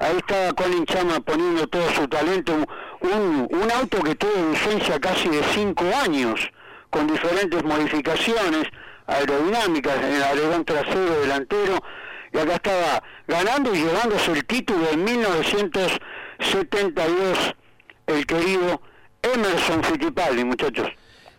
Ahí 0.00 0.16
estaba 0.16 0.52
Colin 0.54 0.84
Chama 0.86 1.20
poniendo 1.20 1.68
todo 1.68 1.88
su 1.90 2.08
talento. 2.08 2.54
Un, 3.00 3.46
un 3.50 3.70
auto 3.70 4.02
que 4.02 4.14
tuvo 4.14 4.50
vigencia 4.50 4.98
casi 4.98 5.28
de 5.28 5.42
cinco 5.52 5.84
años, 6.02 6.50
con 6.88 7.06
diferentes 7.06 7.62
modificaciones 7.62 8.66
aerodinámicas 9.06 9.98
en 9.98 10.14
el 10.14 10.22
alerón 10.22 10.64
trasero, 10.64 11.20
delantero. 11.20 11.84
Y 12.32 12.38
acá 12.38 12.54
estaba 12.54 13.02
ganando 13.28 13.74
y 13.74 13.82
llevándose 13.82 14.32
el 14.32 14.46
título 14.46 14.88
en 14.90 15.04
1972, 15.04 17.54
el 18.06 18.26
querido 18.26 18.80
Emerson 19.22 19.84
Fittipaldi, 19.84 20.44
muchachos. 20.44 20.88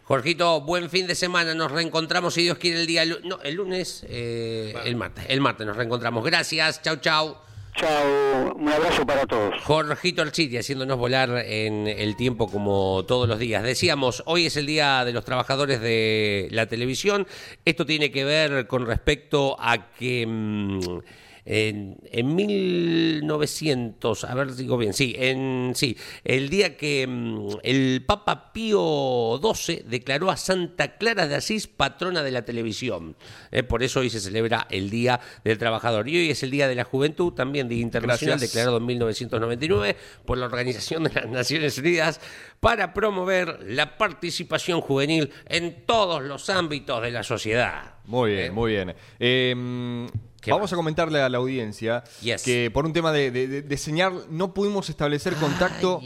Jorgito, 0.04 0.62
buen 0.62 0.92
fin 0.92 1.08
de 1.08 1.16
semana. 1.16 1.56
Nos 1.56 1.72
reencontramos, 1.72 2.36
si 2.36 2.44
Dios 2.44 2.60
quiere, 2.60 2.82
el 2.82 2.86
día. 2.86 3.06
No, 3.06 3.42
el 3.42 3.56
lunes, 3.56 4.06
eh, 4.08 4.76
el 4.86 4.96
martes. 4.96 5.26
El 5.30 5.42
martes 5.42 5.66
nos 5.66 5.76
reencontramos. 5.76 6.24
Gracias. 6.24 6.84
Chau, 6.84 6.98
chau. 6.98 7.38
Chao, 7.76 8.54
un 8.56 8.70
abrazo 8.70 9.06
para 9.06 9.26
todos. 9.26 9.62
Jorgito 9.64 10.22
Architi 10.22 10.58
haciéndonos 10.58 10.98
volar 10.98 11.30
en 11.46 11.88
el 11.88 12.16
tiempo 12.16 12.50
como 12.50 13.06
todos 13.08 13.28
los 13.28 13.40
días. 13.40 13.64
Decíamos, 13.64 14.24
hoy 14.26 14.48
es 14.48 14.58
el 14.58 14.66
Día 14.66 15.06
de 15.06 15.14
los 15.14 15.24
Trabajadores 15.24 15.82
de 15.82 16.48
la 16.52 16.66
Televisión. 16.66 17.28
Esto 17.66 17.86
tiene 17.86 18.12
que 18.12 18.26
ver 18.26 18.68
con 18.68 18.86
respecto 18.86 19.56
a 19.60 19.92
que... 19.92 20.26
Mm, 20.28 21.00
en, 21.46 21.98
en 22.12 22.36
1900, 22.36 24.24
a 24.24 24.34
ver, 24.36 24.56
digo 24.56 24.78
bien, 24.78 24.94
sí, 24.94 25.16
en, 25.18 25.74
sí, 25.76 25.98
el 26.24 26.50
día 26.50 26.78
que 26.78 27.08
mm, 27.08 27.58
el 27.64 28.04
Papa 28.06 28.52
Pío 28.54 29.40
XII 29.42 29.84
declaró 29.88 30.30
a 30.30 30.38
Santa 30.38 30.98
Clara 30.98 31.28
de 31.28 31.36
Asís 31.36 31.68
patrona 31.68 32.24
de 32.24 32.32
la 32.32 32.46
televisión. 32.46 33.16
Eh, 33.52 33.64
por 33.64 33.84
eso 33.84 34.02
hoy 34.02 34.10
se 34.10 34.20
celebra 34.20 34.68
el 34.70 34.90
Día 34.90 35.20
del 35.44 35.58
Trabajador. 35.58 36.08
Y 36.08 36.18
hoy 36.18 36.30
es 36.30 36.44
el 36.44 36.52
Día 36.52 36.68
de 36.68 36.76
la 36.76 36.84
Juventud, 36.84 37.34
también 37.34 37.68
Día 37.68 37.82
Internacional, 37.82 38.40
declarado 38.40 38.78
en 38.78 38.86
1999 38.86 39.96
por 40.26 40.38
la 40.38 40.46
Organización 40.46 41.04
de 41.04 41.14
las 41.14 41.28
Naciones 41.28 41.78
Unidas 41.78 42.22
para 42.60 42.94
promover 42.94 43.60
la 43.66 43.98
participación 43.98 44.82
juvenil 44.82 45.32
en 45.48 45.86
todos 45.86 46.22
los 46.22 46.50
ámbitos 46.50 47.02
de 47.02 47.12
la 47.12 47.24
sociedad. 47.24 47.96
Muy 48.06 48.32
bien, 48.32 48.46
¿Eh? 48.46 48.52
muy 48.52 48.72
bien. 48.72 48.96
Eh, 49.20 50.08
Vamos 50.48 50.74
a 50.74 50.76
comentarle 50.76 51.22
a 51.22 51.30
la 51.30 51.38
audiencia 51.38 52.04
que 52.44 52.72
por 52.72 52.86
un 52.86 52.94
tema 52.94 53.12
de, 53.12 53.78
señal 53.78 54.26
no 54.30 54.54
pudimos 54.54 54.90
establecer 54.90 55.36
contacto 55.36 56.02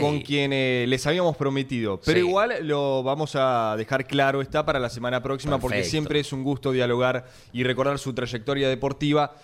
con 0.00 0.20
quien 0.20 0.50
les 0.88 1.06
habíamos 1.06 1.36
prometido. 1.36 2.00
Pero 2.04 2.18
igual 2.18 2.54
lo 2.62 3.02
vamos 3.02 3.32
a 3.34 3.74
dejar 3.76 4.06
claro, 4.06 4.40
está 4.40 4.64
para 4.64 4.78
la 4.78 4.90
semana 4.90 5.22
próxima, 5.22 5.58
porque 5.58 5.84
siempre 5.84 6.20
es 6.20 6.32
un 6.32 6.44
gusto 6.44 6.72
dialogar 6.72 7.26
y 7.52 7.64
recordar 7.64 7.98
su 7.98 8.14
trayectoria 8.14 8.68
deportiva 8.68 9.34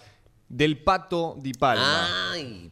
del 0.54 0.78
Pato 0.78 1.36
Di 1.40 1.52
Palma. 1.52 2.08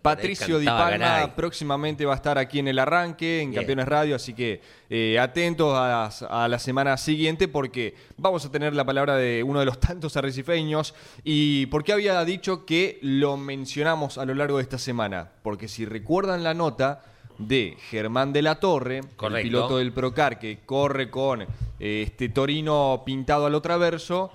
Patricio 0.00 0.60
Di 0.60 0.66
Palma 0.66 1.34
próximamente 1.34 2.04
va 2.04 2.12
a 2.12 2.16
estar 2.16 2.38
aquí 2.38 2.60
en 2.60 2.68
el 2.68 2.78
arranque, 2.78 3.40
en 3.40 3.52
Campeones 3.52 3.88
Radio, 3.88 4.14
así 4.14 4.34
que 4.34 4.60
eh, 4.88 5.18
atentos 5.18 5.74
a, 5.76 6.46
la 6.48 6.58
semana 6.60 6.96
siguiente 6.96 7.48
porque 7.48 7.96
vamos 8.16 8.44
a 8.44 8.52
tener 8.52 8.72
la 8.72 8.84
palabra 8.84 9.16
de 9.16 9.42
uno 9.42 9.58
de 9.58 9.66
los 9.66 9.80
tantos 9.80 10.16
arrecifeños. 10.16 10.94
Y 11.24 11.66
porque 11.66 11.92
había 11.92 12.24
dicho 12.24 12.64
que 12.66 13.00
lo 13.02 13.36
mencionamos 13.36 14.16
a 14.16 14.24
lo 14.26 14.34
largo 14.34 14.58
de 14.58 14.62
esta 14.62 14.78
semana, 14.78 15.32
porque 15.42 15.66
si 15.66 15.84
recuerdan 15.84 16.44
la 16.44 16.54
nota 16.54 17.02
de 17.38 17.76
Germán 17.90 18.32
de 18.32 18.42
la 18.42 18.60
Torre, 18.60 18.98
el 18.98 19.42
piloto 19.42 19.78
del 19.78 19.92
Procar 19.92 20.38
que 20.38 20.60
corre 20.64 21.10
con 21.10 21.42
eh, 21.42 21.46
este 21.80 22.28
Torino 22.28 23.02
pintado 23.04 23.46
al 23.46 23.56
otro 23.56 23.76
verso, 23.80 24.30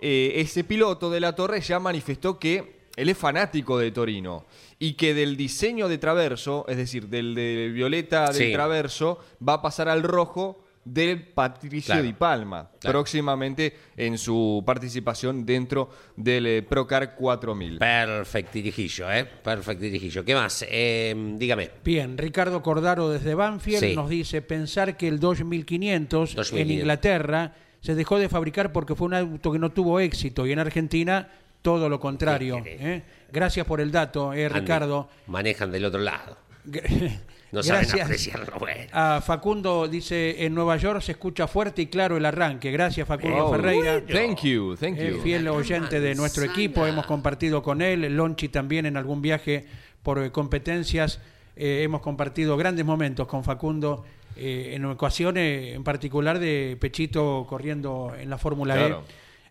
eh, 0.00 0.34
ese 0.36 0.62
piloto 0.62 1.10
de 1.10 1.18
la 1.18 1.34
Torre 1.34 1.60
ya 1.60 1.80
manifestó 1.80 2.38
que 2.38 2.75
él 2.96 3.10
es 3.10 3.18
fanático 3.18 3.78
de 3.78 3.92
Torino 3.92 4.46
y 4.78 4.94
que 4.94 5.14
del 5.14 5.36
diseño 5.36 5.88
de 5.88 5.98
Traverso, 5.98 6.64
es 6.66 6.78
decir, 6.78 7.08
del 7.08 7.34
de 7.34 7.70
violeta 7.72 8.32
del 8.32 8.52
Traverso, 8.52 9.20
va 9.46 9.54
a 9.54 9.62
pasar 9.62 9.88
al 9.88 10.02
rojo 10.02 10.64
del 10.86 11.20
Patricio 11.20 12.00
Di 12.00 12.12
Palma, 12.12 12.70
próximamente 12.80 13.74
en 13.96 14.16
su 14.16 14.62
participación 14.64 15.44
dentro 15.44 15.90
del 16.16 16.46
eh, 16.46 16.62
Procar 16.62 17.16
4000. 17.16 17.78
Perfectirijillo, 17.78 19.12
¿eh? 19.12 19.24
Perfectirijillo. 19.24 20.24
¿Qué 20.24 20.34
más? 20.34 20.64
Em, 20.68 21.36
dígame. 21.38 21.70
Bien, 21.84 22.16
Ricardo 22.16 22.62
Cordaro 22.62 23.10
desde 23.10 23.34
Banfield 23.34 23.96
nos 23.96 24.08
dice, 24.08 24.42
pensar 24.42 24.96
que 24.96 25.08
el 25.08 25.18
2500 25.18 26.52
en 26.52 26.70
Inglaterra 26.70 27.52
se 27.80 27.96
dejó 27.96 28.18
de 28.18 28.28
fabricar 28.28 28.72
porque 28.72 28.94
fue 28.94 29.08
un 29.08 29.14
auto 29.14 29.52
que 29.52 29.58
no 29.58 29.70
tuvo 29.70 29.98
éxito 29.98 30.46
y 30.46 30.52
en 30.52 30.60
Argentina 30.60 31.28
todo 31.66 31.88
lo 31.88 31.98
contrario. 31.98 32.62
¿eh? 32.64 33.02
Gracias 33.32 33.66
por 33.66 33.80
el 33.80 33.90
dato, 33.90 34.32
eh, 34.32 34.48
Ricardo. 34.48 35.08
Manejan 35.26 35.72
del 35.72 35.86
otro 35.86 36.00
lado. 36.00 36.38
No 37.52 37.62
saben 37.62 38.02
apreciarlo. 38.02 38.58
Bueno. 38.58 38.90
A 38.92 39.20
Facundo 39.20 39.86
dice 39.86 40.44
en 40.44 40.52
Nueva 40.52 40.76
York 40.76 41.00
se 41.00 41.12
escucha 41.12 41.46
fuerte 41.46 41.80
y 41.82 41.86
claro 41.86 42.16
el 42.16 42.26
arranque. 42.26 42.72
Gracias 42.72 43.06
Facundo 43.06 43.46
oh, 43.46 43.52
Ferreira. 43.52 44.02
Thank 44.04 44.42
you, 44.42 44.76
thank 44.76 44.98
you. 44.98 45.20
fiel 45.22 45.46
oyente 45.46 46.00
de 46.00 46.16
nuestro 46.16 46.44
equipo, 46.44 46.84
hemos 46.86 47.06
compartido 47.06 47.62
con 47.62 47.82
él, 47.82 48.02
Lonchi 48.16 48.48
también 48.48 48.84
en 48.84 48.96
algún 48.96 49.22
viaje 49.22 49.64
por 50.02 50.18
eh, 50.18 50.32
competencias. 50.32 51.20
Eh, 51.54 51.82
hemos 51.84 52.00
compartido 52.00 52.56
grandes 52.56 52.84
momentos 52.84 53.28
con 53.28 53.44
Facundo 53.44 54.04
en 54.36 54.84
ocasiones, 54.84 55.74
en 55.74 55.84
particular 55.84 56.40
de 56.40 56.76
Pechito 56.78 57.46
corriendo 57.48 58.12
en 58.18 58.28
la 58.28 58.38
Fórmula 58.38 58.76
E 58.76 58.96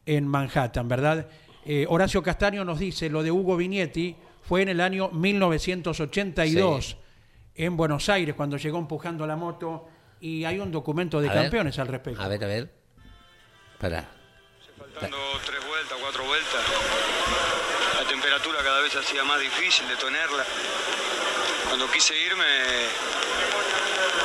en 0.06 0.28
Manhattan, 0.28 0.88
¿verdad? 0.88 1.28
Eh, 1.66 1.86
Horacio 1.90 2.22
Castaño 2.22 2.64
nos 2.64 2.78
dice, 2.78 3.10
lo 3.10 3.24
de 3.24 3.32
Hugo 3.32 3.58
Vignetti 3.58 4.16
fue 4.44 4.62
en 4.62 4.70
el 4.70 4.80
año 4.80 5.10
1982 5.10 6.98
en 7.56 7.76
Buenos 7.76 8.08
Aires, 8.10 8.36
cuando 8.36 8.58
llegó 8.58 8.78
empujando 8.78 9.26
la 9.26 9.36
moto, 9.36 9.88
y 10.20 10.46
hay 10.46 10.60
un 10.60 10.72
documento 10.72 11.20
de 11.20 11.30
campeones 11.30 11.80
al 11.80 11.88
respecto. 11.88 12.22
A 12.22 12.28
ver, 12.28 12.44
a 12.44 12.48
ver. 12.48 12.72
Para. 13.80 14.06
Faltando 14.78 15.18
tres 15.44 15.66
vueltas, 15.68 15.98
cuatro 16.00 16.24
vueltas, 16.26 16.62
la 18.00 18.08
temperatura 18.08 18.60
cada 18.64 18.82
vez 18.82 18.96
hacía 18.96 19.24
más 19.24 19.40
difícil 19.40 19.88
de 19.88 19.96
tenerla. 19.96 20.46
Cuando 21.68 21.90
quise 21.92 22.14
irme, 22.16 22.46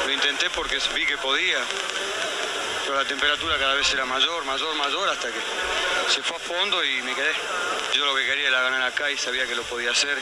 lo 0.07 0.13
intenté 0.13 0.51
porque 0.55 0.79
vi 0.95 1.07
que 1.07 1.17
podía, 1.17 1.59
pero 2.85 2.97
la 2.97 3.05
temperatura 3.05 3.59
cada 3.59 3.75
vez 3.75 3.93
era 3.95 4.05
mayor, 4.05 4.45
mayor, 4.45 4.77
mayor, 4.77 5.09
hasta 5.09 5.29
que 5.29 5.39
se 6.11 6.23
fue 6.23 6.37
a 6.37 6.41
fondo 6.41 6.85
y 6.85 7.03
me 7.03 7.15
quedé. 7.15 7.33
Yo 7.95 8.05
lo 8.05 8.15
que 8.17 8.27
quería 8.27 8.49
era 8.49 8.63
ganar 8.63 8.83
acá 8.83 9.11
y 9.11 9.17
sabía 9.17 9.47
que 9.47 9.55
lo 9.55 9.63
podía 9.63 9.93
hacer. 9.93 10.19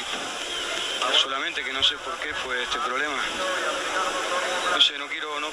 Solamente 1.22 1.64
que 1.64 1.72
no 1.72 1.82
sé 1.82 1.96
por 1.98 2.14
qué 2.18 2.34
fue 2.34 2.62
este 2.62 2.78
problema. 2.80 3.16
No 4.72 4.80
sé, 4.80 4.98
no 4.98 5.06
quiero, 5.08 5.40
no, 5.40 5.48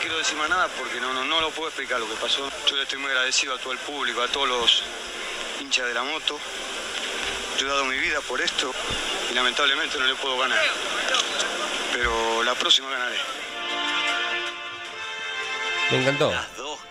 quiero 0.00 0.16
decir 0.18 0.36
más 0.36 0.48
nada 0.48 0.68
porque 0.78 1.00
no, 1.00 1.12
no, 1.12 1.24
no 1.24 1.40
lo 1.40 1.50
puedo 1.50 1.68
explicar 1.68 1.98
lo 1.98 2.08
que 2.08 2.14
pasó. 2.14 2.48
Yo 2.68 2.76
le 2.76 2.84
estoy 2.84 2.98
muy 2.98 3.10
agradecido 3.10 3.54
a 3.54 3.58
todo 3.58 3.72
el 3.72 3.78
público, 3.80 4.22
a 4.22 4.28
todos 4.28 4.48
los 4.48 4.82
hinchas 5.60 5.86
de 5.88 5.94
la 5.94 6.04
moto. 6.04 6.38
Yo 7.58 7.66
he 7.66 7.70
dado 7.70 7.84
mi 7.84 7.98
vida 7.98 8.20
por 8.20 8.40
esto 8.40 8.72
y 9.30 9.34
lamentablemente 9.34 9.98
no 9.98 10.06
le 10.06 10.14
puedo 10.14 10.38
ganar. 10.38 10.64
Pero 11.92 12.44
la 12.44 12.54
próxima 12.54 12.88
ganaré. 12.90 13.39
Me 15.90 15.98
encantó 15.98 16.32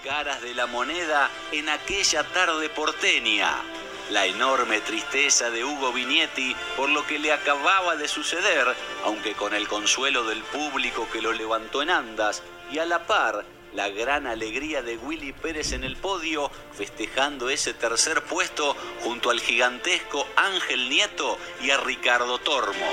caras 0.04 0.42
de 0.42 0.54
la 0.54 0.66
moneda 0.66 1.30
en 1.52 1.70
aquella 1.70 2.24
tarde 2.24 2.70
porteña. 2.70 3.56
La 4.12 4.26
enorme 4.26 4.82
tristeza 4.82 5.50
de 5.52 5.64
Hugo 5.64 5.94
Vignetti 5.94 6.56
por 6.76 6.90
lo 6.90 7.06
que 7.06 7.20
le 7.20 7.32
acababa 7.32 7.96
de 7.96 8.08
suceder, 8.08 8.66
aunque 9.04 9.34
con 9.34 9.54
el 9.54 9.68
consuelo 9.68 10.24
del 10.24 10.42
público 10.44 11.08
que 11.12 11.22
lo 11.22 11.32
levantó 11.32 11.82
en 11.82 11.92
andas, 11.92 12.42
y 12.72 12.80
a 12.80 12.86
la 12.86 13.06
par 13.06 13.46
la 13.74 13.90
gran 13.90 14.26
alegría 14.26 14.82
de 14.82 14.98
Willy 14.98 15.32
Pérez 15.32 15.74
en 15.74 15.84
el 15.84 15.96
podio, 15.96 16.50
festejando 16.74 17.50
ese 17.50 17.74
tercer 17.74 18.24
puesto 18.24 18.76
junto 19.04 19.30
al 19.30 19.40
gigantesco 19.40 20.26
Ángel 20.36 20.90
Nieto 20.90 21.38
y 21.62 21.70
a 21.70 21.78
Ricardo 21.78 22.40
Tormo. 22.40 22.88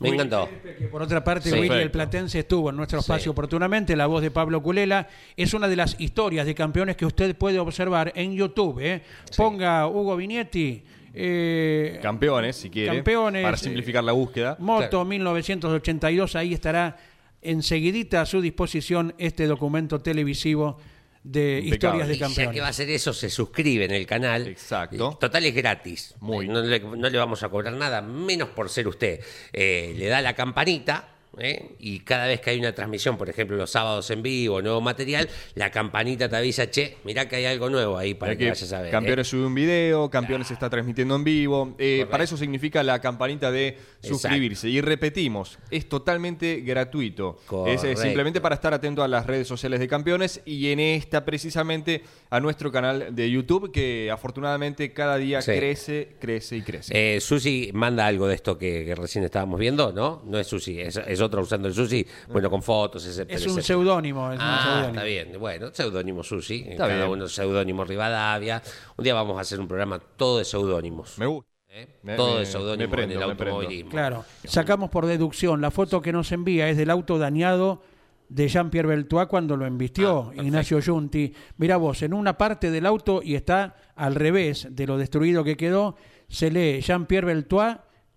Me 0.00 0.08
encantó. 0.08 0.48
por 0.90 1.02
otra 1.02 1.22
parte, 1.22 1.52
Willy 1.52 1.74
el 1.74 1.90
Platense 1.90 2.38
estuvo 2.38 2.70
en 2.70 2.76
nuestro 2.76 3.00
espacio 3.00 3.32
oportunamente. 3.32 3.94
La 3.94 4.06
voz 4.06 4.22
de 4.22 4.30
Pablo 4.30 4.62
Culela 4.62 5.06
es 5.36 5.52
una 5.52 5.68
de 5.68 5.76
las 5.76 6.00
historias 6.00 6.46
de 6.46 6.54
campeones 6.54 6.96
que 6.96 7.04
usted 7.04 7.36
puede 7.36 7.58
observar 7.58 8.12
en 8.16 8.34
YouTube. 8.34 8.80
¿eh? 8.80 9.02
Ponga 9.36 9.86
Hugo 9.86 10.16
Vignetti. 10.16 10.82
Eh, 11.12 11.98
campeones, 12.02 12.56
si 12.56 12.70
quiere. 12.70 12.94
Campeones. 12.94 13.42
Para 13.42 13.56
simplificar 13.58 14.02
la 14.02 14.12
búsqueda. 14.12 14.56
Moto 14.58 15.04
1982, 15.04 16.34
ahí 16.34 16.54
estará 16.54 16.96
enseguidita 17.42 18.22
a 18.22 18.26
su 18.26 18.40
disposición 18.40 19.14
este 19.18 19.46
documento 19.46 19.98
televisivo 20.00 20.78
de 21.22 21.60
historias 21.60 22.08
de 22.08 22.18
campeones. 22.18 22.48
Ya 22.48 22.52
que 22.52 22.60
va 22.60 22.68
a 22.68 22.70
hacer 22.70 22.90
eso, 22.90 23.12
se 23.12 23.30
suscribe 23.30 23.84
en 23.84 23.92
el 23.92 24.06
canal. 24.06 24.46
Exacto. 24.48 25.16
Total 25.20 25.44
es 25.44 25.54
gratis. 25.54 26.14
Muy. 26.20 26.48
No 26.48 26.62
le, 26.62 26.80
no 26.80 27.08
le 27.08 27.18
vamos 27.18 27.42
a 27.42 27.48
cobrar 27.48 27.74
nada, 27.74 28.00
menos 28.00 28.48
por 28.50 28.68
ser 28.68 28.88
usted. 28.88 29.20
Eh, 29.52 29.94
le 29.96 30.06
da 30.06 30.20
la 30.22 30.34
campanita 30.34 31.08
¿eh? 31.38 31.76
y 31.78 32.00
cada 32.00 32.26
vez 32.26 32.40
que 32.40 32.50
hay 32.50 32.58
una 32.58 32.74
transmisión, 32.74 33.16
por 33.16 33.28
ejemplo 33.28 33.56
los 33.56 33.70
sábados 33.70 34.10
en 34.10 34.22
vivo, 34.22 34.60
nuevo 34.62 34.80
material, 34.80 35.28
la 35.54 35.70
campanita 35.70 36.28
te 36.28 36.36
avisa, 36.36 36.70
che, 36.70 36.96
mirá 37.04 37.28
que 37.28 37.36
hay 37.36 37.44
algo 37.46 37.70
nuevo 37.70 37.96
ahí 37.96 38.14
para 38.14 38.36
que, 38.36 38.48
vayas 38.48 38.72
a 38.72 38.82
ver. 38.82 38.90
Campeones 38.90 39.26
¿eh? 39.28 39.30
sube 39.30 39.46
un 39.46 39.54
video, 39.54 40.10
Campeones 40.10 40.48
se 40.48 40.54
está 40.54 40.68
transmitiendo 40.68 41.14
en 41.14 41.24
vivo, 41.24 41.74
eh, 41.78 42.06
para 42.10 42.24
eso 42.24 42.36
significa 42.36 42.82
la 42.82 43.00
campanita 43.00 43.50
de 43.50 43.78
suscribirse. 44.02 44.68
Y 44.68 44.80
repetimos, 44.80 45.58
es 45.70 45.88
totalmente 45.88 46.60
gratuito. 46.60 47.38
Es 47.66 47.80
simplemente 47.98 48.40
para 48.40 48.54
estar 48.54 48.74
atento 48.74 49.02
a 49.02 49.08
las 49.08 49.26
redes 49.26 49.46
sociales 49.46 49.80
de 49.80 49.88
Campeones 49.88 50.40
y 50.44 50.70
en 50.70 50.80
esta 50.80 51.24
precisamente 51.24 52.02
a 52.30 52.40
nuestro 52.40 52.72
canal 52.72 53.14
de 53.14 53.30
YouTube 53.30 53.70
que 53.72 54.10
afortunadamente 54.10 54.92
cada 54.92 55.16
día 55.16 55.40
crece, 55.40 56.16
crece 56.18 56.56
y 56.56 56.62
crece. 56.62 57.20
Susi 57.20 57.70
manda 57.72 58.06
algo 58.06 58.26
de 58.26 58.34
esto 58.34 58.58
que, 58.58 58.94
recién 58.96 59.24
estábamos 59.24 59.58
viendo, 59.58 59.92
¿no? 59.92 60.22
No 60.24 60.38
es 60.38 60.46
Susi, 60.46 60.80
es 60.80 61.19
otro 61.20 61.42
usando 61.42 61.68
el 61.68 61.74
Susi, 61.74 62.06
bueno, 62.28 62.50
con 62.50 62.62
fotos, 62.62 63.06
etc. 63.06 63.30
Es 63.30 63.46
un 63.46 63.62
seudónimo. 63.62 64.30
Ah, 64.38 64.86
está 64.88 65.04
bien. 65.04 65.38
Bueno, 65.38 65.70
seudónimo 65.72 66.22
Susi, 66.22 66.64
está 66.68 66.88
cada 66.88 66.96
bien. 67.04 67.10
uno 67.10 67.28
seudónimo 67.28 67.84
Rivadavia. 67.84 68.62
Un 68.96 69.04
día 69.04 69.14
vamos 69.14 69.38
a 69.38 69.40
hacer 69.42 69.60
un 69.60 69.68
programa 69.68 69.98
todo 69.98 70.38
de 70.38 70.44
seudónimos. 70.44 71.18
Me 71.18 71.26
gusta. 71.26 71.50
¿Eh? 71.72 71.86
todo 72.16 72.40
de 72.40 72.46
seudónimo 72.46 72.94
en 72.96 73.12
el 73.12 73.22
automovilismo. 73.22 73.90
Claro, 73.90 74.24
sacamos 74.44 74.90
por 74.90 75.06
deducción, 75.06 75.60
la 75.60 75.70
foto 75.70 76.02
que 76.02 76.12
nos 76.12 76.32
envía 76.32 76.68
es 76.68 76.76
del 76.76 76.90
auto 76.90 77.16
dañado 77.16 77.82
de 78.30 78.48
Jean-Pierre 78.48 78.88
Beltois 78.88 79.26
cuando 79.26 79.56
lo 79.56 79.66
embistió 79.66 80.30
ah, 80.30 80.42
Ignacio 80.42 80.80
Junti. 80.82 81.34
Mira 81.58 81.76
vos, 81.76 82.02
en 82.02 82.14
una 82.14 82.38
parte 82.38 82.70
del 82.70 82.86
auto 82.86 83.20
y 83.22 83.34
está 83.34 83.76
al 83.94 84.14
revés 84.14 84.68
de 84.70 84.86
lo 84.86 84.96
destruido 84.96 85.44
que 85.44 85.56
quedó, 85.56 85.96
se 86.28 86.50
lee 86.50 86.80
Jean-Pierre 86.80 87.26
Beltois, 87.26 87.76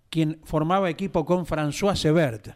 quien 0.09 0.39
formaba 0.43 0.89
equipo 0.89 1.25
con 1.25 1.45
François 1.45 1.95
Sebert, 1.95 2.49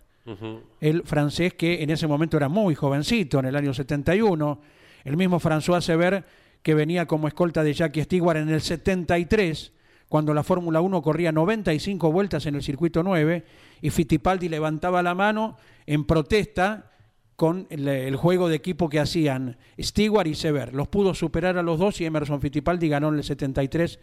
el 0.81 1.03
francés 1.03 1.53
que 1.53 1.83
en 1.83 1.89
ese 1.89 2.07
momento 2.07 2.37
era 2.37 2.49
muy 2.49 2.75
jovencito, 2.75 3.39
en 3.39 3.45
el 3.45 3.55
año 3.55 3.73
71, 3.73 4.61
el 5.05 5.17
mismo 5.17 5.39
François 5.39 5.81
Sebert 5.81 6.25
que 6.61 6.73
venía 6.73 7.05
como 7.05 7.27
escolta 7.27 7.63
de 7.63 7.73
Jackie 7.73 8.03
Stewart 8.03 8.37
en 8.37 8.49
el 8.49 8.61
73, 8.61 9.71
cuando 10.09 10.33
la 10.33 10.43
Fórmula 10.43 10.81
1 10.81 11.01
corría 11.01 11.31
95 11.31 12.11
vueltas 12.11 12.45
en 12.45 12.55
el 12.55 12.63
circuito 12.63 13.03
9 13.03 13.45
y 13.81 13.89
Fittipaldi 13.89 14.49
levantaba 14.49 15.03
la 15.03 15.15
mano 15.15 15.57
en 15.85 16.05
protesta 16.05 16.91
con 17.37 17.67
el, 17.69 18.15
juego 18.15 18.49
de 18.49 18.55
equipo 18.55 18.89
que 18.89 18.99
hacían 18.99 19.57
Stewart 19.79 20.27
y 20.27 20.33
Sever. 20.33 20.73
Los 20.73 20.87
pudo 20.87 21.13
superar 21.13 21.57
a 21.57 21.63
los 21.63 21.77
dos 21.77 22.01
y 22.01 22.05
Emerson 22.05 22.41
Fittipaldi 22.41 22.89
ganó 22.89 23.09
en 23.09 23.15
el 23.15 23.23
73 23.23 23.99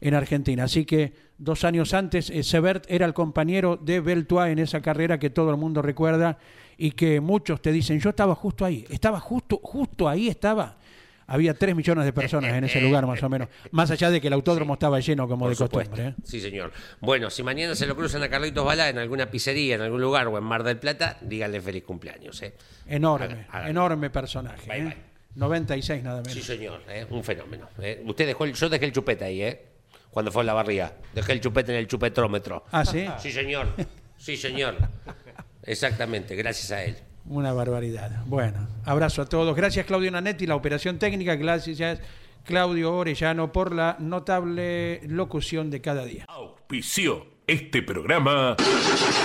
en 0.00 0.14
Argentina. 0.14 0.64
Así 0.64 0.84
que 0.84 1.12
dos 1.38 1.64
años 1.64 1.94
antes, 1.94 2.30
eh, 2.30 2.42
Sever 2.42 2.82
era 2.88 3.06
el 3.06 3.14
compañero 3.14 3.76
de 3.76 4.00
Beltois 4.00 4.52
en 4.52 4.58
esa 4.58 4.80
carrera 4.80 5.18
que 5.18 5.30
todo 5.30 5.50
el 5.50 5.56
mundo 5.56 5.82
recuerda 5.82 6.38
y 6.76 6.92
que 6.92 7.20
muchos 7.20 7.60
te 7.60 7.72
dicen, 7.72 8.00
yo 8.00 8.10
estaba 8.10 8.34
justo 8.34 8.64
ahí, 8.64 8.86
estaba 8.90 9.20
justo, 9.20 9.60
justo 9.62 10.08
ahí 10.08 10.28
estaba 10.28 10.78
había 11.30 11.54
3 11.54 11.76
millones 11.76 12.04
de 12.04 12.12
personas 12.12 12.52
en 12.54 12.64
ese 12.64 12.80
lugar 12.82 13.06
más 13.06 13.22
o 13.22 13.28
menos, 13.28 13.48
más 13.70 13.90
allá 13.92 14.10
de 14.10 14.20
que 14.20 14.26
el 14.26 14.32
autódromo 14.32 14.74
estaba 14.74 14.98
lleno 14.98 15.28
como 15.28 15.48
de 15.48 15.54
costumbre. 15.54 16.08
¿eh? 16.08 16.14
Sí, 16.24 16.40
señor. 16.40 16.72
Bueno, 17.00 17.30
si 17.30 17.44
mañana 17.44 17.76
se 17.76 17.86
lo 17.86 17.94
cruzan 17.94 18.24
a 18.24 18.28
Carlitos 18.28 18.64
Balá 18.64 18.88
en 18.88 18.98
alguna 18.98 19.30
pizzería, 19.30 19.76
en 19.76 19.80
algún 19.80 20.00
lugar 20.00 20.26
o 20.26 20.36
en 20.36 20.42
Mar 20.42 20.64
del 20.64 20.78
Plata, 20.78 21.18
díganle 21.20 21.60
feliz 21.60 21.84
cumpleaños. 21.84 22.42
¿eh? 22.42 22.54
Enorme, 22.86 23.46
enorme 23.64 24.10
personaje. 24.10 24.68
¿eh? 24.76 24.96
96 25.36 26.02
nada 26.02 26.20
menos. 26.20 26.32
Sí, 26.32 26.42
señor, 26.42 26.82
¿eh? 26.88 27.06
un 27.08 27.22
fenómeno. 27.22 27.68
¿eh? 27.80 28.02
Usted 28.04 28.26
dejó 28.26 28.46
yo 28.46 28.68
dejé 28.68 28.86
el 28.86 28.92
chupete 28.92 29.24
ahí, 29.24 29.42
¿eh? 29.42 29.69
Cuando 30.10 30.32
fue 30.32 30.42
a 30.42 30.46
la 30.46 30.54
barriga. 30.54 30.92
Dejé 31.14 31.32
el 31.32 31.40
chupete 31.40 31.72
en 31.72 31.78
el 31.78 31.86
chupetrómetro. 31.86 32.64
Ah, 32.72 32.84
sí. 32.84 33.06
Sí, 33.18 33.30
señor. 33.32 33.68
Sí, 34.16 34.36
señor. 34.36 34.76
Exactamente, 35.62 36.36
gracias 36.36 36.72
a 36.72 36.84
él. 36.84 36.96
Una 37.26 37.52
barbaridad. 37.52 38.22
Bueno, 38.26 38.66
abrazo 38.84 39.22
a 39.22 39.26
todos. 39.26 39.54
Gracias 39.54 39.86
Claudio 39.86 40.10
Nanetti, 40.10 40.46
la 40.46 40.56
operación 40.56 40.98
técnica. 40.98 41.36
Gracias 41.36 42.00
Claudio 42.44 42.94
Orellano 42.94 43.52
por 43.52 43.74
la 43.74 43.96
notable 43.98 45.00
locución 45.06 45.70
de 45.70 45.80
cada 45.80 46.04
día. 46.04 46.24
Auspicio 46.28 47.26
este 47.46 47.82
programa. 47.82 48.56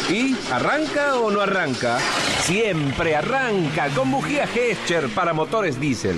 ¿Y 0.10 0.36
arranca 0.52 1.16
o 1.16 1.32
no 1.32 1.42
arranca? 1.42 2.00
Siempre 2.42 3.16
arranca 3.16 3.90
con 3.90 4.12
bujía 4.12 4.48
Gescher 4.48 5.10
para 5.10 5.34
motores 5.34 5.80
diésel. 5.80 6.18